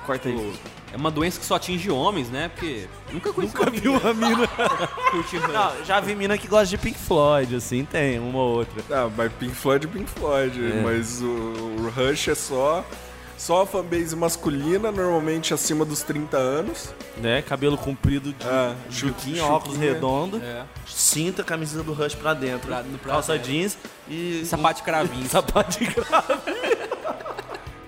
Corta 0.04 0.28
Tipo, 0.28 0.42
aí. 0.42 0.54
É 0.92 0.96
uma 0.96 1.10
doença 1.10 1.40
que 1.40 1.46
só 1.46 1.54
atinge 1.54 1.90
homens, 1.90 2.28
né? 2.28 2.48
Porque 2.54 2.86
nunca 3.12 3.32
conheci 3.32 3.54
Nunca 3.56 3.70
uma 3.88 4.14
mina. 4.14 4.46
curte 5.10 5.36
Rush. 5.36 5.52
Não, 5.52 5.84
já 5.84 6.00
vi 6.00 6.14
mina 6.14 6.36
que 6.36 6.46
gosta 6.46 6.66
de 6.66 6.78
Pink 6.78 6.98
Floyd, 6.98 7.54
assim, 7.56 7.84
tem 7.84 8.18
uma 8.18 8.38
ou 8.38 8.58
outra. 8.58 8.82
Ah, 8.90 9.10
mas 9.16 9.32
Pink 9.32 9.54
Floyd 9.54 9.86
é 9.86 9.90
Pink 9.90 10.10
Floyd, 10.10 10.58
mas 10.82 11.20
o, 11.22 11.26
o 11.26 11.90
Rush 11.94 12.28
é 12.28 12.34
só, 12.34 12.84
só 13.38 13.62
a 13.62 13.66
fanbase 13.66 14.14
masculina, 14.14 14.92
normalmente 14.92 15.52
acima 15.54 15.84
dos 15.84 16.02
30 16.02 16.36
anos. 16.36 16.94
Né? 17.16 17.42
Cabelo 17.42 17.76
comprido 17.76 18.32
de 18.32 18.46
Ah, 18.46 18.74
óculos 18.88 19.74
chuquinha. 19.76 19.92
redondo, 19.92 20.38
É. 20.42 20.62
cinta, 20.86 21.42
camiseta 21.44 21.82
do 21.82 21.92
Rush 21.92 22.14
pra 22.14 22.32
dentro, 22.34 22.68
Pra- 22.68 22.82
pra 23.02 23.12
calça 23.12 23.32
dentro. 23.34 23.48
jeans 23.50 23.78
e 24.08 24.42
Sapato 24.46 24.78
de 24.80 24.82
cravinho. 24.82 25.26
sapato 25.28 25.78
de 25.78 25.84
grave. 25.86 26.71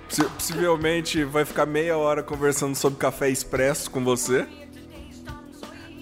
Possi- 0.08 0.24
Possivelmente 0.24 1.24
vai 1.24 1.44
ficar 1.44 1.66
meia 1.66 1.96
hora 1.96 2.22
conversando 2.22 2.74
sobre 2.74 2.98
café 2.98 3.28
expresso 3.30 3.90
com 3.90 4.04
você. 4.04 4.46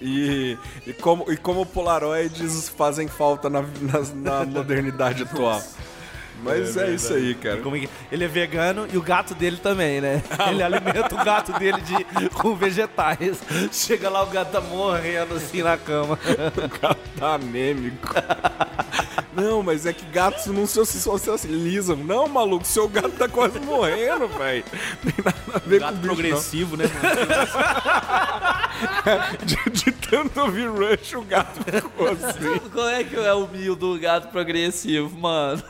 E, 0.01 0.57
e, 0.85 0.93
como, 0.93 1.31
e 1.31 1.37
como 1.37 1.65
polaroids 1.65 2.67
fazem 2.69 3.07
falta 3.07 3.49
na, 3.49 3.61
na, 3.61 4.41
na 4.41 4.43
modernidade 4.45 5.23
atual. 5.23 5.61
Mas 6.43 6.75
é, 6.75 6.91
isso 6.91 7.13
aí, 7.13 7.35
cara. 7.35 7.61
É 7.61 7.89
Ele 8.11 8.25
é 8.25 8.27
vegano 8.27 8.85
e 8.91 8.97
o 8.97 9.01
gato 9.01 9.33
dele 9.33 9.55
também, 9.55 10.01
né? 10.01 10.21
Ele 10.49 10.61
alimenta 10.61 11.15
o 11.15 11.23
gato 11.23 11.53
dele 11.57 11.79
de, 11.81 12.29
com 12.31 12.53
vegetais. 12.53 13.39
Chega 13.71 14.09
lá, 14.09 14.21
o 14.23 14.27
gato 14.27 14.51
tá 14.51 14.59
morrendo 14.59 15.35
assim 15.35 15.63
na 15.63 15.77
cama. 15.77 16.19
gato 16.81 16.99
tá 17.17 17.35
anêmico. 17.35 18.13
Não, 19.35 19.63
mas 19.63 19.85
é 19.85 19.93
que 19.93 20.05
gatos 20.05 20.45
não 20.47 20.67
se 20.67 20.85
socializam. 20.85 21.95
Não, 21.97 22.27
maluco, 22.27 22.65
seu 22.65 22.87
gato 22.87 23.11
tá 23.11 23.27
quase 23.27 23.59
morrendo, 23.59 24.27
velho. 24.27 24.63
Tem 25.03 25.13
nada 25.23 25.37
a 25.53 25.59
ver 25.59 25.79
Gato 25.79 25.93
com 25.93 26.01
bicho, 26.01 26.15
progressivo, 26.15 26.77
né? 26.77 26.85
mano? 26.85 27.15
de, 29.45 29.71
de 29.71 29.91
tanto 29.91 30.41
ouvir 30.41 30.69
Rush, 30.69 31.13
o 31.15 31.21
gato 31.23 31.59
ficou 31.63 32.09
assim. 32.09 32.59
Qual 32.71 32.89
é 32.89 33.03
que 33.03 33.15
é 33.15 33.33
o 33.33 33.47
mil 33.47 33.75
do 33.75 33.99
gato 33.99 34.29
progressivo, 34.31 35.17
mano? 35.17 35.63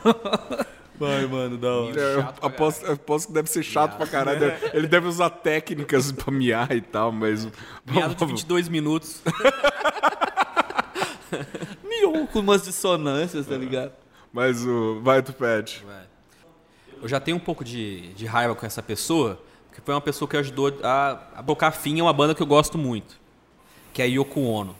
Vai, 0.98 1.26
mano, 1.26 1.56
da 1.58 1.74
hora. 1.74 2.00
É, 2.00 2.14
eu 2.14 2.28
aposto, 2.42 2.90
aposto 2.90 3.26
que 3.28 3.32
deve 3.34 3.50
ser 3.50 3.62
chato 3.62 3.96
pra 3.96 4.06
caralho. 4.06 4.54
Ele 4.72 4.86
deve 4.86 5.08
usar 5.08 5.28
técnicas 5.30 6.12
pra 6.12 6.32
miar 6.32 6.70
e 6.72 6.80
tal, 6.80 7.10
mas. 7.10 7.48
Miado 7.84 8.14
de 8.14 8.24
22 8.26 8.68
minutos. 8.68 9.20
Mion 11.84 12.26
com 12.26 12.40
umas 12.40 12.62
dissonâncias, 12.62 13.46
tá 13.46 13.56
ligado? 13.56 13.92
Mas 14.32 14.64
o. 14.64 15.00
Vai, 15.02 15.22
tu 15.22 15.32
pede. 15.32 15.84
Eu 17.00 17.08
já 17.08 17.20
tenho 17.20 17.36
um 17.36 17.40
pouco 17.40 17.64
de, 17.64 18.12
de 18.14 18.26
raiva 18.26 18.54
com 18.54 18.64
essa 18.64 18.82
pessoa, 18.82 19.40
que 19.72 19.80
foi 19.80 19.94
uma 19.94 20.00
pessoa 20.00 20.28
que 20.28 20.36
ajudou 20.36 20.72
a, 20.82 21.20
a 21.36 21.42
bocar 21.42 21.70
fim 21.72 22.00
a 22.00 22.04
uma 22.04 22.12
banda 22.12 22.34
que 22.34 22.42
eu 22.42 22.46
gosto 22.46 22.78
muito, 22.78 23.20
que 23.92 24.00
é 24.00 24.06
a 24.06 24.08
Yoko 24.08 24.40
Ono. 24.40 24.76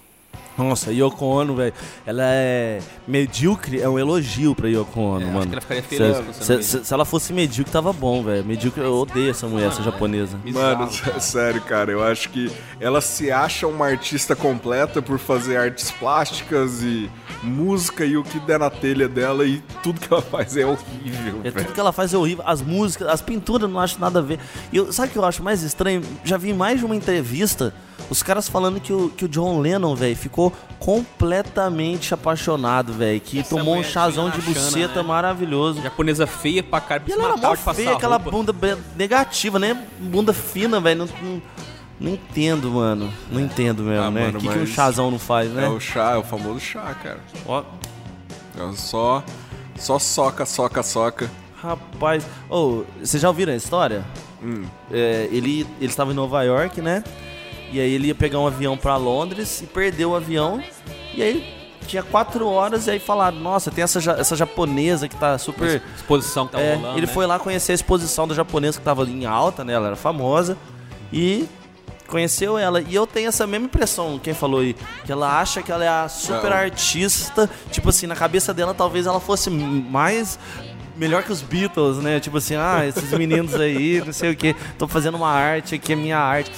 Nossa, 0.57 0.93
Yoko 0.93 1.25
Ono, 1.25 1.55
velho, 1.57 1.73
ela 2.07 2.23
é 2.25 2.79
medíocre, 3.09 3.81
é 3.81 3.89
um 3.89 3.99
elogio 3.99 4.55
pra 4.55 4.69
Yoko 4.69 5.01
Ono, 5.01 5.21
É, 5.21 5.25
acho 5.25 5.33
mano. 5.35 5.47
que 5.47 5.53
ela 5.55 5.61
ficaria 5.61 5.83
feliz 5.83 6.37
se, 6.37 6.45
se- 6.45 6.63
se- 6.63 6.85
se 6.85 6.95
ela 6.95 7.05
fosse 7.05 7.33
medíocre, 7.33 7.73
tava 7.73 7.93
bom, 7.93 8.23
velho. 8.23 8.45
Medíocre, 8.45 8.83
eu 8.83 8.95
odeio 8.95 9.31
essa 9.31 9.47
mulher, 9.49 9.69
essa 9.69 9.83
japonesa. 9.83 10.39
Mano, 10.45 10.91
sé- 10.93 11.19
sério, 11.21 11.61
cara, 11.63 11.91
eu 11.91 12.03
acho 12.05 12.29
que 12.31 12.51
ela 12.81 13.01
se 13.01 13.31
acha 13.33 13.67
uma 13.67 13.87
artista 13.87 14.37
completa 14.37 15.03
por 15.03 15.19
fazer 15.19 15.57
artes 15.57 15.91
plásticas 15.91 16.83
e 16.83 17.11
música 17.43 18.05
e 18.05 18.17
o 18.17 18.23
que 18.23 18.39
der 18.41 18.59
na 18.59 18.71
telha 18.71 19.09
dela 19.09 19.45
e 19.45 19.63
tudo 19.83 20.01
que 20.01 20.13
ela 20.13 20.23
faz 20.23 20.57
é 20.57 20.65
horrível. 20.65 21.41
É, 21.45 21.51
tudo 21.51 21.73
que 21.73 21.81
ela 21.81 21.93
faz 21.93 22.15
é 22.15 22.17
horrível. 22.17 22.45
As 22.47 22.63
músicas, 22.63 23.09
as 23.09 23.21
pinturas, 23.21 23.69
não 23.71 23.81
acho 23.81 24.01
nada 24.01 24.21
a 24.21 24.23
ver. 24.23 24.39
E 24.73 24.77
eu, 24.77 24.93
sabe 24.93 25.09
o 25.09 25.13
que 25.13 25.19
eu 25.19 25.25
acho 25.25 25.43
mais 25.43 25.63
estranho? 25.63 26.01
Já 26.25 26.37
vi 26.37 26.53
mais 26.55 26.79
de 26.79 26.87
uma 26.87 26.95
entrevista 26.97 27.75
os 28.11 28.23
caras 28.23 28.49
falando 28.49 28.81
que 28.81 28.93
o, 28.93 29.09
que 29.11 29.25
o 29.25 29.29
John 29.29 29.61
Lennon, 29.61 29.95
velho, 29.95 30.17
ficou 30.17 30.53
completamente 30.79 32.13
apaixonado, 32.15 32.93
velho. 32.93 33.21
Que 33.21 33.41
Essa 33.41 33.57
tomou 33.57 33.77
um 33.77 33.83
chazão 33.83 34.31
de 34.31 34.41
buceta 34.41 35.03
né? 35.03 35.09
maravilhoso. 35.09 35.83
Japonesa 35.83 36.27
feia 36.27 36.63
pra 36.63 36.81
caralho, 36.81 37.09
E 37.09 37.13
ela 37.13 37.25
era 37.29 37.37
mó 37.37 37.55
feia, 37.57 37.93
aquela 37.93 38.17
roupa. 38.17 38.31
bunda 38.31 38.55
negativa, 38.97 39.59
né? 39.59 39.87
Bunda 39.99 40.33
fina, 40.33 40.81
velho. 40.81 41.01
Não, 41.01 41.07
não, 41.23 41.43
não 42.01 42.13
entendo, 42.13 42.71
mano. 42.71 43.13
Não 43.31 43.41
entendo 43.41 43.83
mesmo, 43.83 44.05
Ah, 44.05 44.11
né? 44.11 44.29
O 44.29 44.39
que, 44.39 44.49
que 44.49 44.59
um 44.59 44.67
chazão 44.67 45.11
não 45.11 45.19
faz, 45.19 45.51
né? 45.51 45.65
É 45.65 45.69
o 45.69 45.81
chá, 45.81 46.13
é 46.13 46.17
o 46.17 46.23
famoso 46.23 46.61
chá, 46.61 46.95
cara. 47.03 47.21
Ó, 47.47 47.63
É 48.59 48.73
só. 48.77 49.23
Só 49.77 49.99
soca, 49.99 50.45
soca, 50.47 50.83
soca. 50.83 51.31
Rapaz, 51.61 52.25
ô, 52.51 52.85
vocês 53.03 53.21
já 53.23 53.29
ouviram 53.29 53.53
a 53.53 53.57
história? 53.57 54.05
É, 54.93 55.27
ele, 55.33 55.67
ele 55.81 55.91
estava 55.91 56.13
em 56.13 56.15
Nova 56.15 56.43
York, 56.43 56.81
né? 56.83 57.03
E 57.75 57.81
aí 57.81 57.93
ele 57.93 58.07
ia 58.09 58.15
pegar 58.15 58.39
um 58.39 58.47
avião 58.47 58.77
pra 58.77 58.97
Londres 58.97 59.61
e 59.63 59.67
perdeu 59.67 60.11
o 60.11 60.15
avião. 60.17 60.63
E 61.15 61.23
aí 61.23 61.55
tinha 61.87 62.03
quatro 62.03 62.47
horas 62.47 62.87
e 62.87 62.93
aí 62.93 62.99
falaram, 62.99 63.39
nossa, 63.39 63.71
tem 63.71 63.83
essa, 63.85 63.99
essa 64.13 64.37
japonesa 64.37 65.09
que 65.09 65.17
tá 65.17 65.37
super. 65.39 65.83
Exposição 65.97 66.47
que 66.47 66.53
tá 66.53 66.61
É, 66.61 66.77
rolando, 66.77 66.99
ele 66.99 67.07
né? 67.07 67.13
foi 67.13 67.27
lá 67.27 67.39
conhecer 67.39 67.73
a 67.73 67.75
exposição 67.75 68.27
da 68.29 68.35
japonesa 68.35 68.79
que 68.79 68.85
tava 68.85 69.03
em 69.05 69.27
alta, 69.27 69.65
né? 69.65 69.73
Ela 69.73 69.89
era 69.89 69.97
famosa. 69.97 70.57
E 71.13 71.47
conheceu 72.07 72.57
ela. 72.57 72.81
E 72.81 72.95
eu 72.95 73.07
tenho 73.07 73.29
essa 73.29 73.47
mesma 73.47 73.67
impressão, 73.67 74.19
quem 74.23 74.35
falou 74.35 74.61
aí, 74.61 74.75
que 75.05 75.11
ela 75.11 75.41
acha 75.41 75.63
que 75.63 75.73
ela 75.73 75.85
é 75.85 75.89
a 75.89 76.09
super 76.09 76.51
Não. 76.51 76.57
artista. 76.57 77.51
Tipo 77.73 77.89
assim, 77.91 78.07
na 78.07 78.15
cabeça 78.15 78.55
dela 78.55 78.73
talvez 78.73 79.07
ela 79.07 79.19
fosse 79.21 79.51
mais. 79.51 80.39
Melhor 80.97 81.25
que 81.25 81.33
os 81.33 81.43
Beatles, 81.43 81.97
né? 81.99 82.21
Tipo 82.21 82.37
assim, 82.39 82.55
ah, 82.55 82.87
esses 82.87 83.11
meninos 83.19 83.53
aí, 83.57 84.01
não 84.07 84.13
sei 84.13 84.31
o 84.31 84.37
que, 84.37 84.55
tô 84.79 84.87
fazendo 84.87 85.17
uma 85.17 85.29
arte 85.29 85.75
aqui, 85.75 85.93
é 85.93 85.97
minha 85.97 86.17
arte. 86.19 86.53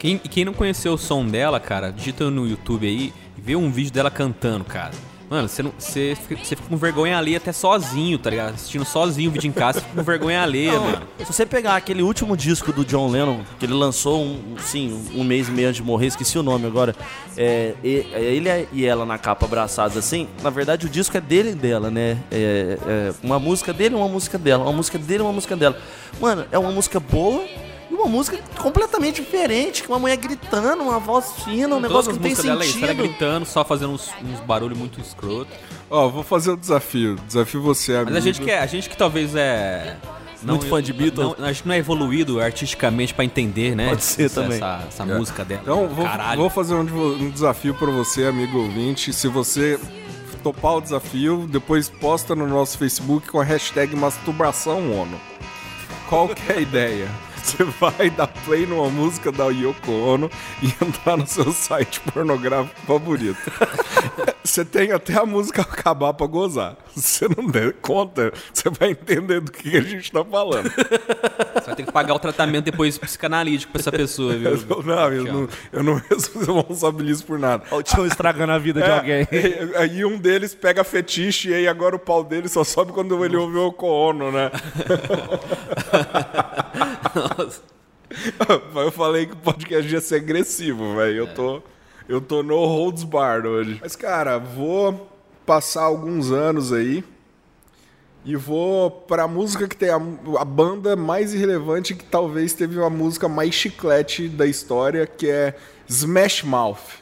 Quem, 0.00 0.18
e 0.24 0.28
quem 0.30 0.46
não 0.46 0.54
conheceu 0.54 0.94
o 0.94 0.98
som 0.98 1.26
dela, 1.26 1.60
cara, 1.60 1.92
digita 1.92 2.30
no 2.30 2.48
YouTube 2.48 2.86
aí 2.86 3.12
e 3.36 3.40
vê 3.40 3.54
um 3.54 3.70
vídeo 3.70 3.92
dela 3.92 4.10
cantando, 4.10 4.64
cara. 4.64 4.92
Mano, 5.28 5.46
você, 5.46 5.62
não, 5.62 5.72
você, 5.78 6.16
fica, 6.16 6.42
você 6.42 6.56
fica 6.56 6.68
com 6.70 6.76
vergonha 6.78 7.18
alheia 7.18 7.36
até 7.36 7.52
sozinho, 7.52 8.18
tá 8.18 8.30
ligado? 8.30 8.54
Assistindo 8.54 8.84
sozinho 8.86 9.28
o 9.28 9.32
vídeo 9.34 9.46
em 9.46 9.52
casa, 9.52 9.78
você 9.78 9.84
fica 9.84 9.96
com 9.96 10.02
vergonha 10.02 10.42
alheia, 10.42 10.80
mano. 10.80 11.06
Se 11.18 11.26
você 11.26 11.44
pegar 11.44 11.76
aquele 11.76 12.02
último 12.02 12.34
disco 12.34 12.72
do 12.72 12.82
John 12.82 13.10
Lennon, 13.10 13.42
que 13.58 13.66
ele 13.66 13.74
lançou 13.74 14.22
um, 14.22 14.56
sim, 14.58 15.06
um 15.14 15.22
mês 15.22 15.48
e 15.48 15.50
meio 15.50 15.68
antes 15.68 15.82
de 15.82 15.86
morrer, 15.86 16.06
esqueci 16.06 16.38
o 16.38 16.42
nome 16.42 16.66
agora. 16.66 16.96
É, 17.36 17.74
é 17.84 18.22
ele 18.22 18.68
e 18.72 18.86
ela 18.86 19.04
na 19.04 19.18
capa 19.18 19.44
abraçados 19.44 19.98
assim. 19.98 20.26
Na 20.42 20.48
verdade, 20.48 20.86
o 20.86 20.88
disco 20.88 21.14
é 21.14 21.20
dele 21.20 21.50
e 21.50 21.54
dela, 21.54 21.90
né? 21.90 22.16
É, 22.32 22.78
é 22.86 23.14
uma 23.22 23.38
música 23.38 23.70
dele 23.70 23.94
e 23.94 23.98
uma 23.98 24.08
música 24.08 24.38
dela. 24.38 24.64
Uma 24.64 24.72
música 24.72 24.96
dele 24.98 25.22
e 25.22 25.26
uma 25.26 25.32
música 25.32 25.54
dela. 25.54 25.78
Mano, 26.18 26.46
é 26.50 26.58
uma 26.58 26.72
música 26.72 26.98
boa 26.98 27.44
uma 28.00 28.08
música 28.08 28.38
completamente 28.58 29.20
diferente, 29.22 29.82
com 29.82 29.92
uma 29.92 29.98
mulher 29.98 30.16
gritando, 30.16 30.82
uma 30.82 30.98
voz 30.98 31.32
fina, 31.44 31.76
um 31.76 31.80
negócio 31.80 32.12
que 32.12 32.18
tem 32.18 32.30
músicas 32.30 32.50
dela 32.50 32.62
é 32.64 32.66
isso, 32.66 32.78
ela 32.78 32.86
sentido. 32.88 33.08
gritando, 33.08 33.46
só 33.46 33.64
fazendo 33.64 33.92
uns, 33.92 34.08
uns 34.24 34.40
barulhos 34.40 34.76
muito 34.78 35.00
escroto. 35.00 35.50
Ó, 35.88 36.08
vou 36.08 36.22
fazer 36.22 36.50
o 36.50 36.56
desafio. 36.56 37.16
Desafio 37.26 37.60
você, 37.62 37.94
amigo. 37.94 38.10
Mas 38.12 38.16
a 38.16 38.20
gente 38.20 38.40
que, 38.40 38.50
é, 38.50 38.58
a 38.60 38.66
gente 38.66 38.88
que 38.88 38.96
talvez 38.96 39.34
é... 39.34 39.96
Muito 40.42 40.64
fã 40.68 40.82
de 40.82 40.90
Beatles. 40.94 41.34
Não, 41.38 41.44
a 41.44 41.52
gente 41.52 41.68
não 41.68 41.74
é 41.74 41.78
evoluído 41.78 42.40
artisticamente 42.40 43.12
pra 43.12 43.22
entender, 43.26 43.76
né? 43.76 43.90
Pode 43.90 44.02
ser 44.02 44.22
essa, 44.24 44.40
também. 44.40 44.56
Essa, 44.56 44.84
essa 44.88 45.02
É. 45.02 45.18
música 45.18 45.44
dela. 45.44 45.60
Então, 45.62 45.86
vou, 45.88 46.06
Caralho. 46.06 46.40
vou 46.40 46.48
fazer 46.48 46.74
um, 46.74 46.80
um 46.80 47.28
desafio 47.30 47.74
pra 47.74 47.90
você, 47.90 48.24
amigo 48.24 48.56
ouvinte. 48.58 49.12
Se 49.12 49.28
você 49.28 49.78
topar 50.42 50.76
o 50.76 50.80
desafio, 50.80 51.46
depois 51.46 51.90
posta 51.90 52.34
no 52.34 52.46
nosso 52.46 52.78
Facebook 52.78 53.28
com 53.28 53.38
a 53.38 53.44
hashtag 53.44 53.94
masturbação 53.94 54.90
ONU. 54.98 55.20
Qual 56.08 56.26
que 56.30 56.50
é 56.50 56.56
a 56.56 56.60
ideia? 56.60 57.08
Você 57.42 57.64
vai 57.64 58.10
dar 58.10 58.26
play 58.26 58.66
numa 58.66 58.88
música 58.88 59.32
da 59.32 59.46
Yoko 59.48 59.90
Ono 59.92 60.30
e 60.62 60.66
entrar 60.84 61.16
no 61.16 61.26
seu 61.26 61.52
site 61.52 62.00
pornográfico 62.00 62.78
favorito. 62.86 63.38
Você 64.44 64.64
tem 64.64 64.92
até 64.92 65.14
a 65.18 65.24
música 65.26 65.62
acabar 65.62 66.12
pra 66.14 66.26
gozar. 66.26 66.76
Se 66.96 67.26
você 67.26 67.28
não 67.36 67.46
der 67.46 67.72
conta, 67.74 68.32
você 68.52 68.68
vai 68.70 68.90
entender 68.90 69.40
do 69.40 69.50
que 69.52 69.76
a 69.76 69.80
gente 69.82 70.10
tá 70.12 70.24
falando. 70.24 70.70
Você 70.70 71.66
vai 71.66 71.74
ter 71.76 71.84
que 71.84 71.92
pagar 71.92 72.14
o 72.14 72.18
tratamento 72.18 72.64
depois 72.64 72.96
psicanalítico 72.98 73.72
pra 73.72 73.80
essa 73.80 73.92
pessoa, 73.92 74.34
viu? 74.36 74.50
Eu, 74.50 74.82
não, 74.82 75.12
eu 75.12 75.24
não, 75.24 75.48
eu 75.72 75.82
não 75.82 75.94
responsabilizo 76.10 77.24
por 77.24 77.38
nada. 77.38 77.64
Ó, 77.70 77.78
O 77.78 77.82
tio 77.82 78.06
estragando 78.06 78.52
a 78.52 78.58
vida 78.58 78.80
de 78.80 78.88
É, 78.88 78.96
alguém. 78.98 79.28
e- 79.30 79.76
Aí 79.76 80.04
um 80.04 80.18
deles 80.18 80.54
pega 80.54 80.82
fetiche 80.84 81.50
e 81.50 81.54
aí 81.54 81.68
agora 81.68 81.94
o 81.96 81.98
pau 81.98 82.22
dele 82.24 82.48
só 82.48 82.64
sobe 82.64 82.92
quando 82.92 83.24
ele 83.24 83.36
ouve 83.36 83.56
o 83.56 83.74
Ono, 83.86 84.30
né? 84.32 84.50
Eu 88.74 88.90
falei 88.90 89.26
que 89.26 89.34
o 89.34 89.36
podcast 89.36 89.92
ia 89.92 90.00
ser 90.00 90.16
agressivo, 90.16 90.96
velho. 90.96 91.18
Eu 91.18 91.34
tô, 91.34 91.62
eu 92.08 92.20
tô 92.20 92.42
no 92.42 92.56
holds 92.66 93.04
bar 93.04 93.46
hoje. 93.46 93.78
Mas, 93.80 93.94
cara, 93.94 94.36
vou 94.36 95.08
passar 95.46 95.82
alguns 95.84 96.32
anos 96.32 96.72
aí 96.72 97.04
e 98.24 98.36
vou 98.36 98.90
pra 98.90 99.26
música 99.26 99.66
que 99.66 99.76
tem 99.76 99.90
a, 99.90 100.00
a 100.38 100.44
banda 100.44 100.94
mais 100.94 101.32
irrelevante 101.32 101.94
que 101.94 102.04
talvez 102.04 102.52
teve 102.52 102.82
a 102.82 102.90
música 102.90 103.28
mais 103.28 103.54
chiclete 103.54 104.28
da 104.28 104.46
história, 104.46 105.06
que 105.06 105.28
é 105.28 105.56
Smash 105.88 106.42
Mouth. 106.42 107.00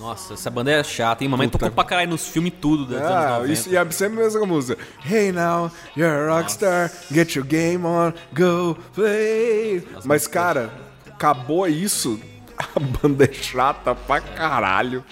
Nossa, 0.00 0.32
essa 0.32 0.50
banda 0.50 0.70
é 0.72 0.82
chata, 0.82 1.22
hein? 1.22 1.28
Mamãe 1.28 1.46
Puta. 1.46 1.66
tocou 1.66 1.74
pra 1.74 1.84
caralho 1.84 2.08
nos 2.08 2.26
filmes 2.26 2.54
tudo 2.58 2.86
dos 2.86 2.96
anos 2.96 3.10
Ah, 3.10 3.30
90. 3.40 3.52
isso, 3.52 3.68
e 3.68 3.76
é 3.76 3.90
sempre 3.90 4.18
a 4.18 4.24
mesma 4.24 4.46
música. 4.46 4.80
Hey 5.04 5.30
now, 5.30 5.70
you're 5.94 6.30
a 6.30 6.34
rockstar, 6.40 6.90
get 7.12 7.34
your 7.36 7.44
game 7.44 7.84
on, 7.84 8.14
go 8.34 8.78
play. 8.94 9.86
Mas, 10.06 10.26
cara, 10.26 10.72
acabou 11.06 11.68
isso, 11.68 12.18
a 12.56 12.80
banda 12.80 13.26
é 13.26 13.32
chata 13.32 13.94
pra 13.94 14.22
caralho. 14.22 15.04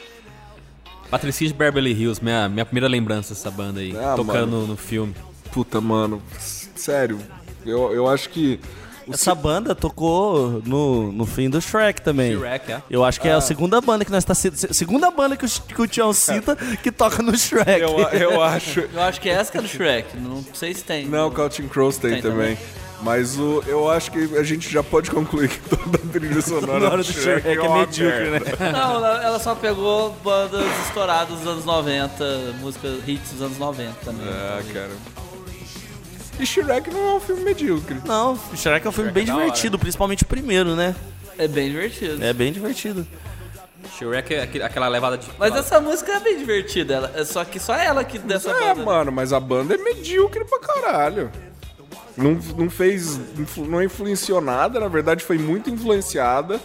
Patricia 1.11 1.47
de 1.47 1.53
Beverly 1.53 1.93
Hills, 1.93 2.25
minha, 2.25 2.49
minha 2.49 2.65
primeira 2.65 2.89
lembrança 2.89 3.35
dessa 3.35 3.51
banda 3.51 3.81
aí. 3.81 3.95
Ah, 3.95 4.15
tocando 4.17 4.53
no, 4.53 4.67
no 4.69 4.77
filme. 4.77 5.15
Puta, 5.53 5.83
mano, 5.83 6.23
sério, 6.39 7.21
eu, 7.67 7.93
eu 7.93 8.09
acho 8.09 8.31
que... 8.31 8.59
o 9.09 9.15
Essa 9.15 9.35
banda 9.35 9.75
tocou 9.75 10.63
no, 10.65 11.11
no 11.13 11.27
fim 11.27 11.49
do 11.49 11.61
Shrek 11.61 12.03
também. 12.03 12.37
Shrek, 12.37 12.73
é? 12.73 12.83
Eu 12.91 13.05
acho 13.05 13.21
que 13.21 13.29
é 13.29 13.33
a 13.33 13.41
segunda 13.41 13.81
banda 13.81 14.05
que 14.05 14.11
nós 14.11 14.25
tá 14.25 14.35
citando. 14.35 14.75
Segunda 14.75 15.11
banda 15.11 15.37
que 15.37 15.45
o, 15.45 15.49
que 15.49 15.83
o 15.83 15.87
Tião 15.89 16.13
cita 16.13 16.57
que 16.83 16.93
toca 16.93 17.23
no 17.23 17.37
Shrek. 17.37 17.81
Eu, 17.81 17.99
eu 17.99 18.43
acho... 18.43 18.81
Eu 18.81 19.03
acho 19.03 19.21
que 19.21 19.29
essa 19.29 19.51
que 19.51 19.59
é 19.59 19.63
do 19.63 19.69
Shrek. 19.69 20.17
Não 20.17 20.45
sei 20.53 20.75
se 20.75 20.85
tem. 20.85 21.07
Não, 21.07 21.31
Counting 21.31 21.69
Crows 21.69 21.97
tem, 21.97 22.13
Tem 22.13 22.23
também. 22.23 22.59
Mas 23.01 23.39
o, 23.39 23.63
eu 23.67 23.89
acho 23.89 24.11
que 24.11 24.37
a 24.37 24.43
gente 24.43 24.69
já 24.69 24.83
pode 24.83 25.11
concluir 25.11 25.49
que 25.49 25.61
toda 25.69 25.99
a 25.99 26.13
trilha 26.13 26.43
sonora 26.43 26.97
do 26.97 27.05
Shrek, 27.05 27.43
Shrek 27.43 27.49
é 27.49 27.61
uma 27.61 27.79
medíocre, 27.79 28.31
né? 28.31 28.41
Não, 28.73 28.95
ela, 28.97 29.25
ela 29.25 29.39
só 29.39 29.55
pegou 29.55 30.11
bandas 30.25 30.67
estouradas 30.87 31.39
dos 31.39 31.47
anos 31.47 31.65
90, 31.65 32.55
músicas 32.61 32.99
hits 33.07 33.31
dos 33.33 33.43
anos 33.43 33.59
90 33.59 33.93
também. 34.05 34.27
Ah, 34.29 34.61
cara. 34.73 34.91
E 36.39 36.47
Shrek 36.47 36.91
não 36.91 37.09
é 37.11 37.15
um 37.15 37.21
filme 37.21 37.43
medíocre. 37.43 37.97
Não, 38.05 38.39
Shrek 38.55 38.87
é 38.87 38.89
um 38.89 38.93
filme 38.93 39.11
bem 39.11 39.25
da 39.25 39.35
hora. 39.35 39.45
divertido, 39.45 39.79
principalmente 39.79 40.23
o 40.23 40.27
primeiro, 40.27 40.77
né? 40.77 40.95
É 41.37 41.49
bem 41.49 41.69
divertido. 41.71 42.23
É 42.25 42.33
bem 42.33 42.53
divertido. 42.53 43.07
Shrek 43.97 44.35
é 44.35 44.43
aquele- 44.43 44.65
aquela 44.65 44.89
levada 44.89 45.17
de. 45.19 45.27
Mas 45.39 45.55
essa 45.55 45.81
música 45.81 46.13
é 46.13 46.21
bem 46.21 46.39
divertida, 46.39 46.95
ela, 46.95 47.13
é 47.15 47.25
só 47.25 47.45
que 47.45 47.59
só 47.59 47.75
ela 47.75 48.05
que 48.05 48.19
dessa 48.19 48.51
É, 48.51 48.55
banda. 48.69 48.75
né? 48.75 48.85
mano, 48.85 49.13
mas 49.13 49.33
a 49.33 49.41
banda 49.41 49.75
é 49.75 49.79
medíocre 49.79 50.45
pra 50.45 50.59
caralho. 50.61 51.31
Não, 52.17 52.33
não 52.57 52.69
fez. 52.71 53.19
influ- 53.39 53.65
Não 53.67 53.83
influenciou 53.83 54.41
nada, 54.41 54.79
na 54.81 54.89
verdade 54.89 55.25
foi 55.25 55.39
muito 55.39 55.71
influenciada. 55.71 56.61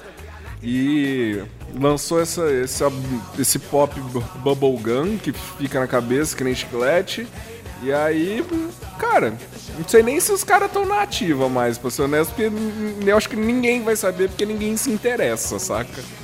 E 0.61 1.43
lançou 1.75 2.21
essa, 2.21 2.43
essa, 2.49 2.85
esse 3.37 3.59
pop 3.59 3.99
bu- 3.99 4.23
bubblegum 4.37 5.17
que 5.17 5.33
fica 5.33 5.79
na 5.79 5.87
cabeça, 5.87 6.35
que 6.37 6.43
nem 6.43 6.55
chiclete. 6.55 7.27
E 7.81 7.91
aí, 7.91 8.45
cara, 8.97 9.33
não 9.77 9.87
sei 9.87 10.03
nem 10.03 10.19
se 10.19 10.31
os 10.31 10.43
caras 10.43 10.67
estão 10.67 10.85
na 10.85 11.01
ativa 11.01 11.49
mais, 11.49 11.77
pra 11.77 11.89
ser 11.89 12.03
honesto, 12.03 12.33
porque 12.33 12.51
eu 13.05 13.17
acho 13.17 13.27
que 13.27 13.35
ninguém 13.35 13.83
vai 13.83 13.95
saber, 13.95 14.29
porque 14.29 14.45
ninguém 14.45 14.77
se 14.77 14.89
interessa, 14.89 15.59
saca? 15.59 16.01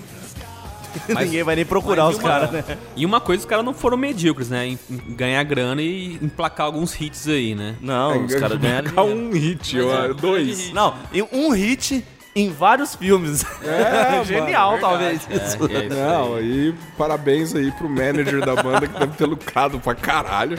Ninguém 1.08 1.44
vai 1.44 1.56
nem 1.56 1.66
procurar 1.66 2.06
Mas 2.06 2.16
os 2.16 2.22
caras, 2.22 2.52
né? 2.52 2.64
E 2.96 3.06
uma 3.06 3.22
coisa, 3.22 3.42
os 3.42 3.46
caras 3.46 3.64
não 3.64 3.76
foram 3.76 3.96
medíocres, 3.96 4.50
né? 4.50 4.68
Em, 4.68 4.80
em 4.90 5.14
ganhar 5.14 5.44
grana 5.44 5.82
e 5.82 6.16
emplacar 6.16 6.66
alguns 6.66 7.00
hits 7.00 7.28
aí, 7.28 7.54
né? 7.54 7.76
Não, 7.80 8.26
os 8.26 8.34
caras 8.36 8.58
ganharam. 8.60 9.06
Um 9.06 9.32
hit, 9.32 9.76
Mas 9.76 9.86
é 9.86 9.88
ó, 9.88 10.12
um 10.12 10.16
dois. 10.16 10.58
grande 10.58 10.74
Não, 10.74 10.96
e 11.14 11.22
um 11.22 11.52
hit 11.52 12.04
em 12.42 12.52
vários 12.52 12.96
filmes. 12.96 13.46
É, 13.64 14.24
Genial, 14.26 14.72
mano, 14.72 14.82
talvez. 14.82 15.22
É, 15.30 15.34
é 15.34 15.48
isso 15.48 15.58
Não, 15.90 16.36
aí. 16.36 16.44
aí 16.44 16.76
parabéns 16.98 17.56
aí 17.56 17.72
pro 17.72 17.90
manager 17.90 18.46
da 18.46 18.56
banda 18.62 18.88
que 18.88 19.00
deve 19.00 19.14
ter 19.18 19.26
lucrado 19.26 19.80
pra 19.80 19.96
caralho. 19.96 20.58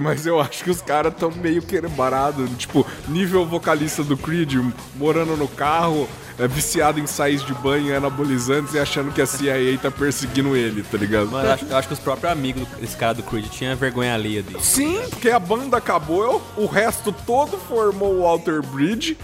Mas 0.00 0.26
eu 0.26 0.40
acho 0.40 0.64
que 0.64 0.70
os 0.70 0.80
caras 0.80 1.14
tão 1.14 1.30
meio 1.30 1.62
quebrados. 1.62 2.50
Tipo, 2.56 2.86
nível 3.08 3.46
vocalista 3.46 4.02
do 4.02 4.16
Creed, 4.16 4.54
morando 4.96 5.36
no 5.36 5.48
carro, 5.48 6.08
é 6.38 6.48
viciado 6.48 6.98
em 6.98 7.06
sais 7.06 7.44
de 7.44 7.54
banho 7.54 7.88
e 7.88 7.94
anabolizantes 7.94 8.74
e 8.74 8.78
achando 8.78 9.12
que 9.12 9.22
a 9.22 9.26
CIA 9.26 9.78
tá 9.80 9.90
perseguindo 9.90 10.56
ele, 10.56 10.82
tá 10.82 10.98
ligado? 10.98 11.28
Mas 11.30 11.44
eu 11.44 11.52
acho, 11.52 11.64
eu 11.66 11.76
acho 11.76 11.88
que 11.88 11.94
os 11.94 12.00
próprios 12.00 12.32
amigos 12.32 12.66
desse 12.80 12.96
cara 12.96 13.14
do 13.14 13.22
Creed 13.22 13.46
tinham 13.48 13.76
vergonha 13.76 14.14
alheia 14.14 14.42
dele. 14.42 14.58
Sim, 14.60 15.00
porque 15.10 15.30
a 15.30 15.38
banda 15.38 15.76
acabou, 15.76 16.42
o 16.56 16.66
resto 16.66 17.12
todo 17.26 17.56
formou 17.56 18.18
o 18.20 18.26
Alter 18.26 18.62
Bridge, 18.62 19.16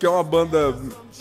que 0.00 0.06
é 0.06 0.08
uma 0.10 0.24
banda. 0.24 0.74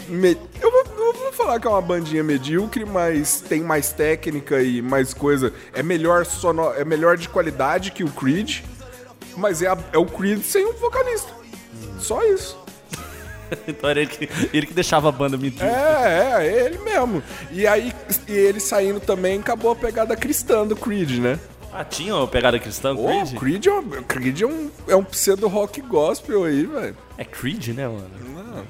me- 0.07 0.37
Eu 0.61 0.71
vou, 0.71 0.83
eu 0.97 1.13
vou 1.13 1.33
falar 1.33 1.59
que 1.59 1.67
é 1.67 1.69
uma 1.69 1.81
bandinha 1.81 2.23
medíocre, 2.23 2.85
mas 2.85 3.41
tem 3.41 3.61
mais 3.61 3.91
técnica 3.91 4.61
e 4.63 4.81
mais 4.81 5.13
coisa. 5.13 5.53
É 5.73 5.83
melhor, 5.83 6.25
sono... 6.25 6.71
é 6.73 6.85
melhor 6.85 7.17
de 7.17 7.27
qualidade 7.29 7.91
que 7.91 8.03
o 8.03 8.09
Creed, 8.09 8.61
mas 9.35 9.61
é, 9.61 9.67
a- 9.67 9.77
é 9.91 9.97
o 9.97 10.05
Creed 10.05 10.41
sem 10.43 10.65
um 10.65 10.73
vocalista. 10.73 11.29
Só 11.99 12.23
isso. 12.25 12.57
então 13.67 13.89
era 13.89 13.99
ele 14.01 14.09
que, 14.09 14.29
ele 14.53 14.65
que 14.67 14.73
deixava 14.73 15.09
a 15.09 15.11
banda 15.11 15.37
mentir. 15.37 15.61
É, 15.63 15.67
é, 16.39 16.47
é 16.47 16.65
ele 16.65 16.77
mesmo. 16.79 17.21
E 17.51 17.67
aí, 17.67 17.93
e 18.27 18.31
ele 18.31 18.59
saindo 18.61 18.99
também 19.01 19.39
acabou 19.39 19.71
a 19.71 19.75
pegada 19.75 20.15
cristã 20.15 20.65
do 20.65 20.75
Creed, 20.75 21.19
né? 21.19 21.37
Ah, 21.73 21.83
tinha 21.83 22.15
uma 22.15 22.27
pegada 22.27 22.57
cristã, 22.57 22.93
Ô, 22.95 23.05
Creed? 23.05 23.37
Creed, 23.37 23.65
é, 23.67 23.71
um- 23.73 24.03
Creed 24.03 24.41
é 24.41 24.45
um, 24.45 24.71
é 24.87 24.95
um 24.95 25.03
pseudo 25.03 25.47
rock 25.47 25.81
gospel 25.81 26.45
aí, 26.45 26.65
velho. 26.65 26.97
É 27.19 27.25
Creed, 27.25 27.67
né, 27.75 27.85
mano? 27.85 28.65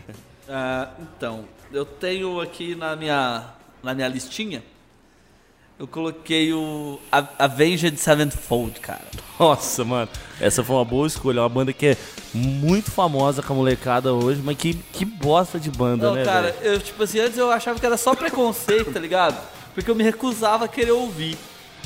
Ah, 0.49 0.89
então, 0.99 1.45
eu 1.71 1.85
tenho 1.85 2.41
aqui 2.41 2.73
na 2.73 2.95
minha, 2.95 3.45
na 3.83 3.93
minha 3.93 4.07
listinha, 4.07 4.63
eu 5.77 5.87
coloquei 5.87 6.51
o 6.51 6.99
Avenged 7.37 7.95
Sevenfold, 7.99 8.79
cara. 8.79 9.05
Nossa, 9.39 9.85
mano. 9.85 10.09
Essa 10.41 10.63
foi 10.63 10.75
uma 10.75 10.83
boa 10.83 11.05
escolha. 11.05 11.37
É 11.37 11.41
uma 11.43 11.47
banda 11.47 11.71
que 11.71 11.85
é 11.85 11.97
muito 12.33 12.89
famosa 12.89 13.43
com 13.43 13.53
a 13.53 13.55
molecada 13.55 14.15
hoje, 14.15 14.41
mas 14.43 14.57
que, 14.57 14.73
que 14.73 15.05
bosta 15.05 15.59
de 15.59 15.69
banda, 15.69 16.07
Não, 16.07 16.15
né, 16.15 16.25
cara, 16.25 16.55
eu, 16.63 16.79
tipo 16.79 17.03
assim, 17.03 17.19
antes 17.19 17.37
eu 17.37 17.51
achava 17.51 17.79
que 17.79 17.85
era 17.85 17.97
só 17.97 18.15
preconceito, 18.15 18.91
tá 18.91 18.99
ligado? 18.99 19.39
Porque 19.75 19.91
eu 19.91 19.95
me 19.95 20.03
recusava 20.03 20.65
a 20.65 20.67
querer 20.67 20.91
ouvir. 20.91 21.37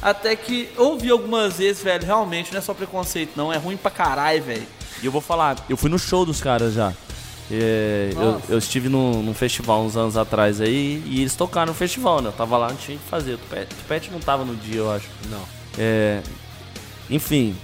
Até 0.02 0.34
que 0.34 0.70
ouvi 0.78 1.12
algumas 1.12 1.58
vezes, 1.58 1.84
velho, 1.84 2.06
realmente 2.06 2.54
não 2.54 2.60
é 2.60 2.62
só 2.62 2.74
preconceito, 2.74 3.34
não, 3.36 3.52
é 3.52 3.58
ruim 3.58 3.76
pra 3.76 3.92
caralho, 3.92 4.42
velho. 4.42 4.68
E 5.02 5.06
eu 5.06 5.12
vou 5.12 5.22
falar, 5.22 5.58
eu 5.70 5.78
fui 5.78 5.90
no 5.90 6.00
show 6.00 6.26
dos 6.26 6.42
caras 6.42 6.74
já. 6.74 6.94
É, 7.52 8.12
eu, 8.16 8.42
eu 8.50 8.58
estive 8.58 8.88
num, 8.88 9.22
num 9.22 9.34
festival 9.34 9.84
uns 9.84 9.98
anos 9.98 10.16
atrás 10.16 10.62
aí 10.62 11.04
e 11.06 11.20
eles 11.20 11.36
tocaram 11.36 11.68
no 11.68 11.78
festival, 11.78 12.22
né? 12.22 12.30
Eu 12.30 12.34
tava 12.34 12.58
lá, 12.58 12.70
não 12.70 12.76
tinha 12.76 12.98
o 12.98 13.00
que 13.00 13.10
fazer. 13.10 13.34
O 13.34 13.38
Tupete, 13.38 13.76
Tupete 13.76 14.12
não 14.12 14.20
tava 14.20 14.46
no 14.46 14.56
dia, 14.56 14.78
eu 14.78 14.92
acho. 14.92 15.08
Não. 15.30 15.42
É, 15.78 16.22
enfim, 17.10 17.56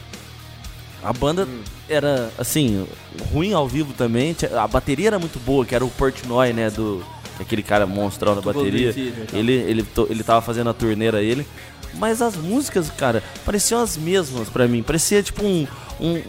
a 1.02 1.14
banda 1.14 1.48
era, 1.88 2.32
assim, 2.38 2.86
ruim 3.32 3.54
ao 3.54 3.68
vivo 3.68 3.94
também. 3.94 4.36
A 4.58 4.68
bateria 4.68 5.08
era 5.08 5.20
muito 5.20 5.40
boa, 5.40 5.66
que 5.66 5.74
era 5.74 5.84
o 5.86 5.90
Portnoy, 5.90 6.52
né? 6.52 6.70
Do, 6.70 7.04
aquele 7.40 7.64
cara 7.64 7.88
monstrão 7.88 8.36
da 8.36 8.42
bateria. 8.42 8.94
Ele, 9.34 9.54
ele, 9.54 9.88
ele 10.10 10.24
tava 10.24 10.42
fazendo 10.42 10.70
a 10.70 10.74
turneira 10.74 11.22
ele. 11.22 11.48
Mas 11.96 12.22
as 12.22 12.36
músicas, 12.36 12.90
cara, 12.92 13.24
pareciam 13.46 13.82
as 13.82 13.98
mesmas 13.98 14.50
pra 14.50 14.68
mim. 14.68 14.84
Parecia 14.84 15.24
tipo 15.24 15.44
um, 15.44 15.66
um, 16.00 16.22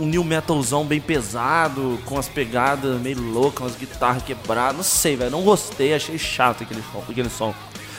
um 0.00 0.06
new 0.06 0.24
metalzão 0.24 0.84
bem 0.84 1.00
pesado, 1.00 1.98
com 2.06 2.18
as 2.18 2.28
pegadas 2.28 3.00
meio 3.00 3.20
loucas, 3.20 3.60
umas 3.66 3.76
guitarras 3.76 4.22
quebradas. 4.22 4.76
Não 4.76 4.82
sei, 4.82 5.14
velho. 5.16 5.30
Não 5.30 5.42
gostei, 5.42 5.94
achei 5.94 6.18
chato 6.18 6.62
aquele 6.62 6.82
som. 6.92 7.04
Aquele 7.08 7.30
som. 7.30 7.54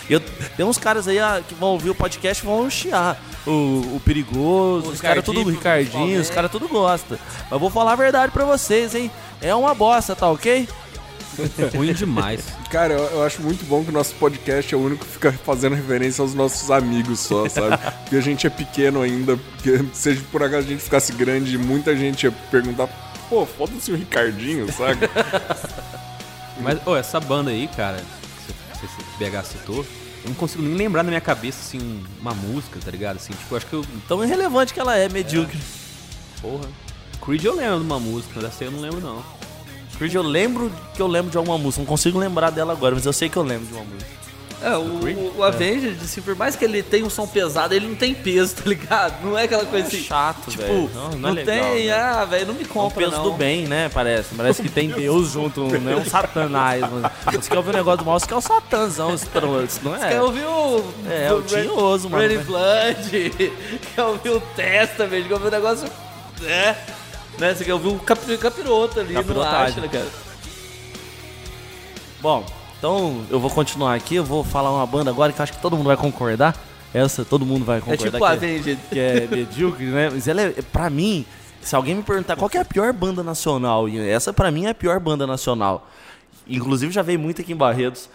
Eu, 0.10 0.20
tem 0.20 0.66
uns 0.66 0.78
caras 0.78 1.08
aí 1.08 1.20
ah, 1.20 1.42
que 1.48 1.54
vão 1.54 1.70
ouvir 1.70 1.92
o 1.92 1.96
podcast 1.96 2.44
e 2.44 2.46
vão 2.46 2.70
chiar. 2.70 3.18
O, 3.46 3.96
o 3.96 4.02
Perigoso, 4.04 4.90
O 4.90 4.92
os 4.92 5.02
caras 5.02 5.24
tudo, 5.24 5.42
o 5.42 5.50
Ricardinho, 5.50 5.86
os 5.86 5.92
principalmente. 5.92 6.32
caras 6.32 6.52
tudo 6.52 6.68
gostam. 6.68 7.18
Mas 7.50 7.60
vou 7.60 7.70
falar 7.70 7.94
a 7.94 7.96
verdade 7.96 8.32
pra 8.32 8.44
vocês, 8.44 8.94
hein? 8.94 9.10
É 9.42 9.54
uma 9.56 9.74
bosta, 9.74 10.16
tá 10.16 10.30
ok? 10.30 10.68
Ruim 11.76 11.94
demais. 11.94 12.46
Cara, 12.70 12.94
eu, 12.94 13.04
eu 13.04 13.24
acho 13.24 13.42
muito 13.42 13.66
bom 13.66 13.84
que 13.84 13.90
o 13.90 13.94
nosso 13.94 14.16
podcast 14.16 14.74
é 14.74 14.78
o 14.78 14.82
único 14.82 15.06
que 15.06 15.12
fica 15.12 15.32
fazendo 15.32 15.76
referência 15.76 16.22
aos 16.22 16.34
nossos 16.34 16.70
amigos 16.70 17.20
só, 17.20 17.48
sabe? 17.48 17.78
Porque 18.02 18.16
a 18.16 18.22
gente 18.22 18.46
é 18.46 18.50
pequeno 18.50 19.02
ainda, 19.02 19.38
porque 19.38 19.84
se 19.94 20.16
por 20.16 20.44
acaso 20.44 20.68
a 20.68 20.70
gente 20.70 20.84
ficasse 20.84 21.14
grande, 21.14 21.58
muita 21.58 21.96
gente 21.96 22.24
ia 22.24 22.32
perguntar, 22.50 22.88
pô, 23.30 23.46
foda-se 23.46 23.92
o 23.92 23.96
Ricardinho, 23.96 24.72
sabe? 24.72 25.10
Mas, 26.62 26.86
ô, 26.86 26.96
essa 26.96 27.20
banda 27.20 27.50
aí, 27.50 27.68
cara, 27.76 28.04
que 28.80 28.88
você, 28.88 29.30
BH 29.30 29.44
citou, 29.46 29.86
eu 30.24 30.30
não 30.30 30.36
consigo 30.36 30.62
nem 30.62 30.76
lembrar 30.76 31.04
na 31.04 31.10
minha 31.10 31.22
cabeça, 31.22 31.60
assim, 31.62 32.04
uma 32.20 32.34
música, 32.34 32.80
tá 32.84 32.92
ligado? 32.92 33.16
Assim, 33.16 33.34
tipo, 33.34 33.56
acho 33.56 33.66
que 33.66 33.74
eu. 33.74 33.86
Tão 34.08 34.24
irrelevante 34.24 34.74
que 34.74 34.80
ela 34.80 34.96
é, 34.96 35.10
medíocre. 35.10 35.60
Porra. 36.42 36.68
Creed 37.24 37.44
eu 37.44 37.56
lembro 37.56 37.80
de 37.80 37.86
uma 37.86 38.00
música, 38.00 38.34
mas 38.36 38.46
essa 38.46 38.64
aí 38.64 38.68
eu 38.68 38.72
não 38.72 38.82
lembro, 38.82 39.00
não. 39.00 39.24
Creed, 40.02 40.16
eu 40.16 40.24
lembro 40.24 40.72
que 40.96 41.02
eu 41.02 41.06
lembro 41.06 41.30
de 41.30 41.38
alguma 41.38 41.58
música. 41.60 41.82
Não 41.82 41.86
consigo 41.88 42.18
lembrar 42.18 42.50
dela 42.50 42.74
agora, 42.74 42.96
mas 42.96 43.06
eu 43.06 43.14
sei 43.14 43.30
que 43.30 43.38
eu 43.38 43.44
lembro 43.44 43.68
de 43.68 43.74
uma 43.74 43.84
música. 43.84 44.10
É, 44.64 44.76
o, 44.78 44.82
o, 44.82 45.38
o 45.40 45.44
Avenged, 45.44 45.98
assim, 46.04 46.22
por 46.22 46.36
mais 46.36 46.56
que 46.56 46.64
ele 46.64 46.84
tenha 46.84 47.04
um 47.06 47.10
som 47.10 47.26
pesado, 47.28 47.74
ele 47.74 47.88
não 47.88 47.96
tem 47.96 48.14
peso, 48.14 48.56
tá 48.58 48.64
ligado? 48.70 49.24
Não 49.24 49.36
é 49.38 49.44
aquela 49.44 49.66
coisa 49.66 49.88
assim. 49.88 50.04
chato, 50.04 50.50
tipo, 50.52 50.62
velho. 50.64 50.90
Não, 50.94 51.10
Não, 51.10 51.18
não 51.18 51.30
é 51.30 51.32
legal, 51.34 51.56
tem, 51.74 51.88
né? 51.88 51.94
ah, 51.94 52.26
velho, 52.26 52.46
não 52.48 52.54
me 52.54 52.62
É 52.62 52.66
um 52.66 52.68
compra, 52.68 53.00
peso 53.06 53.18
não. 53.18 53.24
do 53.24 53.32
bem, 53.34 53.68
né? 53.68 53.90
Parece. 53.94 54.36
Parece 54.36 54.62
que 54.64 54.70
tem 54.70 54.90
Deus 54.94 55.30
junto, 55.32 55.62
não 55.80 55.92
é 55.92 55.96
um 55.96 56.06
satanás. 56.06 56.82
Mano. 56.82 57.10
Você 57.32 57.50
quer 57.50 57.58
ouvir 57.58 57.70
um 57.70 57.74
negócio 57.74 57.98
do 58.00 58.06
mal, 58.06 58.20
você 58.20 58.28
quer 58.28 58.36
o 58.36 58.42
satanzão, 58.42 59.14
esse 59.16 59.26
tro- 59.28 59.64
isso 59.64 59.80
não 59.84 59.96
é? 59.96 60.10
Quer 60.10 60.22
ouvir 60.22 60.46
o. 60.46 60.84
É, 61.10 61.32
o 61.34 61.42
tinhoso, 61.42 62.08
mano. 62.10 62.22
Ready 62.22 62.44
Blood, 62.44 63.54
quer 63.96 64.02
ouvir 64.04 64.30
o 64.30 64.42
Testament, 64.56 65.28
quer 65.28 65.34
ouvir 65.34 65.48
o 65.48 65.52
negócio. 65.52 65.88
É. 66.46 66.76
Né? 67.40 67.54
Você 67.56 67.64
quer 67.66 67.74
ouvir 67.74 67.88
o 67.88 68.00
cap, 68.00 68.38
capiroto 68.38 69.00
ali, 69.00 69.14
não 69.14 69.22
Capirotagem. 69.22 69.66
acha, 69.68 69.82
né, 69.82 69.88
cara? 69.88 70.08
Bom, 72.22 72.46
então 72.78 73.26
eu 73.30 73.40
vou 73.40 73.50
continuar 73.50 73.96
aqui, 73.96 74.16
eu 74.16 74.24
vou 74.24 74.44
falar 74.44 74.72
uma 74.72 74.86
banda 74.86 75.10
agora 75.10 75.32
que 75.34 75.40
eu 75.40 75.44
acho 75.44 75.54
que 75.54 75.62
todo 75.62 75.76
mundo 75.76 75.88
vai 75.88 75.98
concordar. 75.98 76.56
Essa 76.94 77.24
todo 77.24 77.46
mundo 77.46 77.64
vai 77.66 77.78
É 77.78 77.82
concordar. 77.82 78.04
tipo 78.06 78.18
que 78.18 78.24
o 78.24 78.26
Avenged. 78.26 78.80
que 78.92 79.00
é 79.00 79.28
medíocre, 79.28 79.86
né? 79.86 80.10
Mas 80.12 80.28
ela 80.28 80.42
é, 80.42 80.50
pra 80.72 80.90
mim, 80.90 81.26
se 81.62 81.76
alguém 81.76 81.96
me 81.96 82.04
perguntar 82.04 82.36
qual 82.36 82.50
que 82.50 82.58
é 82.58 82.62
a 82.62 82.66
pior 82.66 82.92
banda 82.94 83.24
nacional, 83.24 83.88
essa 83.88 84.34
pra 84.34 84.52
mim 84.52 84.66
é 84.66 84.70
a 84.72 84.76
pior 84.76 85.00
banda 85.00 85.26
nacional. 85.26 85.88
Inclusive 86.48 86.92
já 86.92 87.02
veio 87.02 87.18
muito 87.20 87.42
aqui 87.42 87.54
em 87.54 87.56
Barretos. 87.56 88.10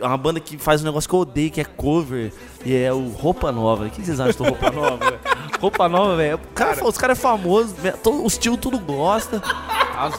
É 0.00 0.06
uma 0.06 0.16
banda 0.16 0.40
que 0.40 0.56
faz 0.58 0.82
um 0.82 0.84
negócio 0.86 1.08
que 1.08 1.14
eu 1.14 1.20
odeio, 1.20 1.50
que 1.50 1.60
é 1.60 1.64
cover, 1.64 2.32
e 2.64 2.74
é 2.76 2.92
o 2.92 3.08
Roupa 3.08 3.52
Nova. 3.52 3.84
O 3.86 3.90
que 3.90 4.02
vocês 4.04 4.18
acham 4.18 4.44
do 4.44 4.44
Roupa 4.50 4.70
Nova? 4.70 5.14
Roupa 5.60 5.88
Nova, 5.88 6.16
velho. 6.16 6.40
cara- 6.54 6.84
Os 6.86 6.96
caras 6.96 7.18
é 7.18 7.20
famosos, 7.20 7.72
velho, 7.72 7.96
todo- 8.02 8.24
os 8.24 8.38
tio 8.38 8.56
tudo 8.56 8.78
gosta. 8.78 9.42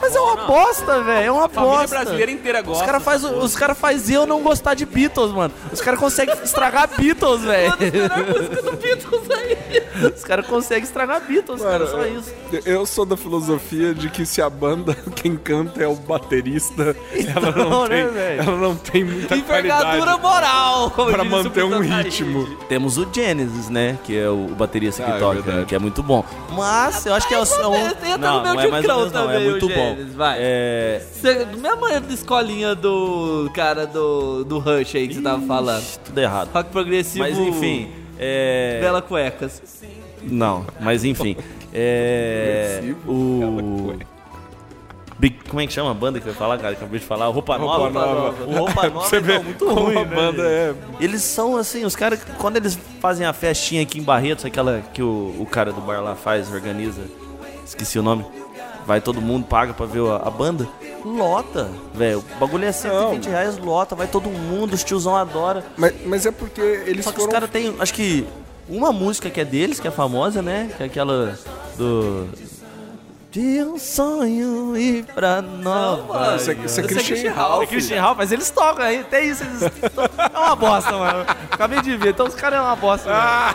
Mas 0.00 0.14
é 0.14 0.20
uma 0.20 0.36
bosta, 0.46 1.02
velho. 1.02 1.26
É 1.26 1.32
uma 1.32 1.46
A 1.46 1.48
família 1.48 1.78
bosta. 1.78 1.96
brasileira 1.98 2.30
inteira 2.30 2.62
gosta. 2.62 2.84
Os 2.84 2.86
caras 2.86 3.02
faz, 3.02 3.24
os 3.24 3.56
cara 3.56 3.74
faz 3.74 4.08
eu 4.08 4.24
não 4.24 4.40
gostar 4.40 4.74
de 4.74 4.86
Beatles, 4.86 5.32
mano. 5.32 5.52
Os 5.72 5.80
caras 5.80 5.98
conseguem 5.98 6.36
estragar 6.44 6.88
Beatles, 6.96 7.40
velho. 7.40 7.72
Beatles 8.80 9.30
aí. 9.30 10.12
Os 10.16 10.22
caras 10.24 10.46
conseguem 10.46 10.84
estragar 10.84 11.20
Beatles, 11.22 11.60
cara, 11.62 11.86
só 11.88 12.06
isso. 12.06 12.32
Eu 12.64 12.86
sou 12.86 13.04
da 13.04 13.16
filosofia 13.16 13.92
de 13.94 14.08
que 14.08 14.24
se 14.24 14.40
a 14.40 14.48
banda, 14.48 14.94
quem 15.16 15.36
canta 15.36 15.82
é 15.82 15.86
o 15.88 15.96
baterista, 15.96 16.96
ela 17.34 17.50
não, 17.50 17.66
Então, 17.66 17.88
né, 17.88 18.02
tem, 18.04 18.08
velho? 18.12 18.42
ela 18.42 18.56
não 18.56 18.76
tem 18.76 19.04
muita 19.04 19.34
Envergadura 19.34 19.44
qualidade 19.46 19.71
moral, 20.18 20.90
como 20.90 21.10
pra 21.10 21.24
manter 21.24 21.64
um 21.64 21.80
ritmo. 21.80 22.46
Temos 22.68 22.98
o 22.98 23.06
Genesis, 23.12 23.68
né? 23.68 23.98
Que 24.04 24.18
é 24.18 24.28
o 24.28 24.48
baterista 24.48 25.02
que 25.02 25.10
Ah, 25.10 25.16
é 25.16 25.18
toca, 25.18 25.52
né, 25.52 25.64
que 25.66 25.74
é 25.74 25.78
muito 25.78 26.02
bom. 26.02 26.24
Mas 26.50 27.04
eu 27.06 27.14
acho 27.14 27.26
que 27.28 27.34
é 27.34 27.38
o. 27.38 27.42
é 27.42 27.66
um- 27.66 28.18
não, 28.18 28.36
no 28.38 28.42
meu 28.42 28.54
não 28.54 28.60
é 28.60 28.68
mais 28.68 28.88
ou 28.88 28.96
menos, 28.96 29.12
não. 29.12 29.30
É 29.30 29.38
muito 29.38 29.68
bom. 29.68 29.96
Vai. 30.14 30.36
É. 30.40 31.02
Mesmo 31.22 31.80
maneira 31.80 32.00
da 32.00 32.14
escolinha 32.14 32.74
do 32.74 33.50
cara 33.54 33.86
do, 33.86 34.44
do 34.44 34.58
Rush 34.58 34.94
aí 34.96 35.08
que 35.08 35.14
você 35.14 35.22
tava 35.22 35.42
falando. 35.46 35.84
Tudo 36.04 36.18
errado. 36.18 36.50
Rock 36.52 36.70
progressivo. 36.70 37.24
Mas 37.24 37.38
enfim. 37.38 37.90
É. 38.18 38.78
Bela 38.80 39.02
Cuecas. 39.02 39.62
Não, 40.22 40.64
mas 40.80 41.04
enfim. 41.04 41.36
É. 41.74 42.78
Progressivo, 42.80 43.12
O. 43.12 44.11
Big, 45.22 45.36
como 45.48 45.60
é 45.60 45.66
que 45.68 45.72
chama 45.72 45.92
a 45.92 45.94
banda 45.94 46.18
que 46.18 46.26
eu 46.26 46.32
ia 46.32 46.36
falar, 46.36 46.58
cara? 46.58 46.72
Acabei 46.72 46.98
de 46.98 47.06
falar. 47.06 47.26
Roupa, 47.28 47.56
Roupa 47.56 47.78
Nova. 47.78 47.90
Nova. 47.90 48.44
O 48.44 48.56
Roupa 48.56 48.88
Nova 48.90 49.08
Você 49.08 49.16
é 49.18 49.20
vê 49.20 49.34
não, 49.38 49.44
muito 49.44 49.64
como 49.64 49.80
ruim, 49.82 49.96
a 49.96 50.04
né, 50.04 50.16
banda 50.16 50.42
é. 50.42 50.74
Eles 50.98 51.22
são 51.22 51.56
assim, 51.56 51.84
os 51.84 51.94
caras, 51.94 52.18
quando 52.38 52.56
eles 52.56 52.76
fazem 53.00 53.24
a 53.24 53.32
festinha 53.32 53.82
aqui 53.82 54.00
em 54.00 54.02
Barretos, 54.02 54.44
aquela 54.44 54.82
que 54.92 55.00
o, 55.00 55.36
o 55.38 55.46
cara 55.46 55.72
do 55.72 55.80
bar 55.80 56.00
lá 56.02 56.16
faz, 56.16 56.52
organiza, 56.52 57.02
esqueci 57.64 58.00
o 58.00 58.02
nome, 58.02 58.26
vai 58.84 59.00
todo 59.00 59.20
mundo, 59.20 59.46
paga 59.46 59.72
pra 59.72 59.86
ver 59.86 60.04
a, 60.10 60.16
a 60.16 60.30
banda, 60.30 60.68
lota, 61.04 61.70
velho. 61.94 62.18
O 62.18 62.40
bagulho 62.40 62.64
é 62.64 62.72
120 62.72 63.24
Não. 63.24 63.30
reais, 63.30 63.58
lota, 63.58 63.94
vai 63.94 64.08
todo 64.08 64.28
mundo, 64.28 64.74
os 64.74 64.82
tiozão 64.82 65.14
adora. 65.14 65.64
Mas, 65.76 65.94
mas 66.04 66.26
é 66.26 66.32
porque 66.32 66.60
eles 66.60 67.04
Só 67.04 67.12
que 67.12 67.18
foram. 67.18 67.28
os 67.28 67.32
caras 67.32 67.48
têm, 67.48 67.72
acho 67.78 67.94
que, 67.94 68.26
uma 68.68 68.90
música 68.90 69.30
que 69.30 69.40
é 69.40 69.44
deles, 69.44 69.78
que 69.78 69.86
é 69.86 69.90
famosa, 69.92 70.42
né? 70.42 70.68
Que 70.76 70.82
é 70.82 70.86
aquela 70.86 71.38
do. 71.78 72.26
De 73.32 73.64
um 73.64 73.78
sonho 73.78 74.76
ir 74.76 75.06
pra 75.06 75.40
nova. 75.40 76.36
Isso 76.36 76.50
é, 76.50 76.52
isso 76.52 76.62
é 76.62 76.66
Esse 76.66 76.80
é 76.80 76.82
Christian 76.82 77.14
Christian 77.14 77.32
Ralph. 77.32 77.62
É 77.62 77.66
Christian 77.66 78.02
Ralph, 78.02 78.18
mas 78.18 78.30
eles 78.30 78.50
tocam 78.50 78.84
aí, 78.84 79.02
tem 79.04 79.30
isso, 79.30 79.42
eles 79.42 79.72
tocam. 79.94 80.26
É 80.34 80.38
uma 80.38 80.54
bosta, 80.54 80.92
mano. 80.92 81.24
Acabei 81.50 81.80
de 81.80 81.96
ver, 81.96 82.10
então 82.10 82.26
os 82.26 82.34
caras 82.34 82.58
é 82.58 82.62
uma 82.62 82.76
bosta. 82.76 83.08
Mano. 83.08 83.54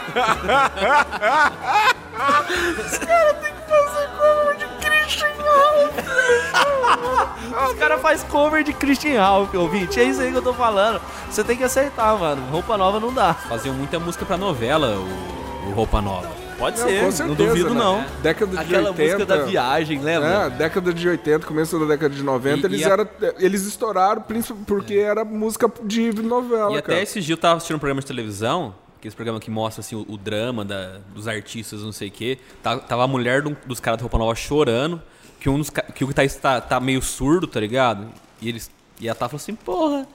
Os 7.68 7.74
caras 7.78 8.02
fazem 8.02 8.28
cover 8.30 8.64
de 8.64 8.74
Christian 8.74 9.20
Ralph, 9.20 9.54
ouvinte. 9.54 10.00
É 10.00 10.04
isso 10.04 10.22
aí 10.22 10.32
que 10.32 10.38
eu 10.38 10.42
tô 10.42 10.54
falando. 10.54 11.00
Você 11.30 11.44
tem 11.44 11.56
que 11.56 11.64
aceitar, 11.64 12.18
mano. 12.18 12.42
Roupa 12.50 12.78
nova 12.78 13.00
não 13.00 13.14
dá. 13.14 13.34
Faziam 13.34 13.76
muita 13.76 14.00
música 14.00 14.26
pra 14.26 14.38
novela, 14.38 14.96
o, 14.96 15.70
o 15.70 15.74
Roupa 15.74 16.02
Nova. 16.02 16.47
Pode 16.58 16.80
Não, 16.80 16.88
ser, 16.88 16.98
com 17.00 17.06
não 17.06 17.12
certeza, 17.12 17.46
duvido 17.50 17.74
né? 17.74 17.80
não. 17.80 18.06
Década 18.24 18.52
de 18.52 18.58
Aquela 18.58 18.90
80. 18.90 19.04
música 19.04 19.26
da 19.26 19.46
viagem, 19.46 20.00
lembra? 20.02 20.28
É, 20.28 20.50
década 20.50 20.92
de 20.94 21.08
80, 21.08 21.46
começo 21.46 21.80
da 21.80 21.86
década 21.86 22.16
de 22.16 22.24
90, 22.24 22.68
E- 22.68 22.72
eles, 22.72 22.82
e 22.82 22.86
a- 22.86 22.90
era, 22.90 23.10
eles 23.38 23.64
estouraram 23.66 24.22
principalmente 24.24 24.66
porque 24.66 24.96
era 24.96 25.24
música 25.24 25.72
de 25.84 26.12
novela, 26.14 26.72
E 26.74 26.78
até 26.80 26.82
cara. 26.94 27.02
esse 27.02 27.22
dia 27.22 27.34
eu 27.34 27.38
tava 27.38 27.58
assistindo 27.58 27.76
um 27.76 27.80
programa 27.80 28.02
de 28.02 28.08
televisão, 28.08 28.74
aqueles 28.98 29.14
programa 29.14 29.40
que 29.40 29.52
mostra 29.52 29.82
assim, 29.82 29.96
o, 29.96 30.04
o 30.10 30.18
drama 30.18 30.66
da- 30.66 30.98
dos 31.14 31.28
artistas, 31.28 31.84
não 31.84 31.92
sei 31.92 32.08
o 32.08 32.12
quê. 32.12 32.40
Tá- 32.64 32.78
Tava 32.80 33.04
a 33.04 33.08
mulher 33.08 33.46
um- 33.46 33.56
dos 33.68 33.80
caras 33.80 34.00
do 34.00 34.02
Roupa 34.02 34.18
Nova 34.18 34.34
chorando, 34.34 35.00
que 35.40 35.48
um 35.50 35.60
dos 35.60 35.70
que 35.70 36.04
o 36.04 36.08
guitarrista 36.08 36.40
tá, 36.42 36.60
tá 36.62 36.80
meio 36.80 37.04
surdo, 37.04 37.46
tá 37.46 37.60
ligado? 37.60 38.08
E 38.42 38.50
eles 38.50 38.72
e 39.00 39.08
ela 39.08 39.14
tava 39.14 39.30
falando 39.30 39.42
assim, 39.44 39.54
porra, 39.54 40.08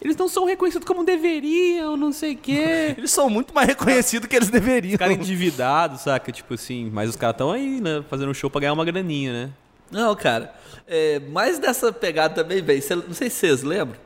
eles 0.00 0.16
não 0.16 0.28
são 0.28 0.46
reconhecidos 0.46 0.86
como 0.86 1.04
deveriam, 1.04 1.96
não 1.96 2.12
sei 2.12 2.32
o 2.34 2.36
quê. 2.38 2.94
Eles 2.98 3.10
são 3.10 3.28
muito 3.28 3.54
mais 3.54 3.68
reconhecidos 3.68 4.28
que 4.28 4.34
eles 4.34 4.48
deveriam. 4.48 4.94
Os 4.94 4.98
caras 4.98 5.16
endividados, 5.16 6.00
saca? 6.00 6.32
Tipo 6.32 6.54
assim, 6.54 6.90
mas 6.90 7.10
os 7.10 7.16
caras 7.16 7.36
tão 7.36 7.52
aí, 7.52 7.80
né? 7.80 8.02
Fazendo 8.08 8.30
um 8.30 8.34
show 8.34 8.48
pra 8.48 8.62
ganhar 8.62 8.72
uma 8.72 8.84
graninha, 8.84 9.32
né? 9.32 9.50
Não, 9.90 10.14
cara. 10.16 10.54
É, 10.86 11.18
mais 11.18 11.58
dessa 11.58 11.92
pegada 11.92 12.34
também, 12.34 12.62
velho. 12.62 12.82
Não 13.06 13.14
sei 13.14 13.28
se 13.28 13.36
vocês 13.36 13.62
lembram 13.62 13.98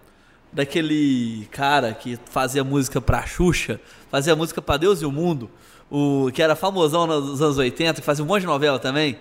daquele 0.52 1.46
cara 1.50 1.92
que 1.92 2.18
fazia 2.26 2.62
música 2.62 3.00
pra 3.00 3.26
Xuxa, 3.26 3.80
fazia 4.10 4.36
música 4.36 4.62
pra 4.62 4.76
Deus 4.76 5.02
e 5.02 5.06
o 5.06 5.10
Mundo, 5.10 5.50
o 5.90 6.30
que 6.32 6.42
era 6.42 6.54
famosão 6.54 7.06
nos 7.06 7.42
anos 7.42 7.58
80, 7.58 8.00
que 8.00 8.06
fazia 8.06 8.24
um 8.24 8.28
monte 8.28 8.42
de 8.42 8.46
novela 8.46 8.78
também. 8.78 9.18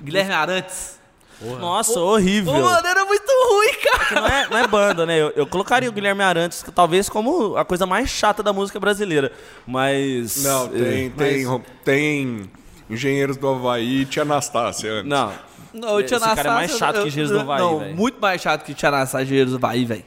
Guilherme 0.00 0.32
Arantes. 0.32 1.01
Nossa, 1.58 1.98
horrível. 2.00 2.52
Ô, 2.52 2.60
mano, 2.62 2.86
era 2.86 3.04
muito 3.04 3.24
ruim, 3.48 3.72
cara. 3.82 4.20
não 4.20 4.26
é, 4.28 4.48
não 4.50 4.58
é 4.58 4.66
banda, 4.66 5.06
né? 5.06 5.20
Eu, 5.20 5.32
eu 5.36 5.46
colocaria 5.46 5.88
o 5.88 5.92
Guilherme 5.92 6.22
Arantes 6.22 6.64
talvez 6.74 7.08
como 7.08 7.56
a 7.56 7.64
coisa 7.64 7.84
mais 7.86 8.08
chata 8.10 8.42
da 8.42 8.52
música 8.52 8.78
brasileira. 8.80 9.32
Mas. 9.66 10.42
Não, 10.42 10.68
tem, 10.68 10.80
é, 11.06 11.10
tem, 11.10 11.44
mas- 11.46 11.62
tem 11.84 12.50
Engenheiros 12.90 13.36
do 13.36 13.48
Havaí 13.48 14.02
e 14.02 14.04
Tia 14.06 14.22
Anastácia 14.22 14.92
antes. 14.92 15.08
Não. 15.08 15.32
Não, 15.72 15.96
o 15.96 16.02
Tia 16.02 16.18
Esse 16.18 16.26
cara 16.26 16.40
é 16.40 16.52
mais 16.52 16.70
Anastácia, 16.70 16.78
chato 16.78 16.92
que 16.94 17.00
eu- 17.00 17.06
Engenheiros 17.06 17.32
do 17.32 17.40
Havaí, 17.40 17.58
Não, 17.60 17.78
velho. 17.78 17.96
muito 17.96 18.20
mais 18.20 18.42
chato 18.42 18.64
que 18.64 18.74
Tia 18.74 18.88
Anastácia 18.90 19.24
Engenheiros 19.24 19.52
do 19.52 19.56
Havaí, 19.56 19.84
velho. 19.86 20.04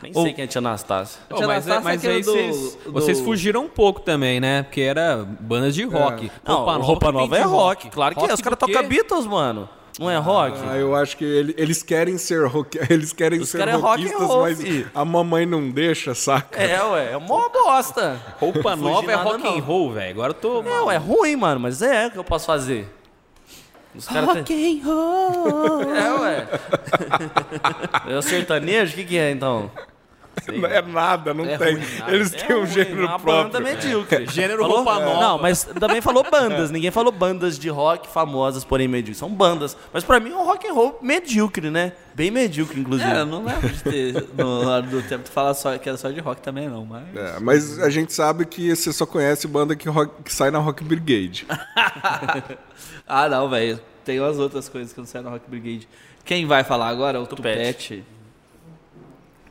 Nem 0.00 0.12
Ou- 0.14 0.22
sei 0.24 0.32
quem 0.32 0.44
é 0.44 0.46
Tia 0.46 0.58
Anastácia. 0.60 1.20
O 1.30 1.34
Oh, 1.34 1.36
Tia 1.38 1.46
mas 1.46 1.66
é- 1.66 1.70
Anastácia 1.72 1.82
mas 1.84 2.00
que 2.00 2.06
era 2.06 2.16
aí 2.16 2.22
do- 2.22 2.32
vocês, 2.32 2.78
do- 2.84 2.92
vocês 2.92 3.20
fugiram 3.20 3.64
um 3.64 3.68
pouco 3.68 4.00
também, 4.00 4.40
né? 4.40 4.62
Porque 4.62 4.80
era 4.80 5.24
bandas 5.40 5.74
de 5.74 5.84
rock. 5.84 6.30
Não, 6.46 6.56
roupa, 6.56 6.76
roupa 6.76 7.06
que 7.06 7.12
nova 7.12 7.36
é 7.38 7.42
rock. 7.42 7.90
Claro 7.90 8.14
que 8.14 8.20
Rock 8.20 8.30
é. 8.30 8.34
Os 8.34 8.40
caras 8.40 8.58
tocam 8.58 8.82
Beatles, 8.88 9.26
mano. 9.26 9.68
Não 9.98 10.10
é 10.10 10.16
rock? 10.16 10.58
Ah, 10.68 10.76
eu 10.76 10.94
acho 10.96 11.16
que 11.16 11.24
ele- 11.24 11.54
eles 11.58 11.82
querem 11.82 12.16
ser 12.16 12.46
rock, 12.46 12.78
eles 12.90 13.12
querem 13.12 13.40
Os 13.40 13.50
ser 13.50 13.58
cara 13.58 13.72
é 13.72 13.74
rock 13.74 14.02
rockistas, 14.02 14.26
roll, 14.26 14.40
mas 14.42 14.58
a 14.94 15.04
mamãe 15.04 15.44
não 15.44 15.70
deixa, 15.70 16.14
saca? 16.14 16.62
É, 16.62 16.82
ué. 16.82 17.12
É 17.12 17.18
mó 17.18 17.48
bosta. 17.50 18.18
Roupa 18.40 18.74
nova 18.74 19.10
é 19.12 19.14
rock 19.14 19.42
não. 19.44 19.58
and 19.58 19.60
roll, 19.62 19.92
velho. 19.92 20.10
Agora 20.12 20.30
eu 20.30 20.34
tô. 20.34 20.62
É, 20.62 20.80
ué. 20.82 20.94
É 20.94 20.98
ruim, 20.98 21.36
mano. 21.36 21.60
Mas 21.60 21.82
é 21.82 22.06
o 22.06 22.10
que 22.10 22.18
eu 22.18 22.24
posso 22.24 22.46
fazer. 22.46 22.88
Os 23.94 24.08
caras 24.08 24.42
têm... 24.44 24.80
and 24.80 24.84
roll. 24.86 25.82
É, 25.94 26.20
ué. 26.20 26.48
É 28.08 28.16
o 28.16 28.22
sertanejo? 28.22 28.92
O 28.92 28.96
que, 28.96 29.04
que 29.04 29.18
é, 29.18 29.30
então? 29.30 29.70
Não 30.48 30.66
é 30.68 30.82
nada, 30.82 31.32
não 31.34 31.44
É 31.44 31.56
tem. 31.58 31.74
ruim, 31.76 31.84
nada. 31.98 32.14
Eles 32.14 32.32
É 32.34 32.36
têm 32.38 32.56
um 32.56 32.60
ruim, 32.60 32.66
gênero 32.70 33.06
uma 33.06 33.18
banda 33.18 33.50
próprio. 33.60 33.62
medíocre. 33.76 34.26
Gênero 34.32 34.62
Falou? 34.62 34.76
roupa 34.78 34.98
nova. 34.98 35.20
Não, 35.20 35.38
mas 35.38 35.64
também 35.64 36.00
falou 36.00 36.24
bandas. 36.28 36.70
Ninguém 36.70 36.90
falou 36.90 37.12
bandas 37.12 37.58
de 37.58 37.68
rock 37.68 38.08
famosas, 38.08 38.64
porém 38.64 38.88
medíocres. 38.88 39.18
São 39.18 39.28
bandas. 39.28 39.76
Mas 39.92 40.02
pra 40.04 40.18
mim 40.18 40.30
é 40.30 40.34
um 40.36 40.44
rock 40.44 40.66
and 40.66 40.72
roll 40.72 40.98
medíocre, 41.02 41.70
né? 41.70 41.92
Bem 42.14 42.30
medíocre, 42.30 42.80
inclusive. 42.80 43.10
É, 43.10 43.20
eu 43.20 43.26
não 43.26 43.44
lembro 43.44 43.68
de 43.68 43.82
ter 43.82 44.26
no 44.36 44.66
hora 44.68 44.82
do 44.82 45.02
tempo 45.02 45.24
de 45.24 45.30
falar 45.30 45.54
só, 45.54 45.76
que 45.78 45.88
era 45.88 45.96
só 45.98 46.10
de 46.10 46.20
rock 46.20 46.40
também, 46.42 46.68
não. 46.68 46.84
Mas... 46.84 47.04
É, 47.16 47.40
mas 47.40 47.78
a 47.78 47.88
gente 47.90 48.12
sabe 48.12 48.44
que 48.44 48.74
você 48.74 48.92
só 48.92 49.06
conhece 49.06 49.46
banda 49.46 49.76
que, 49.76 49.88
rock- 49.88 50.22
que 50.24 50.32
sai 50.32 50.50
na 50.50 50.58
Rock 50.58 50.82
Brigade. 50.82 51.46
Ah, 53.06 53.28
não, 53.28 53.48
velho. 53.48 53.80
Tem 54.04 54.20
umas 54.20 54.38
outras 54.38 54.68
coisas 54.68 54.92
que 54.92 54.98
não 54.98 55.06
saem 55.06 55.24
na 55.24 55.30
Rock 55.30 55.48
Brigade. 55.48 55.88
Quem 56.24 56.46
vai 56.46 56.64
falar 56.64 56.88
agora 56.88 57.18
é 57.18 57.20
o 57.20 57.26
Tupete. 57.26 58.04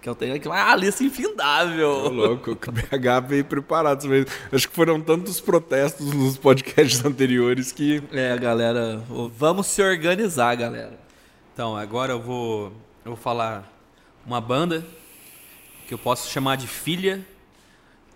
Que 0.01 0.09
eu 0.09 0.15
tenho 0.15 0.33
aqui 0.33 0.47
uma 0.47 0.75
lista 0.75 1.03
infindável. 1.03 2.09
louco, 2.09 2.51
o 2.51 2.55
BH 2.55 3.27
veio 3.27 3.45
preparado. 3.45 4.07
Acho 4.51 4.67
que 4.67 4.75
foram 4.75 4.99
tantos 4.99 5.39
protestos 5.39 6.11
nos 6.13 6.37
podcasts 6.37 7.03
anteriores 7.05 7.71
que. 7.71 8.01
É, 8.11 8.35
galera, 8.37 9.03
vamos 9.37 9.67
se 9.67 9.81
organizar, 9.81 10.55
galera. 10.55 10.99
Então, 11.53 11.77
agora 11.77 12.13
eu 12.13 12.19
vou, 12.21 12.67
eu 13.05 13.11
vou 13.11 13.15
falar 13.15 13.71
uma 14.25 14.41
banda 14.41 14.83
que 15.87 15.93
eu 15.93 15.97
posso 15.99 16.31
chamar 16.31 16.55
de 16.57 16.65
filha 16.67 17.23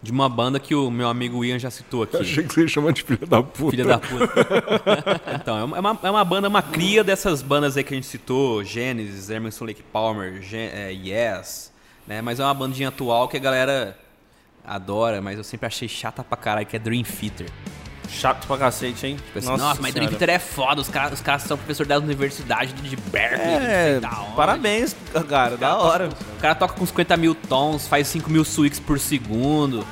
de 0.02 0.12
uma 0.12 0.30
banda 0.30 0.60
que 0.60 0.74
o 0.74 0.90
meu 0.90 1.08
amigo 1.08 1.44
Ian 1.46 1.60
já 1.60 1.70
citou 1.70 2.04
aqui. 2.04 2.18
Achei 2.18 2.44
que 2.44 2.54
você 2.54 2.62
ia 2.62 2.68
chamar 2.68 2.94
de 2.94 3.04
filha 3.04 3.26
da 3.28 3.44
puta. 3.44 3.72
Filha 3.72 3.86
da 3.86 3.98
puta. 4.00 4.34
então, 5.40 5.58
é 5.76 5.80
uma, 5.80 6.00
é 6.02 6.10
uma 6.12 6.24
banda, 6.26 6.48
uma 6.48 6.62
cria 6.62 7.04
dessas 7.04 7.42
bandas 7.42 7.76
aí 7.78 7.84
que 7.84 7.94
a 7.94 7.98
gente 7.98 8.08
citou, 8.08 8.64
Genesis, 8.64 9.30
Emerson 9.30 9.66
Lake 9.66 9.84
Palmer, 9.84 10.42
Gen- 10.42 10.70
é, 10.74 10.92
Yes, 10.92 11.72
né? 12.08 12.22
Mas 12.22 12.40
é 12.40 12.44
uma 12.44 12.54
bandinha 12.54 12.90
atual 12.90 13.28
que 13.28 13.38
a 13.38 13.40
galera 13.40 13.98
adora, 14.66 15.22
mas 15.22 15.38
eu 15.38 15.44
sempre 15.44 15.68
achei 15.68 15.88
chata 15.88 16.24
pra 16.24 16.38
caralho, 16.38 16.66
que 16.66 16.76
é 16.76 16.80
Dream 16.80 17.04
Theater. 17.04 17.48
Chato 18.08 18.46
pra 18.46 18.58
cacete, 18.58 19.08
hein? 19.08 19.16
Tipo 19.18 19.40
assim, 19.40 19.48
Nossa, 19.48 19.82
mas 19.82 19.94
Dream. 19.94 20.10
Theater 20.10 20.30
é 20.30 20.40
foda, 20.40 20.80
os 20.82 20.88
caras 20.90 21.14
os 21.14 21.22
caras 21.22 21.44
são 21.44 21.58
professor 21.58 21.86
da 21.86 21.98
universidade 21.98 22.74
de 22.74 22.96
Berkeley, 22.96 23.42
É, 23.42 24.00
parabéns, 24.36 24.96
cara. 25.28 25.58
Da 25.58 25.76
hora. 25.78 26.10
O 26.38 26.40
cara 26.40 26.56
toca 26.56 26.74
com 26.76 26.86
50 26.86 27.18
mil 27.18 27.34
tons, 27.34 27.88
faz 27.88 28.08
5 28.08 28.30
mil 28.30 28.46
swings 28.46 28.80
por 28.80 29.00
segundo. 29.00 29.86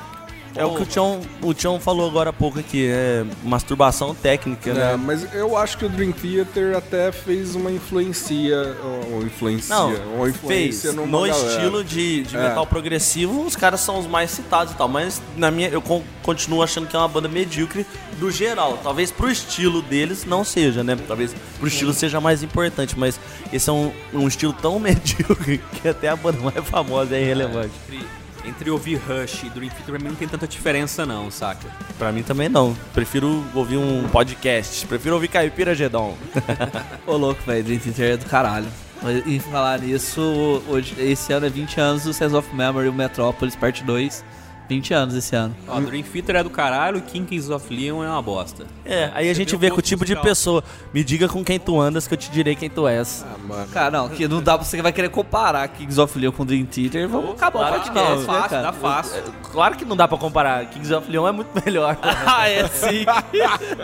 É 0.56 0.64
o 0.64 0.74
que 0.76 0.82
o 0.82 0.86
Tião, 0.86 1.20
o 1.42 1.52
Tião 1.52 1.80
falou 1.80 2.08
agora 2.08 2.30
há 2.30 2.32
pouco 2.32 2.58
aqui. 2.60 2.86
É 2.88 3.24
masturbação 3.42 4.14
técnica, 4.14 4.70
É, 4.70 4.74
né? 4.74 4.96
mas 4.96 5.34
eu 5.34 5.56
acho 5.56 5.76
que 5.76 5.84
o 5.84 5.88
Dream 5.88 6.12
Theater 6.12 6.76
até 6.76 7.10
fez 7.10 7.54
uma 7.56 7.72
influencia. 7.72 8.76
Uma 9.10 9.24
influencia. 9.24 9.74
Não, 9.74 9.88
uma 9.88 10.24
fez. 10.26 10.34
influência 10.36 10.92
numa 10.92 11.06
No 11.06 11.26
galera. 11.26 11.48
estilo 11.48 11.82
de, 11.84 12.22
de 12.22 12.36
É. 12.36 12.48
metal 12.48 12.66
progressivo, 12.66 13.44
os 13.44 13.56
caras 13.56 13.80
são 13.80 13.98
os 13.98 14.06
mais 14.06 14.30
citados 14.30 14.72
e 14.72 14.76
tal. 14.76 14.88
Mas 14.88 15.20
na 15.36 15.50
minha, 15.50 15.68
eu 15.68 15.82
con- 15.82 16.02
continuo 16.22 16.62
achando 16.62 16.86
que 16.86 16.94
é 16.94 16.98
uma 16.98 17.08
banda 17.08 17.28
medíocre 17.28 17.84
do 18.20 18.30
geral. 18.30 18.78
Talvez 18.82 19.10
pro 19.10 19.28
estilo 19.30 19.82
deles 19.82 20.24
não 20.24 20.44
seja, 20.44 20.84
né? 20.84 20.96
Talvez 21.08 21.34
pro 21.58 21.66
estilo 21.66 21.92
seja 21.92 22.20
mais 22.20 22.42
importante. 22.44 22.96
Mas 22.98 23.18
esse 23.52 23.68
é 23.68 23.72
um, 23.72 23.90
um 24.12 24.28
estilo 24.28 24.52
tão 24.52 24.78
medíocre 24.80 25.60
que 25.82 25.88
até 25.88 26.08
a 26.08 26.14
banda 26.16 26.38
mais 26.38 26.64
famosa 26.68 27.16
é 27.16 27.22
irrelevante. 27.22 27.72
Entre, 27.88 28.06
entre 28.46 28.70
ouvir 28.70 28.96
Rush 28.96 29.44
e 29.44 29.50
Dream 29.50 29.70
Theater 29.70 29.86
pra 29.86 29.98
mim 29.98 30.08
não 30.08 30.14
tem 30.14 30.28
tanta 30.28 30.46
diferença 30.46 31.04
não, 31.06 31.30
saca? 31.30 31.68
Pra 31.98 32.12
mim 32.12 32.22
também 32.22 32.48
não. 32.48 32.76
Prefiro 32.92 33.44
ouvir 33.54 33.76
um 33.76 34.08
podcast. 34.08 34.86
Prefiro 34.86 35.14
ouvir 35.14 35.28
Caipira 35.28 35.74
Gedon. 35.74 36.16
Ô, 37.06 37.16
louco, 37.16 37.42
velho, 37.46 37.64
Dream 37.64 37.78
Theater 37.78 38.12
é 38.12 38.16
do 38.16 38.26
caralho. 38.26 38.66
E 39.26 39.38
falar 39.38 39.80
nisso, 39.80 40.62
hoje, 40.66 40.94
esse 40.98 41.30
ano 41.32 41.44
é 41.44 41.50
20 41.50 41.78
anos 41.78 42.04
do 42.04 42.12
Sense 42.14 42.34
of 42.34 42.54
Memory, 42.54 42.88
o 42.88 42.92
Metropolis, 42.92 43.54
parte 43.54 43.84
2. 43.84 44.24
20 44.68 44.94
anos 44.94 45.14
esse 45.14 45.36
ano. 45.36 45.54
Ó, 45.68 45.78
Dream 45.80 46.02
Theater 46.02 46.36
é 46.36 46.42
do 46.42 46.48
caralho 46.50 46.98
e 46.98 47.00
Kings 47.02 47.52
of 47.52 47.72
Leon 47.74 48.02
é 48.02 48.08
uma 48.08 48.22
bosta. 48.22 48.64
É, 48.84 49.10
aí 49.14 49.28
a 49.28 49.34
gente 49.34 49.54
vê 49.56 49.68
o 49.68 49.72
com 49.72 49.78
o 49.78 49.82
tipo 49.82 50.04
de 50.04 50.12
musical. 50.12 50.24
pessoa. 50.24 50.64
Me 50.92 51.04
diga 51.04 51.28
com 51.28 51.44
quem 51.44 51.58
tu 51.60 51.78
andas 51.80 52.06
que 52.06 52.14
eu 52.14 52.18
te 52.18 52.30
direi 52.30 52.54
quem 52.54 52.70
tu 52.70 52.88
és. 52.88 53.24
Ah, 53.28 53.36
mano. 53.46 53.68
Cara, 53.68 53.90
não, 53.90 54.08
que 54.08 54.26
não 54.26 54.42
dá 54.42 54.56
pra 54.56 54.64
você 54.64 54.76
que 54.76 54.82
vai 54.82 54.92
querer 54.92 55.10
comparar 55.10 55.68
Kings 55.68 56.00
of 56.00 56.18
Leon 56.18 56.32
com 56.32 56.46
Dream 56.46 56.64
Theater. 56.64 57.08
Vamos 57.08 57.32
acabar 57.32 57.58
o 57.58 57.62
Claro 57.62 57.74
podcast, 57.82 58.10
não, 58.10 58.20
né, 58.20 58.26
Fácil, 58.26 58.50
cara? 58.50 58.62
dá 58.62 58.72
fácil. 58.72 59.22
Claro 59.52 59.76
que 59.76 59.84
não 59.84 59.96
dá 59.96 60.08
pra 60.08 60.16
comparar. 60.18 60.64
Kings 60.66 60.92
of 60.94 61.10
Leon 61.10 61.28
é 61.28 61.32
muito 61.32 61.50
melhor. 61.64 61.98
Ah, 62.02 62.48
é 62.48 62.66
sim. 62.68 63.04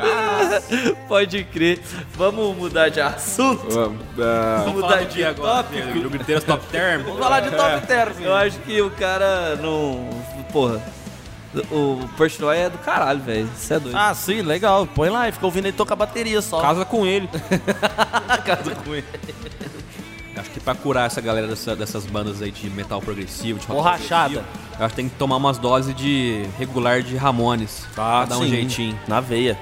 Pode 1.09 1.45
crer. 1.45 1.81
Vamos 2.15 2.57
mudar 2.57 2.89
de 2.89 3.01
assunto. 3.01 3.67
Vamos, 3.69 4.01
ah, 4.19 4.63
Vamos 4.65 4.81
mudar 4.83 5.05
de 5.05 5.23
tópico. 5.35 6.01
Jogo 6.03 6.17
inteiro 6.17 6.41
top 6.43 6.67
term. 6.71 7.03
Vamos 7.03 7.19
falar 7.19 7.41
de 7.41 7.51
top 7.51 7.87
term. 7.87 8.13
Eu 8.21 8.35
acho 8.35 8.59
que 8.61 8.81
o 8.81 8.91
cara 8.91 9.57
não. 9.57 10.09
Porra. 10.53 10.83
O 11.73 12.09
Portnoy 12.17 12.57
é 12.57 12.71
do 12.71 12.79
caralho, 12.79 13.21
velho. 13.21 13.51
Isso 13.57 13.75
é 13.75 13.81
doido. 13.81 13.97
Ah, 13.97 14.15
sim, 14.15 14.41
legal. 14.43 14.87
Põe 14.87 15.09
lá 15.09 15.29
e 15.29 15.33
fica 15.33 15.45
ouvindo 15.47 15.67
ele 15.67 15.77
tocar 15.77 15.97
bateria 15.97 16.41
só. 16.41 16.61
Casa 16.61 16.85
com 16.85 17.05
ele. 17.05 17.29
Casa 18.47 18.75
com 18.77 18.95
ele. 18.95 19.05
Acho 20.37 20.49
que 20.51 20.61
pra 20.61 20.75
curar 20.77 21.07
essa 21.07 21.21
galera 21.21 21.47
dessa- 21.49 21.75
dessas 21.75 22.07
bandas 22.07 22.41
aí 22.41 22.51
de 22.53 22.71
metal 22.71 23.01
progressivo, 23.03 23.59
de 23.59 23.67
rock 23.67 23.77
Borrachada. 23.79 24.45
Eu 24.79 24.87
acho 24.87 24.91
que 24.91 24.97
tem 24.97 25.09
que 25.09 25.17
tomar 25.17 25.37
umas 25.37 25.59
doses 25.59 25.95
de 25.95 26.47
regular 26.59 27.03
de 27.03 27.17
Ramones. 27.17 27.85
pra 27.97 28.25
dar 28.27 28.39
um 28.39 28.43
Sim, 28.45 28.51
jeitinho. 28.51 28.99
Na 29.09 29.21
veia. 29.21 29.59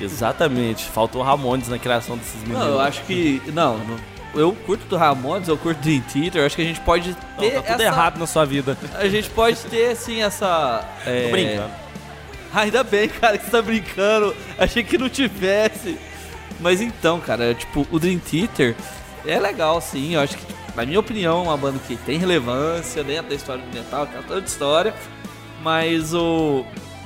Exatamente. 0.00 0.84
Faltou 0.84 1.22
Ramones 1.22 1.68
na 1.68 1.78
criação 1.78 2.16
desses 2.16 2.40
meninos. 2.42 2.60
Não, 2.62 2.68
eu 2.74 2.80
acho 2.80 3.02
que. 3.04 3.42
Não, 3.52 3.78
não- 3.78 4.17
eu 4.34 4.52
curto 4.66 4.84
do 4.86 4.96
Ramones, 4.96 5.48
eu 5.48 5.56
curto 5.56 5.78
do 5.78 5.82
Dream 5.84 6.00
Theater, 6.02 6.44
acho 6.44 6.56
que 6.56 6.62
a 6.62 6.64
gente 6.64 6.80
pode 6.80 7.10
Não, 7.10 7.16
ter. 7.38 7.52
tá 7.52 7.62
tudo 7.62 7.72
essa- 7.74 7.82
errado 7.84 8.18
na 8.18 8.26
sua 8.26 8.44
vida. 8.44 8.76
A 8.94 9.08
gente 9.08 9.28
pode 9.30 9.56
ter, 9.62 9.90
assim, 9.92 10.22
essa. 10.22 10.84
é, 11.06 11.24
Tô 11.24 11.30
brincando. 11.30 11.70
Ainda 12.54 12.82
bem, 12.82 13.08
cara, 13.08 13.36
que 13.36 13.44
você 13.44 13.50
tá 13.50 13.60
brincando. 13.62 14.34
Achei 14.58 14.82
que 14.82 14.96
não 14.96 15.08
tivesse. 15.08 15.98
Mas 16.60 16.80
então, 16.80 17.20
cara, 17.20 17.54
tipo, 17.54 17.86
o 17.90 17.98
Dream 17.98 18.18
Theater 18.18 18.74
é 19.26 19.38
legal, 19.38 19.80
sim. 19.80 20.14
Eu 20.14 20.20
acho 20.20 20.36
que, 20.36 20.44
na 20.74 20.84
minha 20.86 20.98
opinião, 20.98 21.40
é 21.40 21.42
uma 21.42 21.56
banda 21.56 21.78
que 21.86 21.94
tem 21.96 22.18
relevância 22.18 23.04
dentro 23.04 23.28
da 23.28 23.34
história 23.34 23.62
do 23.62 23.74
metal, 23.76 24.06
tem 24.06 24.22
toda 24.22 24.44
história. 24.46 24.94
Mas 25.62 26.14
o. 26.14 26.64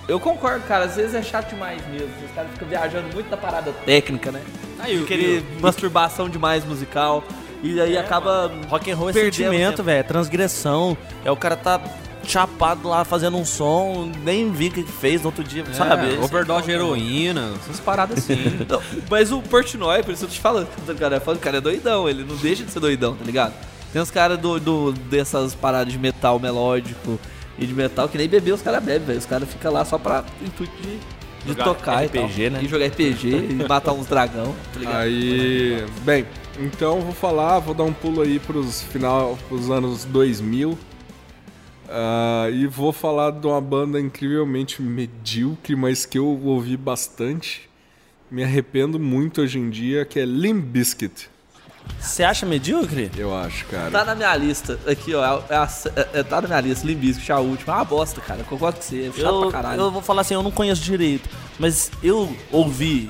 Eu 0.09 0.18
concordo, 0.20 0.64
cara, 0.66 0.85
às 0.85 0.97
vezes 0.97 1.14
é 1.14 1.23
chato 1.23 1.51
demais 1.51 1.81
mesmo. 1.89 2.09
Os 2.25 2.33
caras 2.35 2.51
ficam 2.53 2.68
viajando 2.68 3.09
muito 3.14 3.31
na 3.31 3.37
parada 3.37 3.73
técnica, 3.85 4.31
né? 4.33 4.41
Aí, 4.83 4.99
o- 5.01 5.07
Querer 5.07 5.43
masturbação 5.61 6.28
demais 6.28 6.64
musical. 6.64 7.24
E 7.62 7.80
aí 7.80 7.97
acaba. 7.97 8.51
Rock 8.68 8.91
and 8.91 8.97
roll 8.97 9.11
é 9.11 9.12
sentimento, 9.12 9.83
velho. 9.83 10.01
É 10.01 10.03
transgressão. 10.03 10.97
É 11.24 11.30
o 11.30 11.37
cara 11.37 11.57
tá 11.57 11.80
chapado 12.24 12.89
lá 12.89 13.05
fazendo 13.05 13.37
um 13.37 13.45
som, 13.45 14.11
nem 14.24 14.51
vi 14.53 14.68
o 14.68 14.70
que 14.72 14.83
fez 14.85 15.22
no 15.22 15.26
outro 15.28 15.43
dia, 15.43 15.64
sabe? 15.74 16.14
É, 16.14 16.18
overdose 16.20 16.66
de 16.66 16.70
heroína, 16.72 17.53
essas 17.64 17.80
paradas 17.80 18.18
assim. 18.18 18.37
Não, 18.68 18.80
mas 19.11 19.33
o 19.33 19.43
Portnoy, 19.43 20.03
por 20.05 20.12
isso 20.14 20.24
eu 20.24 20.28
tô 20.28 20.35
te 20.35 20.41
falando, 20.41 20.68
o 20.89 20.95
cara, 20.95 21.20
o 21.24 21.39
cara 21.39 21.57
é 21.59 21.61
doidão, 21.61 22.09
ele 22.09 22.22
não 22.24 22.37
deixa 22.37 22.62
de 22.64 22.70
ser 22.70 22.78
doidão, 22.78 23.16
tá 23.16 23.24
ligado? 23.24 23.53
Tem 23.93 24.01
uns 24.01 24.11
caras 24.12 24.39
do, 24.39 24.61
do- 24.61 24.93
dessas 24.93 25.53
paradas 25.55 25.93
de 25.93 25.99
metal 25.99 26.39
melódico 26.39 27.18
e 27.59 27.66
de 27.66 27.74
metal 27.74 28.09
que 28.09 28.16
nem 28.16 28.28
beber 28.28 28.53
os 28.53 28.62
caras 28.62 28.83
bebem, 28.85 29.05
velho. 29.07 29.18
Os 29.18 29.26
caras 29.26 29.49
ficam 29.49 29.72
lá 29.72 29.85
só 29.85 29.99
pra 29.99 30.24
intuito 30.41 30.72
de, 30.80 30.99
de 31.45 31.55
tocar 31.55 32.05
RPG, 32.05 32.12
e 32.14 32.51
tal. 32.51 32.51
né? 32.51 32.64
E 32.64 32.68
jogar 32.68 32.86
RPG 32.86 33.28
e 33.51 33.55
matar 33.68 33.93
uns 33.93 34.07
dragão, 34.07 34.55
tá 34.72 34.80
ligado? 34.80 34.97
Aí, 34.97 35.84
bem, 36.05 36.26
então 36.61 37.01
vou 37.01 37.12
falar, 37.12 37.59
vou 37.59 37.74
dar 37.74 37.84
um 37.84 37.93
pulo 37.93 38.22
aí 38.22 38.38
pros 38.38 38.82
final, 38.82 39.38
pros 39.49 39.70
anos 39.70 40.05
2000. 40.05 40.78
ah, 41.88 42.49
e 42.51 42.66
vou 42.66 42.93
falar 42.93 43.30
de 43.32 43.47
uma 43.47 43.61
banda 43.61 44.01
incrivelmente 44.01 44.80
medíocre, 44.82 45.74
mas 45.76 46.07
que 46.07 46.18
eu 46.18 46.26
ouvi 46.26 46.76
bastante. 46.76 47.68
Me 48.30 48.43
arrependo 48.43 48.99
muito 48.99 49.43
hoje 49.43 49.59
em 49.59 49.68
dia, 49.68 50.07
que 50.07 50.18
é 50.18 50.24
Limp 50.24 50.64
Bizkit, 50.64 51.28
Você 52.01 52.24
acha 52.24 52.45
medíocre? 52.45 53.11
eu 53.16 53.35
acho, 53.37 53.64
cara. 53.66 53.91
Tá 53.91 54.05
na 54.05 54.14
minha 54.14 54.35
lista, 54.37 54.78
aqui 54.87 55.14
ó, 55.14 55.22
é 55.49 55.57
a- 55.57 55.68
é- 55.97 56.20
é- 56.20 56.22
tá 56.22 56.41
na 56.41 56.49
minha 56.49 56.61
lista, 56.61 56.87
Limbisco, 56.87 57.33
a 57.33 57.39
última, 57.39 57.74
é 57.74 57.76
uma 57.76 57.85
bosta, 57.85 58.20
cara, 58.20 58.41
eu 58.41 58.45
concordo 58.45 58.78
com 58.78 58.83
você, 58.85 59.03
é 59.09 59.12
chato 59.20 59.35
Eu, 59.35 59.41
pra 59.43 59.51
caralho. 59.62 59.80
eu 59.83 59.91
vou 59.91 60.03
falar 60.03 60.22
assim, 60.22 60.35
eu 60.35 60.43
não 60.43 60.51
conheço 60.51 60.83
direito, 60.83 61.28
mas 61.59 61.91
eu 62.03 62.35
ouvi, 62.51 63.09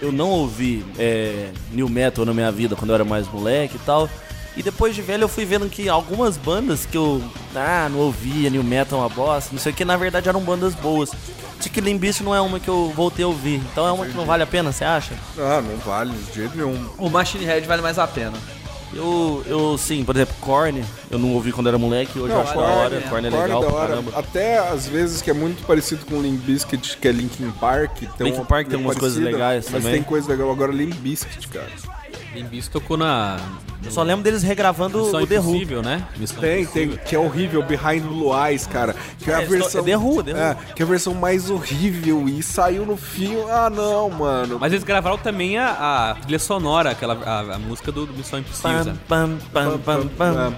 eu 0.00 0.10
não 0.10 0.30
ouvi 0.30 0.84
é, 0.98 1.50
new 1.70 1.88
metal 1.88 2.24
na 2.24 2.32
minha 2.32 2.50
vida 2.50 2.74
quando 2.74 2.90
eu 2.90 2.94
era 2.94 3.04
mais 3.04 3.28
moleque 3.28 3.76
e 3.76 3.80
tal. 3.80 4.08
E 4.56 4.62
depois 4.62 4.94
de 4.94 5.00
velho 5.00 5.24
eu 5.24 5.28
fui 5.28 5.44
vendo 5.44 5.66
que 5.68 5.88
algumas 5.88 6.36
bandas 6.36 6.84
que 6.84 6.96
eu 6.96 7.22
ah, 7.54 7.88
não 7.90 8.00
ouvia, 8.00 8.50
new 8.50 8.62
metal 8.62 8.98
é 8.98 9.02
uma 9.02 9.08
bosta, 9.08 9.50
não 9.52 9.58
sei 9.58 9.72
o 9.72 9.74
que, 9.74 9.84
na 9.84 9.96
verdade 9.96 10.28
eram 10.28 10.40
bandas 10.40 10.74
boas. 10.74 11.10
Só 11.58 11.68
que 11.70 11.80
Limbisto 11.80 12.22
não 12.24 12.34
é 12.34 12.40
uma 12.40 12.58
que 12.60 12.68
eu 12.68 12.92
voltei 12.94 13.24
a 13.24 13.28
ouvir. 13.28 13.62
Então 13.72 13.86
é 13.86 13.92
uma 13.92 14.04
que 14.04 14.14
não 14.16 14.26
vale 14.26 14.42
a 14.42 14.46
pena, 14.46 14.72
você 14.72 14.84
acha? 14.84 15.14
Ah, 15.38 15.62
não 15.62 15.76
vale 15.78 16.12
de 16.12 16.34
jeito 16.34 16.56
nenhum. 16.56 16.88
O 16.98 17.08
Machine 17.08 17.44
Head 17.44 17.66
vale 17.66 17.80
mais 17.80 17.98
a 17.98 18.06
pena. 18.06 18.36
Eu, 18.94 19.42
eu 19.46 19.78
sim, 19.78 20.04
por 20.04 20.14
exemplo, 20.14 20.34
Korn, 20.38 20.84
eu 21.10 21.18
não 21.18 21.32
ouvi 21.32 21.50
quando 21.50 21.68
era 21.68 21.78
moleque, 21.78 22.18
hoje 22.18 22.34
eu 22.34 22.40
acho 22.42 22.52
da 22.54 22.60
hora, 22.60 23.00
Korn 23.08 23.26
é 23.26 23.30
Korn 23.30 23.42
legal 23.46 23.60
da 23.62 23.68
hora. 23.68 23.88
caramba. 23.88 24.12
Até 24.18 24.58
às 24.58 24.86
vezes 24.86 25.22
que 25.22 25.30
é 25.30 25.32
muito 25.32 25.64
parecido 25.66 26.04
com 26.04 26.20
Limp 26.20 26.42
Bizkit, 26.44 26.98
que 26.98 27.08
é 27.08 27.12
Linkin 27.12 27.50
Park. 27.52 28.00
Tem 28.00 28.08
Linkin 28.26 28.40
uma- 28.40 28.44
Park 28.44 28.68
tem 28.68 28.78
é 28.78 28.82
umas 28.82 28.98
coisas 28.98 29.18
parecida, 29.18 29.30
legais 29.38 29.64
mas 29.70 29.82
também. 29.82 29.94
tem 29.98 30.02
coisa 30.02 30.28
legal. 30.28 30.50
Agora 30.50 30.70
Limp 30.72 30.92
Bizkit, 30.96 31.48
cara. 31.48 31.70
Limbis 32.34 32.68
tocou 32.68 32.96
na. 32.96 33.38
Eu 33.84 33.90
só 33.90 34.02
lembro 34.04 34.22
deles 34.22 34.44
regravando 34.44 35.02
Missão 35.02 35.22
o 35.22 35.26
The 35.26 35.40
Who. 35.40 35.48
Impossível, 35.50 35.82
né? 35.82 36.06
Missão 36.16 36.38
Tem, 36.38 36.64
tem, 36.64 36.90
que 36.90 37.16
é 37.16 37.18
horrível, 37.18 37.64
Behind 37.64 38.00
Blue 38.04 38.30
Eyes, 38.32 38.64
cara. 38.64 38.94
Que 39.18 39.28
é 39.28 39.34
a 39.34 39.42
É, 39.42 39.44
versão. 39.44 39.80
é 39.80 39.84
The 39.84 39.96
Who, 39.96 40.22
The 40.22 40.32
Who. 40.32 40.38
É, 40.38 40.56
que 40.76 40.82
é 40.82 40.84
a 40.84 40.88
versão 40.88 41.14
mais 41.14 41.50
horrível 41.50 42.28
e 42.28 42.40
saiu 42.44 42.86
no 42.86 42.96
fim. 42.96 43.36
Ah, 43.50 43.68
não, 43.68 44.08
mano. 44.08 44.56
Mas 44.60 44.72
eles 44.72 44.84
gravaram 44.84 45.18
também 45.18 45.58
a, 45.58 46.10
a 46.12 46.14
trilha 46.14 46.38
sonora, 46.38 46.90
aquela, 46.90 47.14
a, 47.24 47.56
a 47.56 47.58
música 47.58 47.90
do, 47.90 48.06
do 48.06 48.14
Missão 48.14 48.38
Impossível. 48.38 48.94
Pam, 49.08 49.36
pam, 49.52 49.78
pam, 49.78 50.06
pam. 50.16 50.54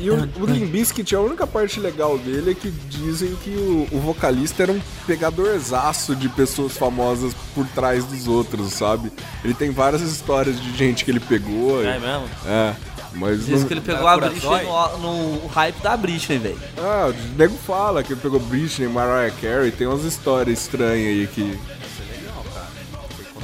E, 0.00 0.10
o, 0.10 0.66
Bizkit, 0.66 1.14
a 1.14 1.20
única 1.20 1.46
parte 1.46 1.78
legal 1.78 2.18
dele 2.18 2.50
é 2.50 2.54
que 2.54 2.68
dizem 2.70 3.34
que 3.36 3.50
o, 3.50 3.86
o 3.96 4.00
vocalista 4.00 4.64
era 4.64 4.72
um 4.72 4.80
pegadorzaço 5.06 6.16
de 6.16 6.28
pessoas 6.28 6.76
famosas 6.76 7.32
por 7.54 7.64
trás 7.68 8.04
dos 8.04 8.26
outros, 8.26 8.72
sabe? 8.72 9.12
Ele 9.44 9.54
tem 9.62 9.70
várias 9.70 10.02
histórias 10.02 10.60
de 10.60 10.76
gente 10.76 11.04
que 11.04 11.10
ele 11.12 11.20
pegou. 11.20 11.84
É 11.84 11.96
e- 11.96 12.00
mesmo? 12.00 12.28
É, 12.44 12.74
mas 13.14 13.46
Diz 13.46 13.60
não- 13.60 13.68
que 13.68 13.74
ele 13.74 13.80
pegou 13.80 14.08
a 14.08 14.14
Curaçói? 14.14 14.58
Britney 14.58 15.00
no, 15.00 15.38
no 15.40 15.46
hype 15.46 15.80
da 15.80 15.96
Britney, 15.96 16.38
velho. 16.38 16.58
Ah, 16.78 17.12
o 17.12 17.38
nego 17.38 17.56
fala 17.58 18.02
que 18.02 18.12
ele 18.12 18.20
pegou 18.20 18.40
Britney, 18.40 18.88
Mariah 18.88 19.32
Carey, 19.40 19.70
tem 19.70 19.86
umas 19.86 20.02
histórias 20.02 20.58
estranhas 20.58 21.06
aí 21.06 21.28
que. 21.28 21.56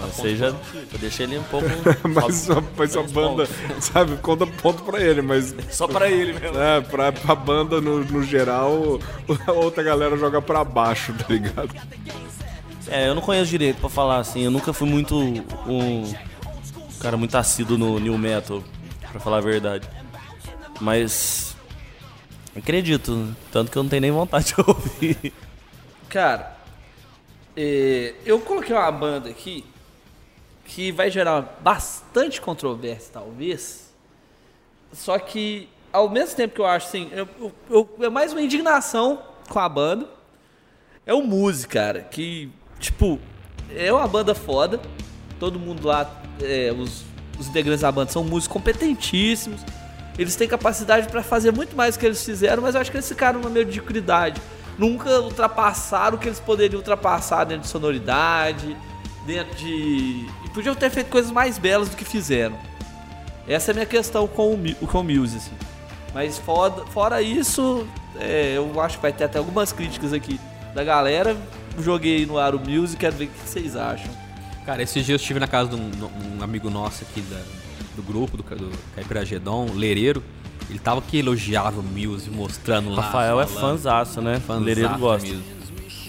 Ou 0.02 0.12
seja, 0.24 0.56
eu 0.92 0.98
deixei 0.98 1.26
ele 1.26 1.38
um 1.38 1.42
pouco. 1.44 1.66
Mas 2.08 2.34
só, 2.36 2.62
mas 2.76 2.92
só 2.92 3.02
banda, 3.04 3.46
sabe, 3.80 4.16
conta 4.16 4.46
ponto 4.46 4.82
pra 4.82 5.00
ele, 5.00 5.20
mas. 5.22 5.54
Só 5.70 5.86
pra 5.86 6.10
ele 6.10 6.32
mesmo. 6.32 6.58
É, 6.58 6.80
pra, 6.80 7.12
pra 7.12 7.34
banda 7.34 7.80
no, 7.80 8.02
no 8.04 8.22
geral, 8.24 8.98
a 9.46 9.52
outra 9.52 9.82
galera 9.84 10.16
joga 10.16 10.40
pra 10.40 10.64
baixo, 10.64 11.12
tá 11.12 11.26
ligado? 11.28 11.70
É, 12.90 13.08
eu 13.08 13.14
não 13.14 13.22
conheço 13.22 13.50
direito 13.50 13.80
pra 13.80 13.88
falar 13.88 14.18
assim. 14.18 14.42
Eu 14.42 14.50
nunca 14.50 14.72
fui 14.72 14.88
muito 14.88 15.16
um 15.16 16.12
cara 17.00 17.16
muito 17.16 17.36
assíduo 17.36 17.76
no 17.78 17.98
new 17.98 18.16
metal, 18.18 18.62
pra 19.10 19.20
falar 19.20 19.38
a 19.38 19.40
verdade. 19.42 19.88
Mas 20.80 21.54
acredito, 22.56 23.34
tanto 23.52 23.70
que 23.70 23.76
eu 23.78 23.82
não 23.82 23.90
tenho 23.90 24.02
nem 24.02 24.10
vontade 24.10 24.46
de 24.54 24.60
ouvir. 24.66 25.32
Cara, 26.08 26.56
é, 27.56 28.14
eu 28.24 28.40
coloquei 28.40 28.74
uma 28.74 28.90
banda 28.90 29.28
aqui 29.28 29.64
que 30.64 30.90
vai 30.92 31.10
gerar 31.10 31.58
bastante 31.60 32.40
controvérsia, 32.40 33.10
talvez. 33.12 33.92
Só 34.92 35.18
que, 35.18 35.68
ao 35.92 36.08
mesmo 36.08 36.36
tempo 36.36 36.54
que 36.54 36.60
eu 36.60 36.66
acho 36.66 36.86
assim, 36.86 37.08
eu, 37.12 37.28
eu- 37.40 37.52
eu- 37.70 38.04
é 38.06 38.08
mais 38.08 38.32
uma 38.32 38.40
indignação 38.40 39.22
com 39.48 39.58
a 39.58 39.68
banda. 39.68 40.08
É 41.06 41.12
o 41.14 41.22
Muse, 41.22 41.66
cara, 41.66 42.00
que, 42.02 42.50
tipo, 42.78 43.18
é 43.74 43.92
uma 43.92 44.06
banda 44.06 44.34
foda. 44.34 44.80
Todo 45.38 45.58
mundo 45.58 45.86
lá, 45.86 46.10
é, 46.42 46.72
os, 46.76 47.04
os 47.38 47.48
integrantes 47.48 47.82
da 47.82 47.92
banda 47.92 48.10
são 48.10 48.24
músicos 48.24 48.52
competentíssimos. 48.54 49.60
Eles 50.18 50.34
têm 50.34 50.48
capacidade 50.48 51.06
pra 51.08 51.22
fazer 51.22 51.52
muito 51.52 51.76
mais 51.76 51.94
do 51.94 52.00
que 52.00 52.06
eles 52.06 52.24
fizeram, 52.24 52.62
mas 52.62 52.74
eu 52.74 52.80
acho 52.80 52.90
que 52.90 52.96
eles 52.96 53.08
ficaram 53.08 53.40
numa 53.40 53.50
mediocridade. 53.50 54.42
Nunca 54.76 55.20
ultrapassaram 55.20 56.16
o 56.16 56.20
que 56.20 56.28
eles 56.28 56.40
poderiam 56.40 56.78
ultrapassar 56.78 57.44
dentro 57.44 57.62
de 57.62 57.68
sonoridade, 57.68 58.76
dentro 59.26 59.54
de. 59.56 60.26
E 60.44 60.50
podiam 60.52 60.74
ter 60.74 60.90
feito 60.90 61.10
coisas 61.10 61.30
mais 61.30 61.58
belas 61.58 61.88
do 61.88 61.96
que 61.96 62.04
fizeram. 62.04 62.58
Essa 63.46 63.70
é 63.70 63.72
a 63.72 63.74
minha 63.74 63.86
questão 63.86 64.26
com 64.26 64.54
o, 64.54 64.86
com 64.86 65.00
o 65.00 65.04
Muse, 65.04 65.36
assim. 65.36 65.52
Mas 66.12 66.38
fora, 66.38 66.84
fora 66.86 67.22
isso, 67.22 67.86
é, 68.18 68.54
eu 68.56 68.80
acho 68.80 68.96
que 68.96 69.02
vai 69.02 69.12
ter 69.12 69.24
até 69.24 69.38
algumas 69.38 69.72
críticas 69.72 70.12
aqui 70.12 70.40
da 70.74 70.82
galera. 70.82 71.36
Joguei 71.82 72.26
no 72.26 72.38
ar 72.38 72.54
o 72.54 72.58
Muse, 72.60 72.96
quero 72.96 73.16
ver 73.16 73.24
o 73.24 73.28
que 73.28 73.48
vocês 73.48 73.76
acham. 73.76 74.10
Cara, 74.66 74.82
esses 74.82 74.94
dias 75.04 75.08
eu 75.08 75.16
estive 75.16 75.40
na 75.40 75.46
casa 75.46 75.70
de 75.70 75.76
um, 75.76 75.90
um 76.38 76.42
amigo 76.42 76.68
nosso 76.68 77.02
aqui 77.04 77.20
da- 77.22 77.40
do 77.96 78.02
grupo, 78.02 78.36
do, 78.36 78.42
do 78.42 78.70
Caipira 78.94 79.24
Gedon, 79.24 79.70
Lereiro. 79.74 80.22
Ele 80.68 80.78
tava 80.78 81.00
que 81.00 81.16
elogiava 81.18 81.80
o 81.80 81.82
Muse, 81.82 82.28
mostrando 82.30 82.90
lá. 82.90 83.02
Rafael 83.02 83.40
é 83.40 83.46
fãzaço, 83.46 84.20
né? 84.20 84.38
Fãzaço 84.46 84.64
Lereiro 84.64 84.98
gosta. 84.98 85.26
Muse. 85.26 85.42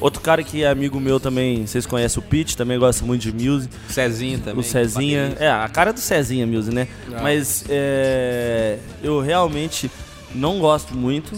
Outro 0.01 0.21
cara 0.21 0.43
que 0.43 0.63
é 0.63 0.67
amigo 0.69 0.99
meu 0.99 1.19
também, 1.19 1.65
vocês 1.65 1.85
conhecem 1.85 2.21
o 2.21 2.25
Pete, 2.25 2.55
também 2.55 2.77
gosta 2.79 3.05
muito 3.05 3.21
de 3.21 3.31
Muse. 3.33 3.69
O 3.89 3.91
Cezinha 3.93 4.37
também. 4.37 4.59
o 4.59 4.63
Cezinha. 4.63 5.35
É, 5.39 5.49
a 5.49 5.67
cara 5.69 5.91
do 5.93 5.99
Cezinha 5.99 6.45
Muse, 6.47 6.73
né? 6.73 6.87
Mas 7.21 7.65
é, 7.69 8.79
eu 9.03 9.19
realmente 9.21 9.89
não 10.35 10.59
gosto 10.59 10.95
muito. 10.95 11.31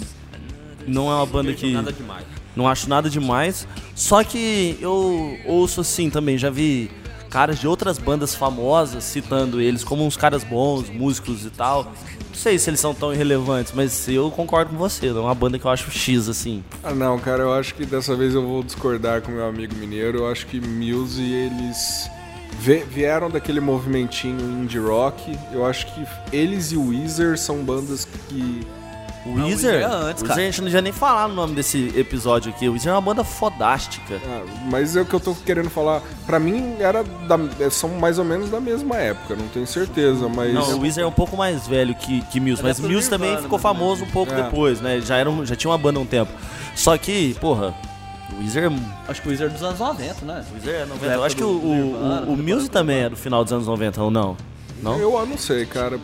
Não 0.87 1.11
é 1.11 1.15
uma 1.15 1.25
banda 1.25 1.53
que. 1.53 1.71
Nada 1.71 1.93
demais. 1.93 2.25
Não 2.55 2.67
acho 2.67 2.89
nada 2.89 3.09
demais. 3.09 3.67
Só 3.95 4.23
que 4.23 4.77
eu 4.81 5.37
ouço 5.45 5.81
assim 5.81 6.09
também, 6.09 6.37
já 6.37 6.49
vi 6.49 6.89
caras 7.31 7.59
de 7.59 7.67
outras 7.67 7.97
bandas 7.97 8.35
famosas 8.35 9.05
citando 9.05 9.61
eles 9.61 9.85
como 9.85 10.05
uns 10.05 10.17
caras 10.17 10.43
bons, 10.43 10.89
músicos 10.89 11.45
e 11.45 11.49
tal. 11.49 11.85
Não 11.85 12.35
sei 12.35 12.59
se 12.59 12.69
eles 12.69 12.79
são 12.79 12.93
tão 12.93 13.13
irrelevantes, 13.13 13.71
mas 13.73 14.07
eu 14.07 14.29
concordo 14.29 14.71
com 14.71 14.77
você. 14.77 15.07
É 15.07 15.13
uma 15.13 15.33
banda 15.33 15.57
que 15.57 15.65
eu 15.65 15.71
acho 15.71 15.89
X, 15.89 16.27
assim. 16.27 16.63
Ah, 16.83 16.93
não, 16.93 17.17
cara, 17.17 17.43
eu 17.43 17.53
acho 17.53 17.73
que 17.73 17.85
dessa 17.85 18.15
vez 18.15 18.35
eu 18.35 18.45
vou 18.45 18.63
discordar 18.63 19.21
com 19.21 19.31
meu 19.31 19.45
amigo 19.45 19.75
mineiro. 19.75 20.19
Eu 20.19 20.31
acho 20.31 20.45
que 20.47 20.59
Muse, 20.59 21.21
eles 21.21 22.09
vieram 22.89 23.29
daquele 23.29 23.59
movimentinho 23.59 24.39
indie 24.39 24.79
rock. 24.79 25.37
Eu 25.53 25.65
acho 25.65 25.87
que 25.93 26.05
eles 26.31 26.71
e 26.71 26.77
o 26.77 26.89
Weezer 26.89 27.37
são 27.37 27.63
bandas 27.63 28.05
que. 28.05 28.61
O 29.23 29.29
Não, 29.29 29.43
o 29.43 29.47
Weezer, 29.49 29.73
Weezer 29.73 29.81
é 29.81 29.85
antes, 29.85 30.23
o 30.23 30.25
cara. 30.25 30.39
Weezer, 30.39 30.43
a 30.43 30.51
gente 30.51 30.57
não 30.61 30.65
devia 30.65 30.81
nem 30.81 30.91
falar 30.91 31.27
no 31.27 31.35
nome 31.35 31.53
desse 31.53 31.93
episódio 31.95 32.51
aqui. 32.51 32.67
O 32.67 32.71
Weezer 32.71 32.89
é 32.91 32.95
uma 32.95 33.01
banda 33.01 33.23
fodástica. 33.23 34.19
ah, 34.25 34.41
mas 34.69 34.95
é 34.95 35.01
o 35.01 35.05
que 35.05 35.13
eu 35.13 35.19
tô 35.19 35.35
querendo 35.35 35.69
falar. 35.69 36.01
Pra 36.25 36.39
mim, 36.39 36.75
era 36.79 37.03
da- 37.03 37.69
são 37.69 37.89
mais 37.89 38.17
ou 38.17 38.25
menos 38.25 38.49
da 38.49 38.59
mesma 38.59 38.95
época, 38.97 39.35
não 39.35 39.47
tenho 39.49 39.67
certeza, 39.67 40.27
mas. 40.27 40.51
Não, 40.53 40.77
o 40.77 40.81
Weezer 40.81 41.03
é 41.03 41.07
um 41.07 41.11
pouco 41.11 41.37
mais 41.37 41.67
velho 41.67 41.93
que, 41.93 42.21
que 42.25 42.39
Muse, 42.39 42.63
mas 42.63 42.79
é 42.83 42.87
Muse 42.87 43.09
também 43.09 43.27
Nirvana, 43.29 43.43
ficou 43.43 43.59
né? 43.59 43.63
famoso 43.63 44.03
um 44.05 44.09
pouco 44.09 44.33
É. 44.33 44.41
depois, 44.43 44.81
né? 44.81 44.99
Já, 45.01 45.17
era 45.17 45.29
um- 45.29 45.45
já 45.45 45.55
tinha 45.55 45.69
uma 45.69 45.77
banda 45.77 45.99
há 45.99 46.01
um 46.01 46.05
tempo. 46.05 46.31
Só 46.75 46.97
que, 46.97 47.35
porra, 47.39 47.75
o 48.33 48.39
Weezer, 48.39 48.71
o 48.71 48.75
Acho 49.07 49.21
que 49.21 49.27
o 49.27 49.31
Wizard 49.31 49.53
dos 49.53 49.61
anos 49.61 49.77
90, 49.79 50.25
né? 50.25 50.43
Weezer 50.53 50.73
é 50.81 50.85
90. 50.85 51.05
Da 51.07 51.13
Eu 51.13 51.23
acho 51.23 51.35
que 51.35 51.43
o, 51.43 51.47
o, 51.47 51.51
o, 51.51 52.31
o 52.33 52.35
Nirvana. 52.37 52.69
também 52.69 53.03
é 53.03 53.09
do 53.09 53.15
final 53.15 53.43
dos 53.43 53.53
anos 53.53 53.67
90, 53.67 54.01
ou 54.01 54.09
não? 54.09 54.35
Não? 54.81 54.97
Eu 54.97 55.25
não 55.27 55.37
sei, 55.37 55.65
cara. 55.67 55.99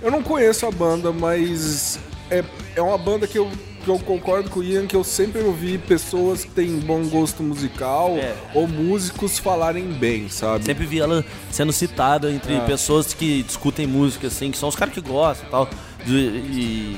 Eu 0.00 0.10
não 0.10 0.22
conheço 0.22 0.64
a 0.64 0.70
banda, 0.70 1.12
mas 1.12 1.98
é, 2.38 2.44
é 2.76 2.82
uma 2.82 2.96
banda 2.98 3.26
que 3.26 3.38
eu, 3.38 3.50
que 3.84 3.88
eu 3.88 3.98
concordo 3.98 4.48
com 4.50 4.60
o 4.60 4.62
Ian, 4.64 4.86
que 4.86 4.94
eu 4.96 5.02
sempre 5.04 5.42
ouvi 5.42 5.76
pessoas 5.78 6.44
que 6.44 6.50
têm 6.50 6.78
bom 6.80 7.02
gosto 7.08 7.42
musical 7.42 8.10
É. 8.16 8.34
ou 8.54 8.66
músicos 8.68 9.38
falarem 9.38 9.84
bem, 9.92 10.28
sabe? 10.28 10.64
Sempre 10.64 10.86
vi 10.86 11.00
ela 11.00 11.24
sendo 11.50 11.72
citada 11.72 12.30
entre 12.30 12.54
É. 12.54 12.60
pessoas 12.60 13.12
que 13.12 13.42
discutem 13.42 13.86
música, 13.86 14.26
assim, 14.28 14.50
que 14.50 14.58
são 14.58 14.68
os 14.68 14.76
caras 14.76 14.94
que 14.94 15.00
gostam 15.00 15.46
e 15.46 15.50
tal. 15.50 15.68
De- 16.04 16.12
e 16.12 16.96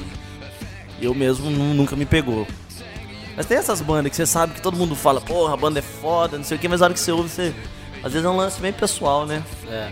eu 1.01 1.15
mesmo 1.15 1.51
nu- 1.51 1.75
nunca 1.75 1.97
me 1.97 2.07
pegou. 2.07 2.47
Mas 3.37 3.47
tem 3.47 3.59
essas 3.59 3.81
bandas 3.81 4.11
que 4.11 4.17
você 4.17 4.27
sabe 4.27 4.55
que 4.55 4.63
todo 4.63 4.77
mundo 4.77 4.95
fala, 4.95 5.21
porra, 5.21 5.55
a 5.55 5.57
banda 5.57 5.81
é 5.81 5.83
foda, 5.83 6.37
não 6.37 6.45
sei 6.45 6.57
o 6.57 6.61
que, 6.61 6.69
mas 6.69 6.81
na 6.81 6.87
hora 6.87 6.95
que 6.95 7.01
você 7.01 7.11
ouve, 7.13 7.29
você. 7.29 7.53
Às 8.03 8.13
vezes 8.13 8.25
é 8.25 8.29
um 8.29 8.37
lance 8.37 8.61
bem 8.61 8.73
pessoal, 8.73 9.27
né? 9.27 9.43
É. 9.69 9.91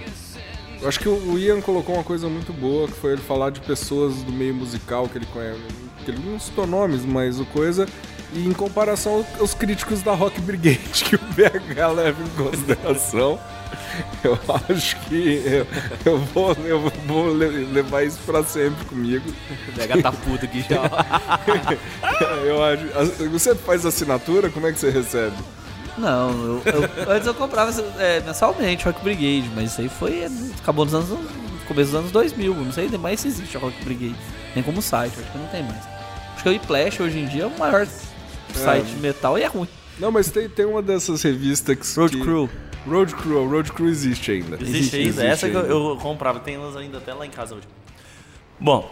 Eu 0.82 0.88
acho 0.88 0.98
que 0.98 1.08
o 1.08 1.38
Ian 1.38 1.60
colocou 1.60 1.94
uma 1.94 2.02
coisa 2.04 2.28
muito 2.28 2.52
boa, 2.52 2.88
que 2.88 2.94
foi 2.94 3.12
ele 3.12 3.22
falar 3.22 3.50
de 3.50 3.60
pessoas 3.60 4.16
do 4.24 4.32
meio 4.32 4.52
musical 4.54 5.08
que 5.08 5.16
ele 5.16 5.26
conhece. 5.26 5.60
Que 6.04 6.10
ele 6.10 6.20
não 6.28 6.38
citou 6.40 6.66
nomes, 6.66 7.04
mas 7.04 7.38
o 7.38 7.44
coisa. 7.46 7.86
E 8.34 8.44
em 8.46 8.52
comparação 8.52 9.24
aos 9.38 9.54
críticos 9.54 10.02
da 10.02 10.12
Rock 10.14 10.40
Brigade, 10.40 10.78
que 11.04 11.14
o 11.16 11.18
BH 11.18 11.94
leva 11.94 12.16
em 12.22 12.28
consideração, 12.42 13.38
eu 14.24 14.38
acho 14.70 14.96
que 15.02 15.42
eu, 15.44 15.66
eu 16.12 16.18
vou, 16.18 16.52
eu 16.64 16.80
vou 17.06 17.32
le- 17.32 17.66
levar 17.66 18.02
isso 18.04 18.18
pra 18.24 18.42
sempre 18.42 18.84
comigo. 18.86 19.30
O 19.68 19.72
BH 19.72 20.02
tá 20.02 20.10
puto 20.12 20.44
aqui 20.46 20.64
já. 20.68 20.80
Eu 22.44 22.62
acho. 22.64 23.28
Você 23.30 23.54
faz 23.54 23.84
assinatura? 23.86 24.48
Como 24.50 24.66
é 24.66 24.72
que 24.72 24.78
você 24.80 24.90
recebe? 24.90 25.36
Não, 25.98 26.30
eu, 26.30 26.62
eu- 26.64 27.10
antes 27.12 27.26
eu 27.26 27.34
comprava 27.34 27.70
é, 27.98 28.20
mensalmente 28.20 28.84
Rock 28.84 29.02
Brigade, 29.02 29.50
mas 29.54 29.72
isso 29.72 29.80
aí 29.82 29.88
foi. 29.88 30.24
Acabou 30.60 30.84
nos 30.84 30.94
anos. 30.94 31.08
no 31.10 31.18
começo 31.66 31.90
dos 31.90 32.00
anos 32.00 32.10
2000. 32.12 32.54
Não 32.54 32.72
sei 32.72 32.88
nem 32.88 32.98
mais 32.98 33.20
se 33.20 33.28
existe 33.28 33.56
a 33.56 33.60
Rock 33.60 33.84
Brigade. 33.84 34.16
Nem 34.54 34.62
como 34.64 34.80
site, 34.82 35.14
acho 35.18 35.30
que 35.30 35.38
não 35.38 35.46
tem 35.48 35.62
mais. 35.62 35.80
Acho 36.34 36.42
que 36.42 36.48
o 36.48 36.52
Iplash 36.52 37.00
hoje 37.00 37.18
em 37.18 37.26
dia 37.26 37.42
é 37.44 37.46
o 37.46 37.58
maior 37.58 37.86
site 38.54 38.86
de 38.86 38.96
metal 38.96 39.38
e 39.38 39.42
é 39.42 39.46
ruim. 39.46 39.68
Não, 39.98 40.10
mas 40.10 40.30
tem, 40.30 40.48
tem 40.48 40.64
uma 40.64 40.80
dessas 40.82 41.22
revistas 41.22 41.76
que. 41.76 42.00
Road 42.00 42.16
que- 42.16 42.22
Crew. 42.22 42.48
Road 42.88 43.14
Crew, 43.14 43.48
Road 43.48 43.72
Crew 43.72 43.88
existe 43.88 44.32
ainda. 44.32 44.58
Existe 44.60 44.96
ainda. 44.96 45.24
Essa 45.24 45.48
que 45.48 45.54
eu, 45.54 45.90
eu 45.90 45.96
comprava, 46.00 46.40
tem 46.40 46.56
elas 46.56 46.74
ainda 46.76 46.98
até 46.98 47.14
lá 47.14 47.24
em 47.24 47.30
casa 47.30 47.54
hoje. 47.54 47.68
Bom, 48.58 48.90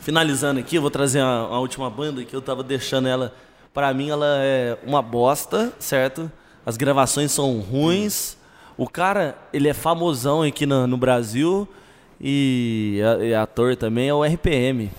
finalizando 0.00 0.60
aqui, 0.60 0.76
eu 0.76 0.80
vou 0.82 0.90
trazer 0.90 1.20
a, 1.20 1.26
a 1.26 1.58
última 1.60 1.90
banda 1.90 2.24
que 2.24 2.34
eu 2.34 2.40
tava 2.40 2.62
deixando 2.62 3.08
ela. 3.08 3.34
Pra 3.74 3.92
mim, 3.94 4.10
ela 4.10 4.26
é 4.40 4.76
uma 4.86 5.00
bosta, 5.00 5.72
certo? 5.78 6.30
As 6.64 6.76
gravações 6.76 7.32
são 7.32 7.58
ruins. 7.60 8.36
O 8.76 8.88
cara, 8.88 9.36
ele 9.52 9.68
é 9.68 9.74
famosão 9.74 10.42
aqui 10.42 10.66
no, 10.66 10.86
no 10.86 10.96
Brasil. 10.96 11.66
E, 12.20 13.00
a- 13.04 13.24
e 13.24 13.34
ator 13.34 13.74
também 13.76 14.08
é 14.08 14.14
o 14.14 14.22
RPM. 14.22 14.90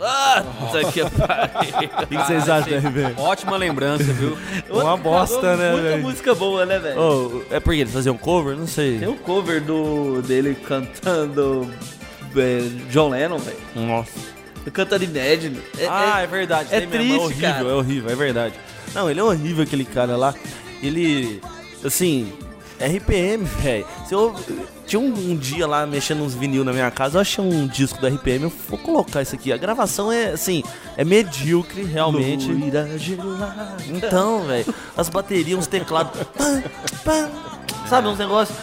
Ah, 0.00 0.42
puta 0.58 0.84
que 0.90 1.00
pariu. 1.10 1.52
O 2.02 2.06
que, 2.08 2.16
vocês 2.16 2.48
acham 2.48 2.80
do 2.80 2.88
RPM? 2.88 3.14
Ótima 3.18 3.56
lembrança, 3.56 4.02
viu? 4.04 4.36
Uma 4.68 4.96
bosta, 4.96 5.56
né, 5.56 5.72
Muita 5.72 5.96
música 5.98 6.34
boa, 6.34 6.66
né, 6.66 6.78
velho? 6.80 7.00
Oh, 7.00 7.54
é 7.54 7.60
porque 7.60 7.80
eles 7.82 7.92
faziam 7.92 8.16
cover? 8.18 8.56
Não 8.56 8.66
sei. 8.66 8.98
Tem 8.98 9.08
um 9.08 9.16
cover 9.16 9.62
do, 9.62 10.20
dele 10.22 10.56
cantando 10.56 11.70
é, 12.36 12.58
John 12.90 13.10
Lennon, 13.10 13.38
velho. 13.38 13.58
Nossa. 13.76 14.31
Cantando 14.70 15.04
Imagine. 15.04 15.60
É, 15.78 15.86
ah, 15.88 16.20
é- 16.20 16.24
é, 16.24 16.26
verdade. 16.26 16.68
é 16.70 16.80
mesmo, 16.80 16.92
triste, 16.92 17.14
é 17.14 17.18
horrível, 17.18 17.50
cara. 17.50 17.68
é 17.68 17.72
horrível, 17.72 18.10
é 18.10 18.14
verdade. 18.14 18.54
Não, 18.94 19.10
ele 19.10 19.20
é 19.20 19.24
horrível 19.24 19.64
aquele 19.64 19.84
cara 19.84 20.16
lá. 20.16 20.34
Ele, 20.82 21.40
assim, 21.84 22.32
RPM, 22.78 23.44
velho. 23.44 23.86
Se 24.06 24.14
eu 24.14 24.34
tinha 24.86 25.00
um, 25.00 25.06
um 25.06 25.36
dia 25.36 25.66
lá 25.66 25.86
mexendo 25.86 26.22
uns 26.22 26.34
vinil 26.34 26.64
na 26.64 26.72
minha 26.72 26.90
casa, 26.90 27.16
eu 27.16 27.20
achei 27.20 27.42
um 27.42 27.66
disco 27.66 28.00
da 28.00 28.08
RPM, 28.08 28.44
eu 28.44 28.52
vou 28.68 28.78
colocar 28.78 29.22
isso 29.22 29.34
aqui. 29.34 29.52
A 29.52 29.56
gravação 29.56 30.10
é, 30.10 30.32
assim, 30.32 30.62
é 30.96 31.04
medíocre, 31.04 31.82
realmente. 31.84 32.46
Gelada. 32.98 33.76
Então, 33.88 34.44
velho, 34.44 34.74
as 34.96 35.08
baterias, 35.08 35.58
uns 35.58 35.66
teclados, 35.66 36.12
pam, 36.36 36.62
pam, 37.04 37.30
sabe, 37.88 38.08
uns 38.08 38.18
negócios 38.18 38.56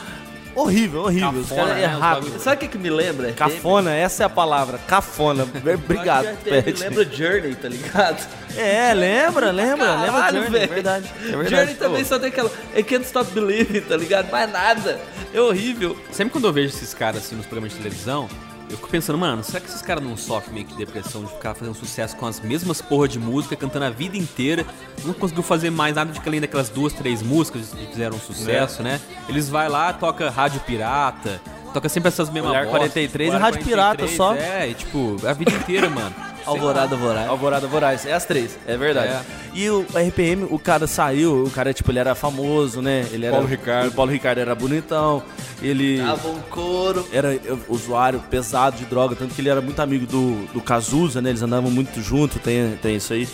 horrível, 0.56 1.02
horrível. 1.04 1.30
Os 1.42 1.50
Cafona, 1.50 1.62
caras 1.68 1.78
né, 1.82 1.88
os 1.88 1.94
errados. 1.96 2.24
bagulho. 2.26 2.42
Sabe 2.44 2.56
o 2.56 2.60
que, 2.60 2.68
que 2.68 2.78
me 2.78 2.90
lembra? 2.90 3.32
Cafona, 3.34 3.94
essa 3.94 4.24
é 4.24 4.26
a 4.26 4.30
palavra, 4.30 4.78
cafona. 4.88 5.44
Obrigado, 5.84 6.26
Me 6.26 6.38
Pet. 6.62 6.80
lembra 6.82 7.06
Journey, 7.06 7.56
tá 7.56 7.70
ligado? 7.70 8.28
É, 8.58 8.94
lembra, 8.94 9.52
lembra, 9.52 9.96
lembra 9.96 10.12
Caralho, 10.12 10.42
Journey, 10.44 10.52
velho. 10.60 10.64
é 10.64 10.68
verdade. 10.76 11.10
É 11.22 11.24
verdade. 11.30 11.50
Journey 11.56 11.76
também 11.76 12.04
Pô, 12.04 12.10
só 12.10 12.20
tem 12.20 12.30
aquela 12.30 12.52
I 12.76 12.84
Can't 12.84 13.06
Stop 13.06 13.32
Believing, 13.32 13.82
tá 13.82 13.96
ligado? 13.98 14.32
Mais 14.32 14.52
nada. 14.52 15.00
É 15.34 15.40
horrível. 15.40 15.96
Sempre 16.12 16.32
quando 16.34 16.46
eu 16.48 16.54
vejo 16.54 16.70
esses 16.76 16.94
caras 16.94 17.24
assim 17.24 17.36
nos 17.36 17.46
programas 17.46 17.72
de 17.72 17.78
televisão, 17.78 18.28
eu 18.70 18.78
fico 18.78 18.88
pensando, 18.88 19.18
mano, 19.18 19.44
será 19.44 19.60
que 19.60 19.68
esses 19.68 19.82
caras 19.82 20.04
não 20.04 20.16
sofrem 20.16 20.54
meio 20.54 20.68
que 20.68 20.76
depressão 20.76 21.24
de 21.24 21.32
ficar 21.32 21.56
fazendo 21.56 21.74
sucesso 21.74 22.16
com 22.16 22.28
as 22.28 22.40
mesmas 22.40 22.82
porra 22.82 23.08
de 23.08 23.18
música, 23.18 23.56
cantando 23.56 23.86
a 23.86 23.90
vida 23.90 24.16
inteira, 24.16 24.66
não 25.04 25.14
conseguiu 25.14 25.42
fazer 25.42 25.72
mais 25.72 25.96
nada 25.96 26.12
de 26.12 26.20
que 26.20 26.30
além 26.30 26.40
daquelas 26.40 26.70
duas, 26.70 26.94
três 26.94 27.22
músicas 27.22 27.70
que 27.70 27.88
fizeram 27.88 28.20
sucesso, 28.20 28.84
né? 28.84 29.02
Eles 29.28 29.50
vai 29.50 29.68
lá, 29.68 29.92
toca 29.92 30.30
rádio 30.30 30.60
pirata, 30.62 31.42
toca 31.74 31.90
sempre 31.90 32.10
essas 32.10 32.30
mesmas 32.30 32.52
Olhar 32.52 32.66
bosta, 32.66 32.78
43 32.80 33.34
e 33.34 33.38
Rádio 33.38 33.64
Pirata 33.64 34.06
43, 34.06 34.18
só. 34.18 34.36
É, 34.36 34.70
e 34.70 34.74
tipo, 34.76 35.18
a 35.26 35.34
vida 35.34 35.52
inteira, 35.52 35.90
mano. 35.90 36.29
Alvorada 36.46 36.96
Voraz. 36.96 37.28
Alvorada 37.30 37.68
Voraz, 37.68 38.06
é 38.06 38.14
as 38.14 38.26
três, 38.26 38.58
é 38.68 38.76
verdade. 38.78 39.14
É. 39.14 39.22
E 39.54 39.70
o 39.70 39.86
RPM, 39.94 40.48
o 40.50 40.58
cara 40.60 40.88
saiu, 40.88 41.44
o 41.44 41.50
cara, 41.50 41.74
tipo, 41.74 41.92
ele 41.92 42.00
era 42.00 42.16
famoso, 42.16 42.82
né? 42.82 43.06
Ele 43.12 43.26
era, 43.26 43.34
Paulo 43.36 43.48
Ricardo. 43.48 43.88
O 43.88 43.92
Paulo 43.92 44.12
Ricardo 44.12 44.38
era 44.40 44.54
bonitão, 44.56 45.22
ele 45.62 45.98
Dava 45.98 46.28
um 46.30 46.40
couro. 46.50 47.08
era 47.12 47.38
usuário 47.68 48.20
pesado 48.30 48.78
de 48.78 48.86
droga, 48.86 49.16
tanto 49.16 49.34
que 49.36 49.42
ele 49.42 49.50
era 49.50 49.62
muito 49.62 49.80
amigo 49.82 50.06
do, 50.06 50.46
do 50.54 50.62
Cazuza, 50.62 51.22
né? 51.22 51.30
Eles 51.30 51.42
andavam 51.42 51.70
muito 51.72 52.02
junto, 52.02 52.40
tem, 52.40 52.78
tem 52.82 52.96
isso 52.96 53.14
aí. 53.14 53.28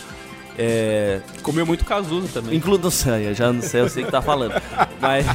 É, 0.58 1.20
Comeu 1.42 1.66
muito 1.66 1.84
Cazuza 1.84 2.28
também. 2.32 2.56
Incluo 2.56 2.78
não 2.78 2.90
sei, 2.90 3.28
eu 3.28 3.34
já 3.34 3.52
não 3.52 3.60
sei, 3.60 3.82
eu 3.82 3.88
sei 3.90 4.02
o 4.02 4.06
que 4.06 4.12
tá 4.12 4.22
falando. 4.22 4.54
Mas 5.00 5.26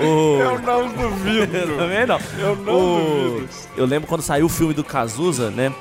o. 0.00 0.38
Eu 0.40 0.58
não 0.58 0.88
duvido. 0.88 1.56
Eu 1.56 1.76
também 1.76 2.06
não. 2.06 2.18
Eu 2.40 2.56
não 2.56 2.74
O- 2.74 3.30
duvido. 3.30 3.48
Eu 3.76 3.86
lembro 3.86 4.08
quando 4.08 4.22
saiu 4.22 4.46
o 4.46 4.48
filme 4.48 4.74
do 4.74 4.82
Cazuza, 4.82 5.48
né? 5.50 5.72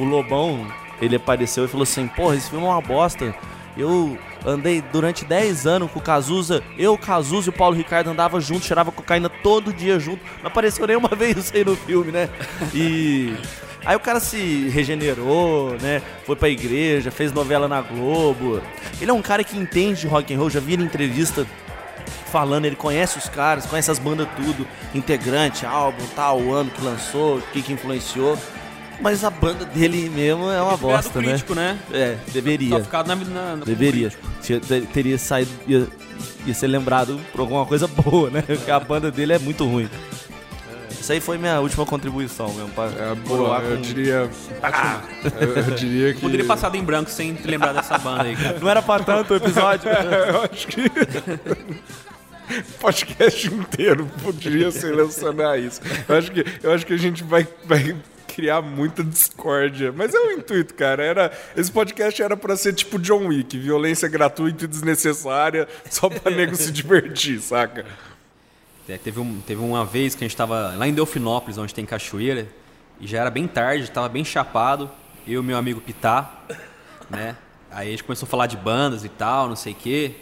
O 0.00 0.04
Lobão, 0.04 0.66
ele 0.98 1.16
apareceu 1.16 1.66
e 1.66 1.68
falou 1.68 1.82
assim: 1.82 2.08
Porra, 2.08 2.34
esse 2.34 2.48
filme 2.48 2.64
é 2.64 2.68
uma 2.68 2.80
bosta. 2.80 3.34
Eu 3.76 4.18
andei 4.46 4.80
durante 4.80 5.26
10 5.26 5.66
anos 5.66 5.90
com 5.90 5.98
o 5.98 6.02
Cazuza. 6.02 6.62
Eu, 6.78 6.96
Cazuza 6.96 7.50
e 7.50 7.50
o 7.50 7.52
Paulo 7.52 7.76
Ricardo 7.76 8.08
andava 8.08 8.40
junto, 8.40 8.64
cheirava 8.64 8.90
cocaína 8.90 9.28
todo 9.28 9.74
dia 9.74 10.00
junto. 10.00 10.24
Não 10.40 10.48
apareceu 10.48 10.86
nenhuma 10.86 11.10
vez 11.14 11.36
isso 11.36 11.54
aí 11.54 11.62
no 11.62 11.76
filme, 11.76 12.10
né? 12.10 12.30
E. 12.74 13.36
Aí 13.84 13.94
o 13.94 14.00
cara 14.00 14.20
se 14.20 14.68
regenerou, 14.68 15.76
né? 15.80 16.00
Foi 16.24 16.36
pra 16.36 16.48
igreja, 16.48 17.10
fez 17.10 17.30
novela 17.30 17.68
na 17.68 17.82
Globo. 17.82 18.62
Ele 19.00 19.10
é 19.10 19.14
um 19.14 19.22
cara 19.22 19.44
que 19.44 19.56
entende 19.56 20.00
de 20.00 20.06
rock 20.06 20.32
and 20.32 20.38
roll, 20.38 20.50
já 20.50 20.60
vi 20.60 20.74
ele 20.74 20.82
em 20.82 20.86
entrevista 20.86 21.46
falando, 22.30 22.64
ele 22.64 22.76
conhece 22.76 23.18
os 23.18 23.28
caras, 23.28 23.66
conhece 23.66 23.90
as 23.90 23.98
bandas 23.98 24.28
tudo, 24.36 24.66
integrante, 24.94 25.66
álbum, 25.66 26.06
tal, 26.14 26.40
o 26.40 26.54
ano 26.54 26.70
que 26.70 26.82
lançou, 26.82 27.38
o 27.38 27.42
que, 27.42 27.60
que 27.60 27.72
influenciou. 27.72 28.38
Mas 29.00 29.24
a 29.24 29.30
banda 29.30 29.64
dele 29.64 30.10
mesmo 30.10 30.50
é 30.50 30.60
uma 30.60 30.76
bosta, 30.76 31.20
né? 31.20 31.28
crítico, 31.28 31.54
né? 31.54 31.78
É, 31.92 32.16
Só 32.26 32.32
deveria. 32.32 32.82
ficado 32.82 33.06
na, 33.08 33.14
na, 33.16 33.56
na 33.56 33.64
Deveria. 33.64 34.12
Tinha- 34.42 34.60
te- 34.60 34.82
teria 34.92 35.16
saído. 35.18 35.50
Ia, 35.66 35.86
ia 36.46 36.54
ser 36.54 36.66
lembrado 36.66 37.18
por 37.32 37.40
alguma 37.40 37.64
coisa 37.64 37.86
boa, 37.86 38.28
né? 38.30 38.42
Porque 38.42 38.70
a 38.70 38.78
banda 38.78 39.10
dele 39.10 39.32
é 39.32 39.38
muito 39.38 39.64
ruim. 39.64 39.88
Isso 40.90 41.10
aí 41.12 41.20
foi 41.20 41.38
minha 41.38 41.58
última 41.60 41.86
contribuição 41.86 42.52
mesmo. 42.52 42.68
Pra 42.70 42.84
É, 42.86 43.14
boa, 43.26 43.58
eu 43.60 43.76
com- 43.76 43.82
diria. 43.82 44.30
Eu, 45.40 45.48
eu 45.56 45.70
diria 45.74 46.12
que. 46.14 46.20
Poderia 46.20 46.44
passar 46.46 46.74
em 46.74 46.84
branco 46.84 47.08
sem 47.10 47.34
te 47.34 47.46
lembrar 47.48 47.72
dessa 47.72 47.96
banda 47.96 48.24
aí, 48.24 48.36
cara. 48.36 48.58
Não 48.60 48.68
era 48.68 48.82
pra 48.82 48.98
tanto 49.02 49.32
o 49.32 49.36
episódio. 49.36 49.88
eu 49.88 50.42
acho 50.42 50.66
que. 50.66 50.82
o 52.50 52.72
podcast 52.80 53.46
inteiro 53.48 54.06
poderia 54.22 54.70
selecionar 54.70 55.58
isso. 55.58 55.80
Eu 56.06 56.16
acho 56.18 56.30
que, 56.30 56.44
eu 56.62 56.72
acho 56.72 56.84
que 56.84 56.92
a 56.92 56.98
gente 56.98 57.24
vai, 57.24 57.48
vai 57.64 57.96
criar 58.34 58.62
muita 58.62 59.02
discórdia. 59.02 59.92
Mas 59.92 60.14
é 60.14 60.18
o 60.18 60.32
intuito, 60.32 60.74
cara. 60.74 61.02
Era, 61.02 61.32
esse 61.56 61.70
podcast 61.70 62.22
era 62.22 62.36
pra 62.36 62.56
ser 62.56 62.72
tipo 62.72 62.98
John 62.98 63.26
Wick 63.26 63.58
violência 63.58 64.08
gratuita 64.08 64.64
e 64.64 64.68
desnecessária, 64.68 65.68
só 65.90 66.08
pra 66.08 66.30
nego 66.34 66.54
se 66.54 66.70
divertir, 66.70 67.40
saca? 67.40 67.84
É, 68.88 68.98
teve, 68.98 69.20
um, 69.20 69.40
teve 69.40 69.60
uma 69.60 69.84
vez 69.84 70.14
que 70.14 70.24
a 70.24 70.26
gente 70.26 70.36
tava 70.36 70.74
lá 70.76 70.88
em 70.88 70.92
Delfinópolis, 70.92 71.58
onde 71.58 71.72
tem 71.72 71.86
cachoeira, 71.86 72.48
e 73.00 73.06
já 73.06 73.20
era 73.20 73.30
bem 73.30 73.46
tarde, 73.46 73.88
tava 73.90 74.08
bem 74.08 74.24
chapado, 74.24 74.90
eu 75.26 75.34
e 75.34 75.38
o 75.38 75.42
meu 75.42 75.56
amigo 75.56 75.80
Pitá, 75.80 76.42
né? 77.08 77.36
Aí 77.70 77.88
a 77.88 77.90
gente 77.92 78.02
começou 78.02 78.26
a 78.26 78.28
falar 78.28 78.46
de 78.46 78.56
bandas 78.56 79.04
e 79.04 79.08
tal, 79.08 79.48
não 79.48 79.54
sei 79.54 79.72
o 79.72 79.76
quê. 79.76 80.16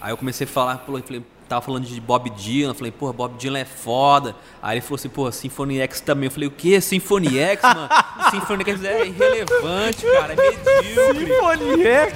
Aí 0.00 0.12
eu 0.12 0.18
comecei 0.18 0.46
a 0.46 0.48
falar, 0.48 0.78
falei, 0.78 1.02
tava 1.50 1.62
falando 1.62 1.84
de 1.84 2.00
Bob 2.00 2.30
Dylan, 2.30 2.70
eu 2.70 2.74
falei, 2.74 2.92
porra, 2.92 3.12
Bob 3.12 3.36
Dylan 3.36 3.58
é 3.58 3.64
foda. 3.64 4.36
Aí 4.62 4.74
ele 4.74 4.80
falou 4.82 4.94
assim, 4.94 5.08
porra, 5.08 5.32
Symphony 5.32 5.80
X 5.80 6.00
também. 6.00 6.26
Eu 6.28 6.30
falei, 6.30 6.48
o 6.48 6.52
quê? 6.52 6.80
Symphony 6.80 7.40
X, 7.40 7.62
mano? 7.64 7.88
Symphony 8.30 8.62
X 8.64 8.84
é 8.84 9.06
irrelevante, 9.06 10.06
cara, 10.06 10.32
é 10.32 10.36
medíocre. 10.36 11.26
Symphony 11.26 11.82
X, 11.82 12.14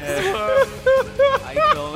Aí 1.44 1.58
então... 1.58 1.92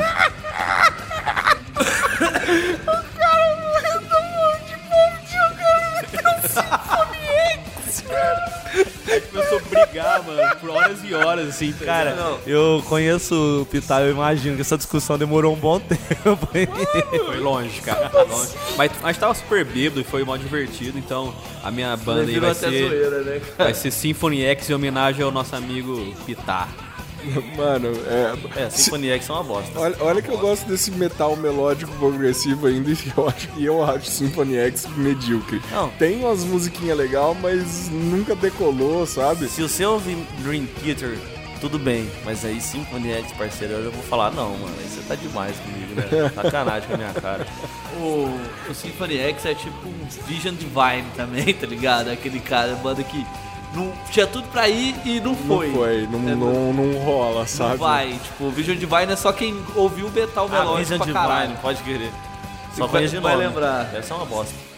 Aí 8.75 8.98
começou 9.31 9.59
a 9.59 9.63
brigar, 9.63 10.23
mano, 10.23 10.57
por 10.61 10.71
horas 10.71 10.99
e 11.05 11.15
horas, 11.15 11.49
assim. 11.49 11.73
tá 11.73 11.85
Cara, 11.85 12.11
ligado? 12.11 12.39
eu 12.47 12.83
conheço 12.89 13.63
o 13.63 13.67
Pitar, 13.67 14.03
eu 14.03 14.11
imagino 14.11 14.57
que 14.57 14.63
essa 14.63 14.77
discussão 14.77 15.17
demorou 15.19 15.55
um 15.55 15.59
bom 15.59 15.79
tempo. 15.81 16.39
Foi 17.27 17.39
longe, 17.39 17.81
cara. 17.81 18.09
Foi 18.11 18.25
longe. 18.27 18.53
Mas 18.77 18.93
a 19.03 19.07
gente 19.09 19.21
tava 19.21 19.35
super 19.35 19.65
bêbado 19.65 20.01
e 20.01 20.05
foi 20.05 20.25
mal 20.25 20.39
divertido, 20.39 20.99
então 20.99 21.35
a 21.63 21.71
minha 21.71 21.97
banda 21.97 22.23
aí 22.31 22.39
vai 22.39 22.55
ser, 22.55 22.91
né? 23.25 23.41
vai 23.57 23.75
ser 23.75 23.91
Symphony 23.91 24.45
X 24.45 24.71
em 24.71 24.75
homenagem 24.75 25.23
ao 25.25 25.31
nosso 25.31 25.55
amigo 25.57 26.15
Pitar. 26.27 26.69
Mano, 27.57 27.93
é. 28.07 28.65
É, 28.65 28.71
Symphony 28.71 29.11
X 29.11 29.29
é 29.29 29.33
uma 29.33 29.45
bosta. 29.45 29.79
Olha, 29.79 29.97
olha 30.01 30.23
que 30.23 30.31
eu 30.31 30.39
gosto 30.39 30.67
desse 30.67 30.91
metal 30.91 31.37
melódico 31.37 31.93
progressivo 31.99 32.67
ainda 32.67 32.91
e 32.93 33.13
eu 33.17 33.29
acho 33.29 33.49
que 33.49 33.65
eu 33.65 33.85
acho 33.85 34.11
Symphony 34.11 34.57
X 34.57 34.87
medíocre. 34.97 35.61
Não. 35.71 35.91
Tem 35.91 36.25
umas 36.25 36.45
musiquinhas 36.45 36.97
legais, 36.97 37.37
mas 37.41 37.89
nunca 37.91 38.35
decolou, 38.35 39.07
sabe? 39.07 39.49
Se 39.49 39.63
você 39.63 39.85
ouvir 39.85 40.17
Dream 40.43 40.67
Theater, 40.81 41.19
tudo 41.61 41.79
bem. 41.79 42.09
Mas 42.25 42.45
aí 42.45 42.61
Symphony 42.61 43.13
X, 43.13 43.33
parceiro, 43.33 43.75
eu 43.75 43.85
já 43.85 43.91
vou 43.91 44.03
falar, 44.05 44.31
não, 44.31 44.51
mano, 44.57 44.75
aí 44.79 44.89
você 44.89 45.03
tá 45.03 45.15
demais 45.15 45.57
comigo, 45.59 45.95
né? 45.95 46.31
Sacanagem 46.35 46.89
com 46.89 46.95
a 46.95 46.99
minha 46.99 47.15
cara. 47.15 47.47
O, 47.99 48.71
o 48.71 48.75
Symphony 48.75 49.19
X 49.19 49.47
é 49.47 49.55
tipo 49.55 49.89
um 49.89 50.07
Vision 50.27 50.55
Divine 50.55 51.09
também, 51.17 51.53
tá 51.55 51.67
ligado? 51.67 52.11
Aquele 52.11 52.41
cara, 52.41 52.75
banda 52.77 53.03
que 53.03 53.27
não, 53.75 53.93
tinha 54.11 54.27
tudo 54.27 54.49
pra 54.49 54.69
ir 54.69 54.95
e 55.05 55.21
não 55.21 55.35
foi. 55.35 55.67
Não 55.69 55.75
foi, 55.75 56.07
não, 56.11 56.29
É, 56.29 56.35
não, 56.35 56.73
não 56.73 56.99
rola, 57.01 57.41
Não 57.41 57.47
sabe? 57.47 57.77
vai. 57.77 58.13
Tipo, 58.13 58.45
o 58.45 58.51
Vision 58.51 58.77
Divine 58.77 59.13
é 59.13 59.17
só 59.17 59.33
quem 59.33 59.57
ouviu 59.77 60.09
metal 60.11 60.47
Ah, 60.51 60.53
melódico 60.53 60.79
Vision 60.79 60.99
pra 60.99 61.13
caralho. 61.13 61.41
Divine, 61.49 61.63
pode 61.63 61.83
querer. 61.83 62.11
Só 62.77 62.87
conheço 62.89 63.15
de 63.17 63.21
vai 63.21 63.37
lembrar. 63.37 63.85
Deve 63.85 64.07
ser 64.07 64.13
uma 64.15 64.25
bosta. 64.27 64.55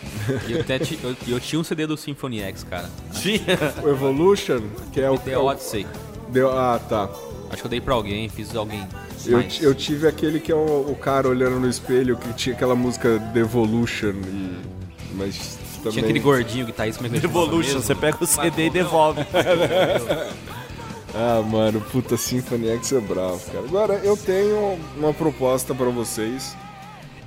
E 0.46 0.52
eu, 0.52 0.64
eu, 1.10 1.16
eu 1.28 1.40
tinha 1.40 1.58
um 1.60 1.64
CD 1.64 1.86
do 1.86 1.96
Symphony 1.96 2.40
X, 2.40 2.62
cara. 2.64 2.88
O 3.82 3.88
Evolution, 3.88 4.60
que 4.92 5.00
é 5.00 5.10
o. 5.10 5.18
The 5.18 5.32
é 5.32 5.38
o- 5.38 5.44
Odyssey. 5.44 5.86
deu, 6.28 6.50
ah, 6.56 6.78
tá. 6.88 7.08
Acho 7.50 7.62
que 7.62 7.66
eu 7.66 7.70
dei 7.70 7.80
pra 7.80 7.94
alguém, 7.94 8.28
fiz 8.28 8.54
alguém. 8.54 8.86
Eu, 9.26 9.42
eu 9.60 9.74
tive 9.74 10.06
aquele 10.06 10.38
que 10.40 10.52
é 10.52 10.54
o, 10.54 10.86
o 10.88 10.96
cara 11.00 11.28
olhando 11.28 11.58
no 11.60 11.68
espelho 11.68 12.16
que 12.16 12.32
tinha 12.34 12.54
aquela 12.54 12.74
música 12.74 13.18
Devolution 13.18 14.12
e. 14.26 14.56
Mas 15.14 15.58
também. 15.80 15.92
Tinha 15.92 16.04
aquele 16.04 16.20
gordinho 16.20 16.66
que 16.66 16.72
tá 16.72 16.84
aí, 16.84 16.92
como 16.92 17.06
é 17.06 17.10
que 17.10 17.16
ele 17.16 17.22
chamava 17.22 17.40
Evolution, 17.46 17.68
mesmo? 17.74 17.82
você 17.82 17.94
pega 17.94 18.18
o 18.22 18.26
CD 18.26 18.66
e 18.66 18.70
devolve. 18.70 19.20
Ah, 21.12 21.42
mano, 21.42 21.80
puta 21.80 22.16
Symphony 22.16 22.68
X 22.68 22.92
é 22.92 23.00
bravo, 23.00 23.40
cara. 23.50 23.64
Agora, 23.64 23.94
eu 24.04 24.16
tenho 24.16 24.78
uma 24.96 25.12
proposta 25.12 25.74
pra 25.74 25.86
vocês. 25.86 26.56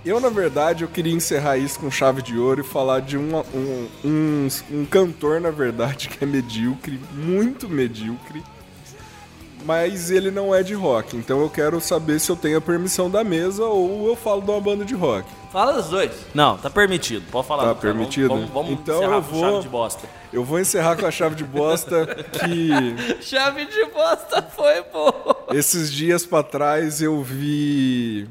Eu, 0.06 0.22
na 0.22 0.30
verdade, 0.30 0.84
eu 0.84 0.88
queria 0.88 1.14
encerrar 1.14 1.58
isso 1.58 1.80
com 1.80 1.91
chave 1.91 2.22
de 2.22 2.38
ouro 2.38 2.62
e 2.62 2.64
falar 2.64 3.01
de 3.01 3.18
uma- 3.18 3.43
um, 3.54 3.88
um, 4.06 4.47
um 4.72 4.86
cantor, 4.86 5.41
na 5.41 5.49
verdade, 5.51 6.08
que 6.10 6.24
é 6.24 6.28
medíocre, 6.28 6.97
muito 7.14 7.68
medíocre, 7.68 8.41
mas 9.66 10.09
ele 10.11 10.30
não 10.32 10.53
é 10.53 10.61
de 10.64 10.74
rock. 10.74 11.16
Então 11.18 11.41
eu 11.41 11.49
quero 11.49 11.80
saber 11.82 12.20
se 12.20 12.30
eu 12.32 12.36
tenho 12.36 12.57
a 12.57 12.61
permissão 12.61 13.09
da 13.09 13.24
mesa 13.24 13.64
ou 13.66 14.07
eu 14.07 14.16
falo 14.16 14.41
de 14.41 14.49
uma 14.51 14.59
banda 14.61 14.84
de 14.86 14.93
rock. 14.93 15.28
Fala 15.51 15.74
dos 15.74 15.88
dois. 15.89 16.11
Não, 16.34 16.57
tá 16.57 16.70
permitido, 16.70 17.24
pode 17.32 17.47
falar. 17.47 17.64
Tá 17.64 17.70
cara. 17.70 17.80
permitido? 17.82 18.30
Vamos, 18.30 18.49
vamos, 18.49 18.68
vamos 18.70 18.80
Então 18.82 18.95
encerrar 18.97 19.16
eu 19.18 19.22
vou- 19.22 19.39
chave 19.41 19.59
de 19.61 19.70
bosta. 19.70 20.07
Eu 20.34 20.43
vou 20.43 20.59
encerrar 20.59 20.95
com 20.97 21.05
a 21.05 21.11
chave 21.11 21.36
de 21.36 21.43
bosta 21.43 22.07
que 22.34 23.22
Chave 23.24 23.66
de 23.66 23.86
bosta 23.86 24.41
foi, 24.41 24.82
pô. 24.84 25.14
esses 25.53 25.91
dias 25.93 26.26
pra 26.26 26.41
trás 26.41 27.01
eu 27.03 27.22
vi 27.22 28.28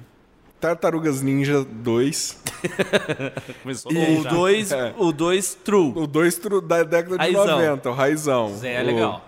Tartarugas 0.60 1.22
Ninja 1.22 1.64
2. 1.64 2.42
Começou 3.62 3.92
E- 3.92 4.18
O 4.18 4.22
já. 4.22 4.30
2, 4.30 4.72
É. 4.72 4.94
o 4.98 5.12
2 5.12 5.54
true. 5.64 5.92
O 5.94 6.06
2 6.06 6.40
da 6.64 6.82
década 6.82 7.10
de 7.18 7.22
Raizão. 7.24 7.46
90, 7.46 7.90
o 7.90 7.92
Raizão. 7.94 8.56
Zé 8.56 8.74
é 8.74 8.82
O- 8.82 8.86
legal. 8.86 9.24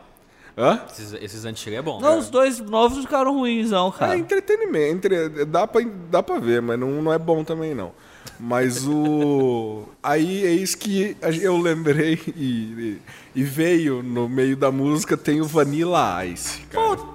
Hã? 0.56 0.80
Esses, 0.90 1.12
esses 1.14 1.44
antigos 1.44 1.78
é 1.78 1.82
bom. 1.82 2.00
Não, 2.00 2.18
os 2.18 2.30
dois 2.30 2.60
novos 2.60 2.98
ficaram 2.98 3.34
ruins, 3.34 3.70
não, 3.70 3.88
É 3.88 3.92
cara. 3.92 4.16
entretenimento, 4.16 5.06
entre- 5.08 5.44
dá, 5.46 5.66
pra, 5.66 5.80
dá 6.10 6.22
pra 6.22 6.38
ver, 6.38 6.62
mas 6.62 6.78
não, 6.78 7.02
não 7.02 7.12
é 7.12 7.18
bom 7.18 7.42
também 7.42 7.74
não. 7.74 7.90
Mas 8.38 8.86
o. 8.86 9.84
Aí 10.02 10.42
eis 10.44 10.74
que 10.74 11.16
a- 11.22 11.30
eu 11.30 11.56
lembrei 11.56 12.20
e, 12.36 12.40
e- 12.40 12.98
e 13.36 13.42
veio 13.42 14.02
no 14.02 14.28
meio 14.28 14.56
da 14.56 14.70
música 14.70 15.16
tem 15.16 15.40
o 15.40 15.44
Vanilla 15.44 16.24
Ice, 16.26 16.60
cara. 16.70 16.96
Puta 16.96 17.13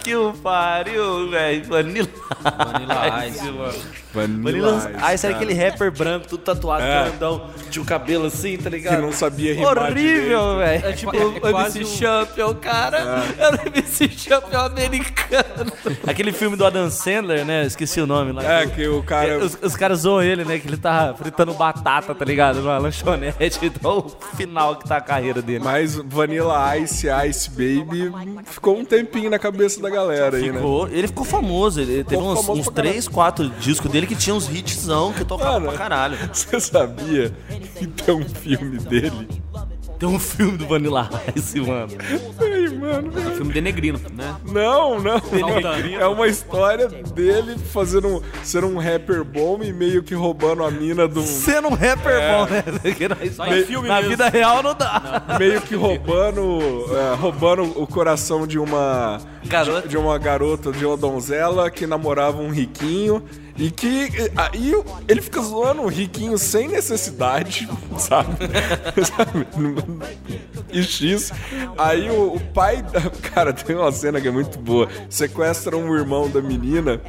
que 0.00 0.14
o 0.14 0.32
pariu, 0.32 1.30
velho. 1.30 1.64
Vanilla 1.64 2.08
Vanilla 2.42 3.26
Ice. 3.26 3.50
mano. 3.50 3.74
Vanilla, 4.14 4.42
Vanilla 4.42 4.90
Ice. 5.08 5.14
Ice 5.14 5.26
era 5.26 5.36
aquele 5.36 5.52
rapper 5.54 5.90
branco, 5.92 6.26
tudo 6.28 6.42
tatuado, 6.42 6.82
É. 6.82 7.04
grandão, 7.04 7.50
tinha 7.70 7.82
o 7.82 7.84
cabelo 7.86 8.26
assim, 8.26 8.56
tá 8.56 8.64
que 8.70 8.76
ligado? 8.76 9.02
não 9.02 9.12
sabia 9.12 9.54
rimar 9.54 9.76
Horrível, 9.78 10.56
velho. 10.58 10.86
É 10.86 10.92
tipo 10.92 11.14
É 11.16 11.24
o 11.24 11.40
quase 11.40 11.78
MC 11.80 11.92
um- 11.92 11.96
Champion, 11.98 12.54
cara. 12.54 12.98
É 13.38 13.48
o 13.50 13.68
MC 13.68 14.08
Champion 14.10 14.60
americano. 14.60 15.72
Aquele 16.06 16.32
filme 16.32 16.56
do 16.56 16.64
Adam 16.64 16.90
Sandler, 16.90 17.44
né? 17.44 17.64
Esqueci 17.66 18.00
o 18.00 18.06
nome 18.06 18.32
lá. 18.32 18.42
É, 18.44 18.66
que 18.66 18.86
o 18.88 19.02
cara. 19.02 19.38
Os, 19.38 19.58
os 19.62 19.76
caras 19.76 20.00
zoam 20.00 20.22
ele, 20.22 20.44
né? 20.44 20.58
Que 20.58 20.66
ele 20.68 20.76
tá 20.76 21.14
fritando 21.16 21.52
batata, 21.54 22.14
tá 22.14 22.24
ligado? 22.24 22.60
Numa 22.60 22.78
lanchonete. 22.78 23.58
Então, 23.78 23.98
o 23.98 24.36
final 24.36 24.76
que 24.76 24.88
tá 24.88 24.96
a 24.96 25.00
carreira 25.00 25.42
dele. 25.42 25.62
Mas 25.62 25.94
Vanilla 25.96 26.76
Ice, 26.78 27.06
Ice 27.28 27.50
Baby 27.50 28.10
ficou 28.46 28.78
um 28.78 28.84
tempinho 28.84 29.28
na 29.30 29.38
cabeça 29.38 29.47
da 29.50 29.90
galera 29.90 30.36
aí, 30.36 30.50
né? 30.50 30.58
Ficou, 30.58 30.88
ele 30.88 31.06
ficou 31.06 31.24
famoso, 31.24 31.80
ele 31.80 32.04
teve 32.04 32.16
Ficou 32.16 32.32
uns, 32.32 32.48
uns 32.48 32.64
pra 32.64 32.74
caralho. 32.74 32.92
3, 32.92 33.08
4 33.08 33.50
discos 33.60 33.90
dele 33.90 34.06
que 34.06 34.16
tinha 34.16 34.34
uns 34.34 34.48
hitzão 34.48 35.12
que 35.12 35.24
tocavam 35.24 35.60
Mano. 35.60 35.68
pra 35.68 35.78
caralho. 35.78 36.18
Você 36.32 36.60
sabia 36.60 37.32
que 37.76 37.86
tem 37.86 38.14
um 38.14 38.28
filme 38.28 38.78
dele? 38.78 39.28
Tem 39.98 40.08
um 40.08 40.18
filme 40.18 40.56
do 40.56 40.66
Vanilla 40.66 41.10
Ice, 41.34 41.60
mano. 41.60 41.88
Ai, 42.70 42.78
mano, 42.78 43.12
É 43.16 43.28
um 43.28 43.36
filme 43.36 43.52
de 43.52 43.60
negrino, 43.60 44.00
né? 44.12 44.36
Não, 44.44 45.00
não. 45.00 45.20
É 45.98 46.06
uma 46.06 46.26
história 46.26 46.88
dele 46.88 47.56
fazendo 47.58 48.08
um, 48.08 48.22
ser 48.42 48.64
um 48.64 48.78
rapper 48.78 49.24
bom 49.24 49.58
e 49.62 49.72
meio 49.72 50.02
que 50.02 50.14
roubando 50.14 50.64
a 50.64 50.70
mina 50.70 51.06
do. 51.08 51.22
Sendo 51.22 51.68
um 51.68 51.74
rapper 51.74 52.20
bom, 52.30 52.46
né? 52.46 52.64
Na, 53.38 53.56
em 53.58 53.64
filme 53.64 53.88
na 53.88 53.96
mesmo. 53.96 54.10
vida 54.10 54.28
real 54.28 54.62
não 54.62 54.74
dá. 54.74 55.24
Meio 55.38 55.60
que 55.62 55.74
roubando. 55.74 56.58
é, 56.94 57.14
roubando 57.14 57.62
o 57.80 57.86
coração 57.86 58.46
de 58.46 58.58
uma. 58.58 59.20
Garota. 59.46 59.82
De, 59.82 59.88
de 59.88 59.96
uma 59.96 60.18
garota, 60.18 60.72
de 60.72 60.84
uma 60.84 60.96
donzela 60.96 61.70
que 61.70 61.86
namorava 61.86 62.38
um 62.40 62.50
riquinho. 62.50 63.22
E 63.56 63.70
que. 63.72 64.08
Aí 64.36 64.72
ele 65.08 65.20
fica 65.20 65.40
zoando 65.40 65.82
um 65.82 65.88
riquinho 65.88 66.38
sem 66.38 66.68
necessidade, 66.68 67.68
sabe? 67.98 68.36
sabe? 69.04 69.46
E 70.72 70.82
X. 70.82 71.32
Aí 71.76 72.08
o, 72.08 72.34
o 72.34 72.40
pai. 72.58 72.82
da- 72.82 73.10
Cara, 73.32 73.52
tem 73.52 73.76
uma 73.76 73.92
cena 73.92 74.20
que 74.20 74.26
é 74.26 74.30
muito 74.30 74.58
boa. 74.58 74.88
Sequestra 75.08 75.76
um 75.76 75.94
irmão 75.96 76.28
da 76.28 76.42
menina. 76.42 77.00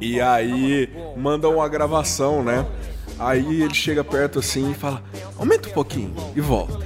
E 0.00 0.20
aí 0.20 0.88
mandam 1.16 1.54
uma 1.54 1.68
gravação, 1.68 2.42
né? 2.42 2.66
Aí 3.18 3.62
ele 3.62 3.74
chega 3.74 4.02
perto 4.04 4.40
assim 4.40 4.72
e 4.72 4.74
fala: 4.74 5.02
aumenta 5.38 5.68
um 5.68 5.72
pouquinho 5.72 6.14
e 6.34 6.40
volta. 6.40 6.78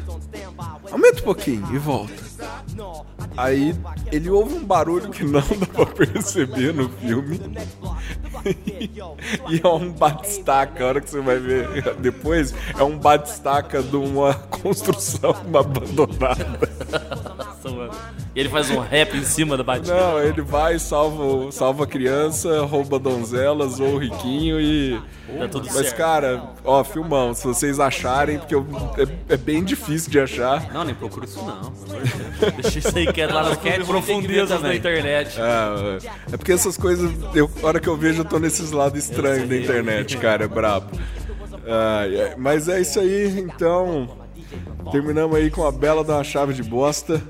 Aumenta 0.92 1.18
um 1.18 1.20
um 1.20 1.24
pouquinho 1.24 1.66
e 1.74 1.78
volta. 1.78 2.29
Aí 3.36 3.74
ele 4.12 4.30
ouve 4.30 4.54
um 4.54 4.64
barulho 4.64 5.10
que 5.10 5.24
não 5.24 5.40
dá 5.40 5.66
pra 5.66 5.86
perceber 5.86 6.74
no 6.74 6.88
filme. 6.88 7.40
e 9.48 9.60
é 9.62 9.68
um 9.68 9.92
batistaca. 9.92 10.84
A 10.84 10.88
hora 10.88 11.00
que 11.00 11.10
você 11.10 11.20
vai 11.20 11.38
ver 11.38 11.94
depois, 11.96 12.54
é 12.78 12.82
um 12.82 12.98
batistaca 12.98 13.82
de 13.82 13.96
uma 13.96 14.34
construção 14.62 15.30
abandonada. 15.30 16.58
E 18.34 18.40
ele 18.40 18.48
faz 18.48 18.70
um 18.70 18.78
rap 18.80 19.16
em 19.16 19.24
cima 19.24 19.56
da 19.56 19.62
batida. 19.62 19.94
Não, 19.94 20.18
ele 20.22 20.40
vai, 20.42 20.78
salva, 20.78 21.50
salva 21.52 21.84
a 21.84 21.86
criança, 21.86 22.62
rouba 22.64 22.98
donzelas 22.98 23.78
ou 23.80 23.94
o 23.94 23.98
riquinho 23.98 24.60
e. 24.60 25.00
Tá 25.38 25.46
tudo 25.48 25.66
Mas, 25.66 25.74
certo. 25.74 25.96
cara, 25.96 26.42
ó, 26.64 26.82
filmão, 26.82 27.32
se 27.34 27.46
vocês 27.46 27.78
acharem, 27.78 28.38
porque 28.38 28.54
eu- 28.54 28.66
é, 29.28 29.34
é 29.34 29.36
bem 29.36 29.62
difícil 29.62 30.10
de 30.10 30.18
achar. 30.18 30.72
Não, 30.72 30.82
nem 30.84 30.94
procura 30.94 31.24
isso 31.24 31.40
não. 31.44 31.72
Deixa 32.60 32.78
isso 32.80 32.98
aí 32.98 33.12
quieto 33.12 33.32
lá 33.32 33.42
nas 33.44 33.58
profundezas 33.86 34.60
da 34.60 34.74
internet. 34.74 35.40
Ah, 35.40 35.98
é 36.32 36.36
porque 36.36 36.52
essas 36.52 36.76
coisas, 36.76 37.10
eu, 37.34 37.48
a 37.62 37.66
hora 37.66 37.78
que 37.80 37.88
eu 37.88 37.96
vejo, 37.96 38.22
eu 38.22 38.24
tô 38.24 38.38
nesses 38.40 38.72
lados 38.72 38.98
estranhos 38.98 39.48
da 39.48 39.56
internet, 39.56 40.16
cara, 40.16 40.44
é 40.44 40.48
brabo. 40.48 40.90
Mas 42.36 42.68
é 42.68 42.80
isso 42.80 42.98
aí, 42.98 43.38
então. 43.40 44.18
Terminamos 44.90 45.36
aí 45.36 45.50
com 45.50 45.64
a 45.64 45.70
bela 45.70 46.02
da 46.02 46.24
chave 46.24 46.52
de 46.54 46.62
bosta. 46.62 47.22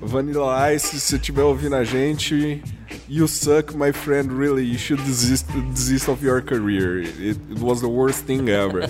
Vanilla 0.00 0.72
Ice, 0.72 0.86
se 0.86 1.00
você 1.00 1.16
estiver 1.16 1.42
ouvindo 1.42 1.76
a 1.76 1.84
gente, 1.84 2.62
you 3.08 3.26
suck, 3.28 3.76
my 3.76 3.92
friend, 3.92 4.32
really. 4.32 4.64
You 4.64 4.78
should 4.78 5.02
desist, 5.04 5.46
desist 5.74 6.08
of 6.08 6.24
your 6.24 6.42
career. 6.42 7.02
It, 7.02 7.38
it 7.50 7.60
was 7.60 7.80
the 7.80 7.88
worst 7.88 8.24
thing 8.24 8.48
ever. 8.50 8.88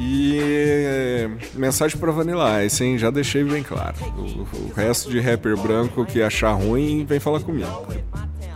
E 0.00 0.38
é, 0.42 1.30
mensagem 1.54 1.98
pra 1.98 2.10
Vanilla 2.10 2.64
Ice, 2.64 2.82
hein? 2.82 2.98
Já 2.98 3.10
deixei 3.10 3.44
bem 3.44 3.62
claro. 3.62 3.94
O, 4.16 4.66
o 4.66 4.72
resto 4.74 5.10
de 5.10 5.20
rapper 5.20 5.56
branco 5.56 6.04
que 6.04 6.20
achar 6.20 6.52
ruim, 6.52 7.04
vem 7.04 7.20
falar 7.20 7.40
comigo. 7.40 7.86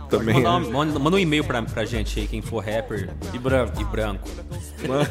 Também 0.09 0.35
Manda, 0.41 0.47
é. 0.47 0.51
uma- 0.51 0.59
manda- 0.85 0.99
manda 0.99 1.15
um 1.17 1.19
e-mail 1.19 1.43
pra, 1.43 1.61
pra 1.61 1.85
gente 1.85 2.19
aí, 2.19 2.27
quem 2.27 2.41
for 2.41 2.63
rapper 2.63 3.09
E 3.33 3.37
branco. 3.37 3.79
e 3.79 3.83
branco. 3.85 4.27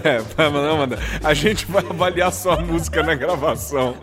É, 0.02 0.18
mas 0.36 0.52
não, 0.52 0.78
mano. 0.78 0.96
A 1.22 1.34
gente 1.34 1.66
vai 1.66 1.84
avaliar 1.88 2.32
só 2.32 2.52
a 2.54 2.60
música 2.60 3.02
na 3.02 3.14
gravação 3.14 3.96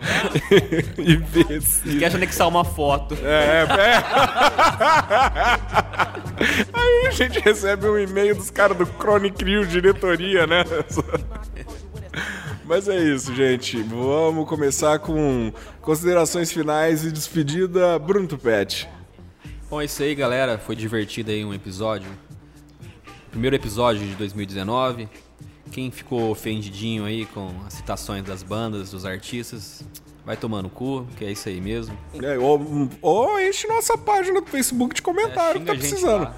e 0.98 1.16
ver 1.16 1.60
se. 1.60 1.98
Quer 1.98 2.14
anexar 2.14 2.48
uma 2.48 2.64
foto. 2.64 3.14
É, 3.22 3.64
é. 3.64 3.96
Aí 6.72 7.06
a 7.06 7.10
gente 7.10 7.38
recebe 7.40 7.86
um 7.88 7.98
e-mail 7.98 8.34
dos 8.34 8.50
caras 8.50 8.76
do 8.76 8.86
Chronic 8.86 9.36
Crew 9.36 9.64
diretoria, 9.66 10.46
né? 10.46 10.64
Mas 12.64 12.88
é 12.88 12.96
isso, 12.96 13.34
gente. 13.34 13.80
Vamos 13.82 14.48
começar 14.48 14.98
com 14.98 15.52
considerações 15.80 16.50
finais 16.50 17.04
e 17.04 17.12
despedida. 17.12 17.98
Bruno 17.98 18.26
Tupete. 18.26 18.88
Bom, 19.68 19.80
é 19.80 19.84
isso 19.84 20.02
aí, 20.02 20.14
galera. 20.14 20.58
Foi 20.58 20.76
divertido 20.76 21.30
aí 21.32 21.44
um 21.44 21.52
episódio. 21.52 22.08
Primeiro 23.30 23.56
episódio 23.56 24.06
de 24.06 24.14
2019. 24.14 25.08
Quem 25.72 25.90
ficou 25.90 26.30
ofendidinho 26.30 27.04
aí 27.04 27.26
com 27.26 27.50
as 27.66 27.74
citações 27.74 28.22
das 28.22 28.44
bandas, 28.44 28.92
dos 28.92 29.04
artistas, 29.04 29.84
vai 30.24 30.36
tomar 30.36 30.62
no 30.62 30.70
cu, 30.70 31.04
que 31.16 31.24
é 31.24 31.32
isso 31.32 31.48
aí 31.48 31.60
mesmo. 31.60 31.98
É, 32.22 32.38
ou, 32.38 32.88
ou 33.02 33.40
enche 33.40 33.66
nossa 33.66 33.98
página 33.98 34.40
do 34.40 34.46
Facebook 34.46 34.94
de 34.94 35.02
comentário 35.02 35.60
que 35.60 35.66
Xinga 35.66 35.72
tá 35.72 35.78
precisando. 35.78 36.22
lá, 36.22 36.36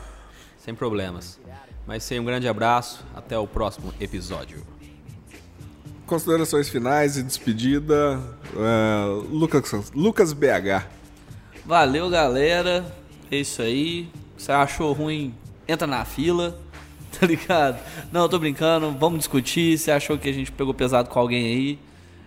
sem 0.58 0.74
problemas. 0.74 1.38
Mas 1.86 2.04
isso 2.04 2.14
aí, 2.14 2.20
um 2.20 2.24
grande 2.24 2.48
abraço. 2.48 3.04
Até 3.14 3.38
o 3.38 3.46
próximo 3.46 3.92
episódio. 4.00 4.66
Considerações 6.06 6.70
finais 6.70 7.18
e 7.18 7.22
despedida. 7.22 8.18
é, 8.56 9.04
Lucas, 9.30 9.90
Lucas 9.94 10.32
BH. 10.32 10.86
Valeu, 11.66 12.08
galera. 12.08 12.84
É 13.30 13.36
isso 13.36 13.62
aí. 13.62 14.08
Você 14.36 14.52
achou 14.52 14.92
ruim? 14.92 15.34
Entra 15.66 15.86
na 15.86 16.04
fila. 16.04 16.58
Tá 17.18 17.26
ligado? 17.26 17.78
Não, 18.12 18.22
eu 18.22 18.28
tô 18.28 18.38
brincando. 18.38 18.90
Vamos 18.92 19.20
discutir. 19.20 19.76
Você 19.78 19.90
achou 19.90 20.18
que 20.18 20.28
a 20.28 20.32
gente 20.32 20.52
pegou 20.52 20.74
pesado 20.74 21.08
com 21.08 21.18
alguém 21.18 21.42
aí? 21.46 21.78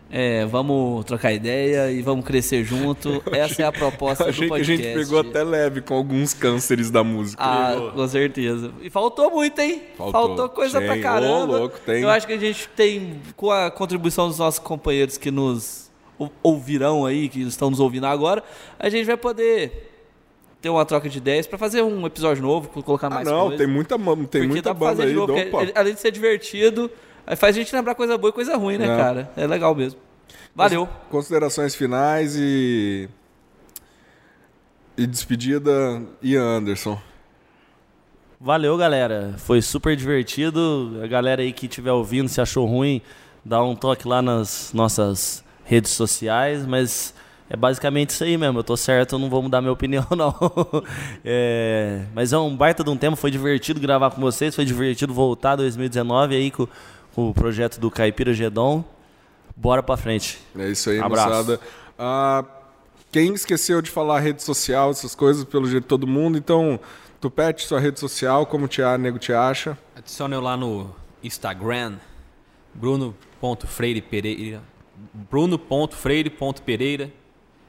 É, 0.09 0.43
vamos 0.47 1.05
trocar 1.05 1.31
ideia 1.31 1.89
e 1.91 2.01
vamos 2.01 2.25
crescer 2.25 2.63
junto. 2.65 3.21
Essa 3.31 3.61
é 3.61 3.65
a 3.65 3.71
proposta 3.71 4.25
Achei 4.25 4.33
do 4.33 4.53
que 4.55 4.61
a 4.61 4.65
podcast. 4.65 4.83
gente 4.83 4.93
pegou 5.05 5.19
até 5.19 5.43
leve 5.43 5.81
com 5.81 5.93
alguns 5.93 6.33
cânceres 6.33 6.89
da 6.89 7.03
música. 7.03 7.41
Ah, 7.41 7.91
com 7.93 8.07
certeza. 8.07 8.71
E 8.81 8.89
faltou 8.89 9.29
muito, 9.29 9.57
hein? 9.59 9.83
Faltou. 9.95 10.11
Faltou, 10.11 10.49
coisa 10.49 10.79
Tem. 10.79 10.87
pra 10.87 10.99
caramba. 10.99 11.53
Ô, 11.53 11.59
louco, 11.59 11.79
tem. 11.85 12.01
Eu 12.01 12.09
acho 12.09 12.25
que 12.25 12.33
a 12.33 12.39
gente 12.39 12.67
tem, 12.75 13.21
com 13.37 13.51
a 13.51 13.69
contribuição 13.69 14.27
dos 14.27 14.39
nossos 14.39 14.59
companheiros 14.59 15.15
que 15.15 15.29
nos 15.29 15.91
ou- 16.17 16.31
ouvirão 16.41 17.05
aí, 17.05 17.29
que 17.29 17.39
estão 17.43 17.69
nos 17.69 17.79
ouvindo 17.79 18.07
agora, 18.07 18.43
a 18.79 18.89
gente 18.89 19.05
vai 19.05 19.15
poder 19.15 19.90
ter 20.61 20.69
uma 20.69 20.85
troca 20.85 21.09
de 21.09 21.17
ideias 21.17 21.47
pra 21.47 21.57
fazer 21.57 21.81
um 21.81 22.05
episódio 22.05 22.43
novo, 22.43 22.69
colocar 22.83 23.07
Ah, 23.07 23.15
mais 23.15 23.27
não, 23.27 23.47
coisa. 23.47 23.57
tem 23.57 23.67
muita, 23.67 23.97
tem 23.97 24.05
Porque 24.15 24.47
muita 24.47 24.73
banda 24.73 25.03
aí. 25.03 25.13
novo, 25.13 25.33
porque 25.49 25.71
além 25.75 25.93
de 25.95 25.99
ser 25.99 26.11
divertido, 26.11 26.89
faz 27.35 27.55
a 27.55 27.59
gente 27.59 27.75
lembrar 27.75 27.95
coisa 27.95 28.17
boa 28.17 28.29
e 28.29 28.33
coisa 28.33 28.55
ruim, 28.55 28.77
né, 28.77 28.85
É. 28.85 28.97
cara? 28.97 29.31
É 29.35 29.47
legal 29.47 29.73
mesmo. 29.73 29.99
Valeu. 30.55 30.87
Considerações 31.09 31.73
finais 31.73 32.35
e. 32.37 33.09
E 34.97 35.07
despedida, 35.07 35.71
Ian 36.21 36.43
Anderson. 36.57 36.99
Valeu, 38.39 38.75
galera. 38.77 39.35
Foi 39.37 39.61
super 39.61 39.95
divertido. 39.95 40.99
A 41.03 41.07
galera 41.07 41.41
aí 41.41 41.53
que 41.53 41.65
estiver 41.67 41.91
ouvindo, 41.91 42.27
se 42.27 42.41
achou 42.41 42.65
ruim, 42.65 43.01
dá 43.45 43.63
um 43.63 43.75
toque 43.75 44.07
lá 44.07 44.21
nas 44.21 44.71
nossas 44.73 45.43
redes 45.63 45.91
sociais, 45.91 46.65
mas 46.65 47.13
é 47.51 47.55
basicamente 47.57 48.11
isso 48.11 48.23
aí 48.23 48.37
mesmo. 48.37 48.59
Eu 48.59 48.63
tô 48.63 48.77
certo, 48.77 49.15
eu 49.15 49.19
não 49.19 49.29
vou 49.29 49.41
mudar 49.43 49.59
minha 49.61 49.73
opinião, 49.73 50.05
não. 50.15 50.33
É, 51.23 52.05
mas 52.15 52.31
é 52.33 52.37
um 52.37 52.55
baita 52.55 52.83
de 52.83 52.89
um 52.89 52.95
tema, 52.97 53.15
foi 53.15 53.29
divertido 53.31 53.79
gravar 53.79 54.11
com 54.11 54.21
vocês, 54.21 54.55
foi 54.55 54.63
divertido 54.65 55.13
voltar 55.13 55.55
2019 55.55 56.35
aí 56.35 56.49
com, 56.51 56.67
com 57.13 57.29
o 57.29 57.33
projeto 57.33 57.79
do 57.79 57.91
Caipira 57.91 58.33
Gedon. 58.33 58.83
Bora 59.55 59.83
pra 59.83 59.97
frente. 59.97 60.39
É 60.57 60.69
isso 60.69 60.89
aí, 60.89 60.99
Abraço. 60.99 61.27
moçada. 61.29 61.59
Ah, 61.99 62.43
quem 63.11 63.33
esqueceu 63.33 63.81
de 63.81 63.91
falar 63.91 64.19
rede 64.21 64.41
social, 64.41 64.89
essas 64.91 65.13
coisas, 65.13 65.43
pelo 65.43 65.67
jeito 65.67 65.83
de 65.83 65.87
todo 65.89 66.07
mundo, 66.07 66.37
então, 66.37 66.79
Tupete, 67.19 67.67
sua 67.67 67.79
rede 67.79 67.99
social, 67.99 68.45
como 68.45 68.67
te, 68.67 68.81
a- 68.81 68.97
nego 68.97 69.19
te 69.19 69.33
acha? 69.33 69.77
Adicione 69.95 70.33
eu 70.33 70.41
lá 70.41 70.55
no 70.57 70.89
Instagram, 71.21 71.97
bruno.freirepereira. 72.73 74.61
bruno.freire.pereira. 75.13 77.11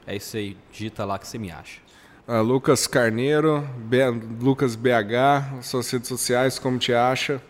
É 0.05 0.15
isso 0.15 0.35
aí, 0.37 0.57
digita 0.71 1.05
lá 1.05 1.17
que 1.17 1.27
você 1.27 1.37
me 1.37 1.51
acha. 1.51 1.79
Ah, 2.27 2.39
Lucas 2.41 2.87
Carneiro, 2.87 3.61
B- 3.77 4.09
Lucas 4.41 4.75
BH, 4.75 5.61
suas 5.61 5.89
redes 5.91 6.07
sociais, 6.07 6.57
como 6.59 6.77
te 6.77 6.93
acha? 6.93 7.41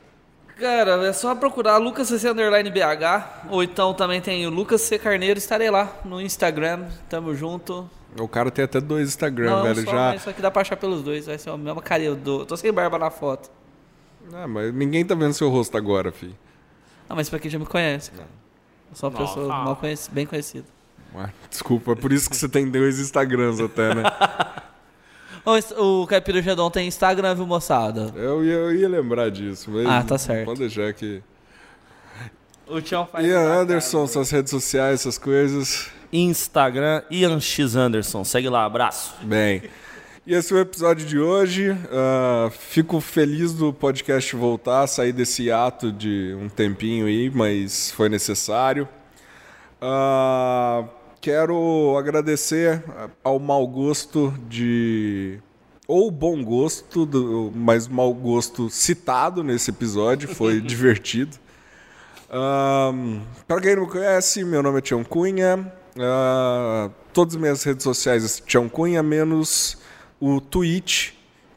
Cara, 0.58 1.06
é 1.08 1.14
só 1.14 1.34
procurar 1.36 1.78
Lucas 1.78 2.08
CC 2.08 2.30
Underline 2.30 2.70
BH, 2.70 3.48
ou 3.50 3.64
então 3.64 3.94
também 3.94 4.22
tem 4.22 4.46
o 4.46 4.50
Lucas 4.50 4.82
C 4.82 4.98
Carneiro, 5.00 5.38
estarei 5.38 5.70
lá 5.70 5.92
no 6.06 6.22
Instagram, 6.22 6.88
tamo 7.10 7.36
junto. 7.36 7.90
O 8.20 8.28
cara 8.28 8.52
tem 8.52 8.66
até 8.66 8.80
dois 8.80 9.10
Instagram, 9.10 9.50
Não, 9.50 9.64
velho. 9.64 9.84
só, 9.84 9.92
já. 9.92 10.20
só 10.20 10.32
que 10.32 10.42
dá 10.42 10.52
pra 10.52 10.62
achar 10.62 10.78
pelos 10.78 11.02
dois, 11.04 11.26
vai 11.26 11.38
ser 11.40 11.50
a 11.50 11.58
mesma 11.58 11.82
carinha. 11.82 12.10
Eu 12.10 12.16
dou- 12.16 12.46
tô 12.46 12.56
sem 12.56 12.72
barba 12.72 13.00
na 13.00 13.10
foto. 13.10 13.50
Ah, 14.32 14.48
mas 14.48 14.72
ninguém 14.74 15.04
tá 15.04 15.16
vendo 15.16 15.34
seu 15.34 15.50
rosto 15.50 15.76
agora, 15.76 16.12
filho. 16.12 16.36
Ah, 17.10 17.16
mas 17.16 17.30
pra 17.30 17.40
quem 17.40 17.50
já 17.50 17.58
me 17.58 17.66
conhece, 17.66 18.12
cara. 18.12 18.30
Eu 18.92 18.96
sou 18.96 19.10
uma 19.10 19.18
pessoa 19.20 19.48
mal 19.48 19.80
bem 20.12 20.26
conhecida. 20.28 20.66
Ah, 21.16 21.30
Desculpa, 21.50 21.92
é 21.92 21.96
por 21.96 22.12
isso 22.12 22.30
que 22.30 22.36
você 22.36 22.50
tem 22.50 22.70
dois 22.70 23.00
Instagrams 23.00 23.60
até, 23.60 23.94
né? 23.94 24.04
O 25.78 26.08
Caipira 26.08 26.42
Gedon 26.42 26.72
tem 26.72 26.88
Instagram, 26.88 27.36
viu, 27.36 27.46
moçada? 27.46 28.14
Eu 28.16 28.46
ia, 28.46 28.54
eu 28.54 28.76
ia 28.76 28.88
lembrar 28.88 29.30
disso, 29.30 29.70
mas. 29.72 29.86
Ah, 29.86 30.02
tá 30.02 30.18
certo. 30.18 30.46
Pode 30.46 30.60
deixar 30.60 30.94
que. 30.94 31.22
O 32.66 32.80
Tião 32.80 33.06
faz. 33.06 33.26
Ian 33.28 33.42
Anderson, 33.42 34.08
suas 34.08 34.30
redes 34.32 34.52
sociais, 34.52 35.02
essas 35.02 35.18
coisas. 35.18 35.90
Instagram, 36.14 37.02
Ian 37.12 37.42
X 37.42 37.76
Anderson. 37.76 38.24
Segue 38.24 38.48
lá, 38.48 38.64
abraço. 38.64 39.16
Bem. 39.22 39.64
E 40.26 40.34
esse 40.34 40.54
é 40.54 40.56
o 40.56 40.60
episódio 40.60 41.06
de 41.06 41.20
hoje. 41.20 41.78
Ah, 41.92 42.50
fico 42.50 43.02
feliz 43.02 43.54
do 43.54 43.74
podcast 43.74 44.34
voltar, 44.38 44.88
sair 44.88 45.12
desse 45.12 45.52
ato 45.52 45.92
de 45.92 46.38
um 46.40 46.48
tempinho 46.48 47.06
aí, 47.06 47.30
mas 47.30 47.92
foi 47.92 48.08
necessário. 48.08 48.88
Ah, 49.82 50.86
quero 51.24 51.96
agradecer 51.98 52.84
ao 53.24 53.40
mau 53.40 53.66
gosto 53.66 54.34
de. 54.50 55.40
Ou 55.88 56.12
bom 56.12 56.44
gosto, 56.44 57.06
do, 57.06 57.50
mas 57.56 57.88
mau 57.88 58.14
gosto 58.14 58.70
citado 58.70 59.42
nesse 59.42 59.70
episódio, 59.70 60.28
foi 60.28 60.60
divertido. 60.62 61.38
para 63.48 63.62
quem 63.62 63.76
não 63.76 63.84
me 63.84 63.90
conhece, 63.90 64.44
meu 64.44 64.62
nome 64.62 64.80
é 64.80 64.82
Tião 64.82 65.02
Cunha. 65.02 65.72
Ah, 65.98 66.90
todas 67.14 67.36
as 67.36 67.42
minhas 67.42 67.64
redes 67.64 67.84
sociais 67.84 68.40
é 68.40 68.46
Tião 68.46 68.68
Cunha, 68.68 69.02
menos 69.02 69.78
o 70.20 70.42
Twitch, 70.42 71.12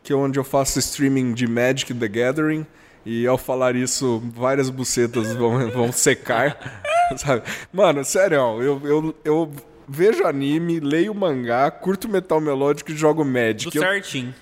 que 0.05 0.13
é 0.13 0.17
onde 0.17 0.39
eu 0.39 0.45
faço 0.45 0.79
streaming 0.79 1.35
de 1.35 1.49
Magic 1.49 1.93
the 1.93 2.09
Gathering. 2.09 2.65
E 3.05 3.27
ao 3.27 3.39
falar 3.39 3.75
isso, 3.75 4.23
várias 4.33 4.71
bucetas 4.71 5.35
vão, 5.35 5.71
vão 5.71 5.91
secar. 5.91 6.85
sabe? 7.17 7.43
Mano, 7.73 8.05
sério, 8.05 8.37
eu, 8.63 8.81
eu, 8.85 9.15
eu 9.25 9.53
vejo 9.89 10.25
anime, 10.27 10.81
leio 10.81 11.15
mangá, 11.15 11.71
curto 11.71 12.09
metal 12.09 12.41
melódico 12.41 12.91
e 12.91 12.97
jogo 12.97 13.25
Magic. 13.25 13.65
Tudo 13.71 13.77
Eu- 13.77 13.83
certinho. 13.83 14.35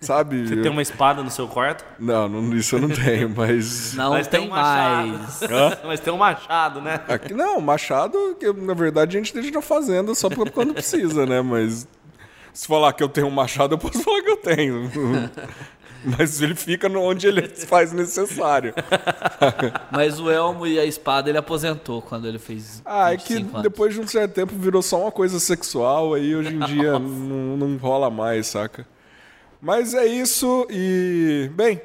sabe? 0.00 0.46
Você 0.48 0.56
tem 0.56 0.70
uma 0.70 0.80
espada 0.82 1.22
no 1.22 1.30
seu 1.30 1.46
quarto? 1.46 1.84
Não, 1.98 2.26
não, 2.28 2.56
isso 2.56 2.76
eu 2.76 2.80
não 2.80 2.88
tenho, 2.88 3.28
mas. 3.28 3.92
Não 3.94 4.10
Mas 4.12 4.26
tem, 4.26 4.40
tem 4.40 4.48
um 4.48 4.52
machado. 4.52 5.08
mais. 5.08 5.40
Mas 5.84 6.00
tem 6.00 6.12
um 6.12 6.16
machado, 6.16 6.80
né? 6.80 7.00
Aqui, 7.08 7.34
não, 7.34 7.60
machado, 7.60 8.36
que 8.40 8.50
na 8.52 8.72
verdade 8.74 9.16
a 9.16 9.20
gente 9.20 9.34
deixa 9.34 9.50
na 9.50 9.60
fazenda 9.62 10.14
só 10.14 10.28
quando 10.52 10.72
precisa, 10.74 11.26
né? 11.26 11.42
Mas 11.42 11.86
se 12.52 12.66
falar 12.66 12.92
que 12.94 13.02
eu 13.02 13.08
tenho 13.08 13.26
um 13.26 13.30
machado, 13.30 13.74
eu 13.74 13.78
posso 13.78 14.00
falar 14.02 14.22
que 14.22 14.30
eu 14.30 14.36
tenho. 14.38 14.90
Mas 16.04 16.40
ele 16.40 16.54
fica 16.54 16.88
onde 16.88 17.26
ele 17.26 17.48
faz 17.48 17.92
necessário. 17.92 18.72
Mas 19.90 20.20
o 20.20 20.30
elmo 20.30 20.66
e 20.66 20.78
a 20.78 20.84
espada 20.84 21.28
ele 21.28 21.38
aposentou 21.38 22.00
quando 22.00 22.26
ele 22.28 22.38
fez. 22.38 22.82
Ah, 22.84 23.12
é 23.12 23.16
que 23.16 23.34
25 23.34 23.50
anos. 23.50 23.62
depois 23.62 23.94
de 23.94 24.00
um 24.00 24.06
certo 24.06 24.32
tempo 24.32 24.54
virou 24.56 24.80
só 24.80 25.02
uma 25.02 25.12
coisa 25.12 25.40
sexual, 25.40 26.14
aí 26.14 26.34
hoje 26.34 26.54
em 26.54 26.60
dia 26.60 26.92
não, 26.98 27.56
não 27.56 27.76
rola 27.76 28.10
mais, 28.10 28.46
saca? 28.46 28.86
Mas 29.60 29.92
é 29.94 30.06
isso 30.06 30.66
e. 30.70 31.50
Bem, 31.54 31.80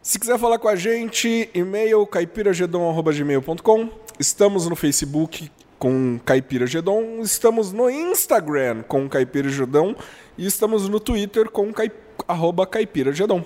se 0.00 0.18
quiser 0.18 0.38
falar 0.38 0.58
com 0.58 0.68
a 0.68 0.76
gente, 0.76 1.50
e-mail 1.52 2.06
caipiragedon.gmail.com. 2.06 3.88
Estamos 4.18 4.68
no 4.68 4.76
Facebook 4.76 5.50
com 5.78 6.20
Caipira 6.24 6.66
Gedon, 6.66 7.20
estamos 7.22 7.72
no 7.72 7.88
Instagram 7.88 8.82
com 8.82 9.08
Caipira 9.08 9.48
Gedon 9.48 9.94
e 10.36 10.46
estamos 10.46 10.86
no 10.90 11.00
Twitter 11.00 11.50
com 11.50 11.72
cai, 11.72 11.90
arroba 12.28 12.66
Caipira 12.66 13.12
Gedon. 13.12 13.44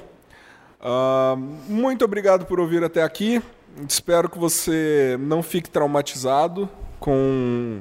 Ah, 0.81 1.35
muito 1.68 2.05
obrigado 2.05 2.45
por 2.47 2.61
ouvir 2.61 2.83
até 2.85 3.03
aqui. 3.03 3.43
Espero 3.89 4.29
que 4.29 4.39
você 4.39 5.16
não 5.20 5.43
fique 5.43 5.68
traumatizado 5.68 6.68
com 7.01 7.81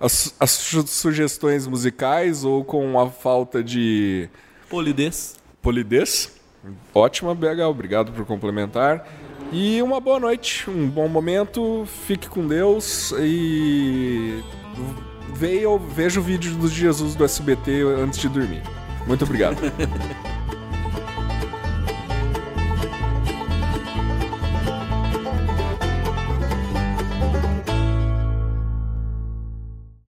as, 0.00 0.34
as 0.38 0.50
su- 0.52 0.86
sugestões 0.86 1.66
musicais 1.66 2.44
ou 2.44 2.64
com 2.64 2.98
a 3.00 3.08
falta 3.10 3.62
de 3.62 4.28
Polidez. 4.68 5.36
polidez. 5.60 6.32
Ótima, 6.94 7.34
BH, 7.34 7.60
obrigado 7.68 8.12
por 8.12 8.24
complementar. 8.24 9.06
E 9.50 9.82
uma 9.82 9.98
boa 10.00 10.20
noite, 10.20 10.70
um 10.70 10.88
bom 10.88 11.08
momento, 11.08 11.84
fique 12.06 12.28
com 12.28 12.46
Deus 12.46 13.12
e 13.18 14.42
veja, 15.34 15.66
veja 15.94 16.20
o 16.20 16.22
vídeo 16.22 16.54
do 16.54 16.68
Jesus 16.68 17.14
do 17.14 17.24
SBT 17.24 17.82
antes 17.82 18.20
de 18.20 18.28
dormir. 18.28 18.62
Muito 19.06 19.24
obrigado. 19.24 19.56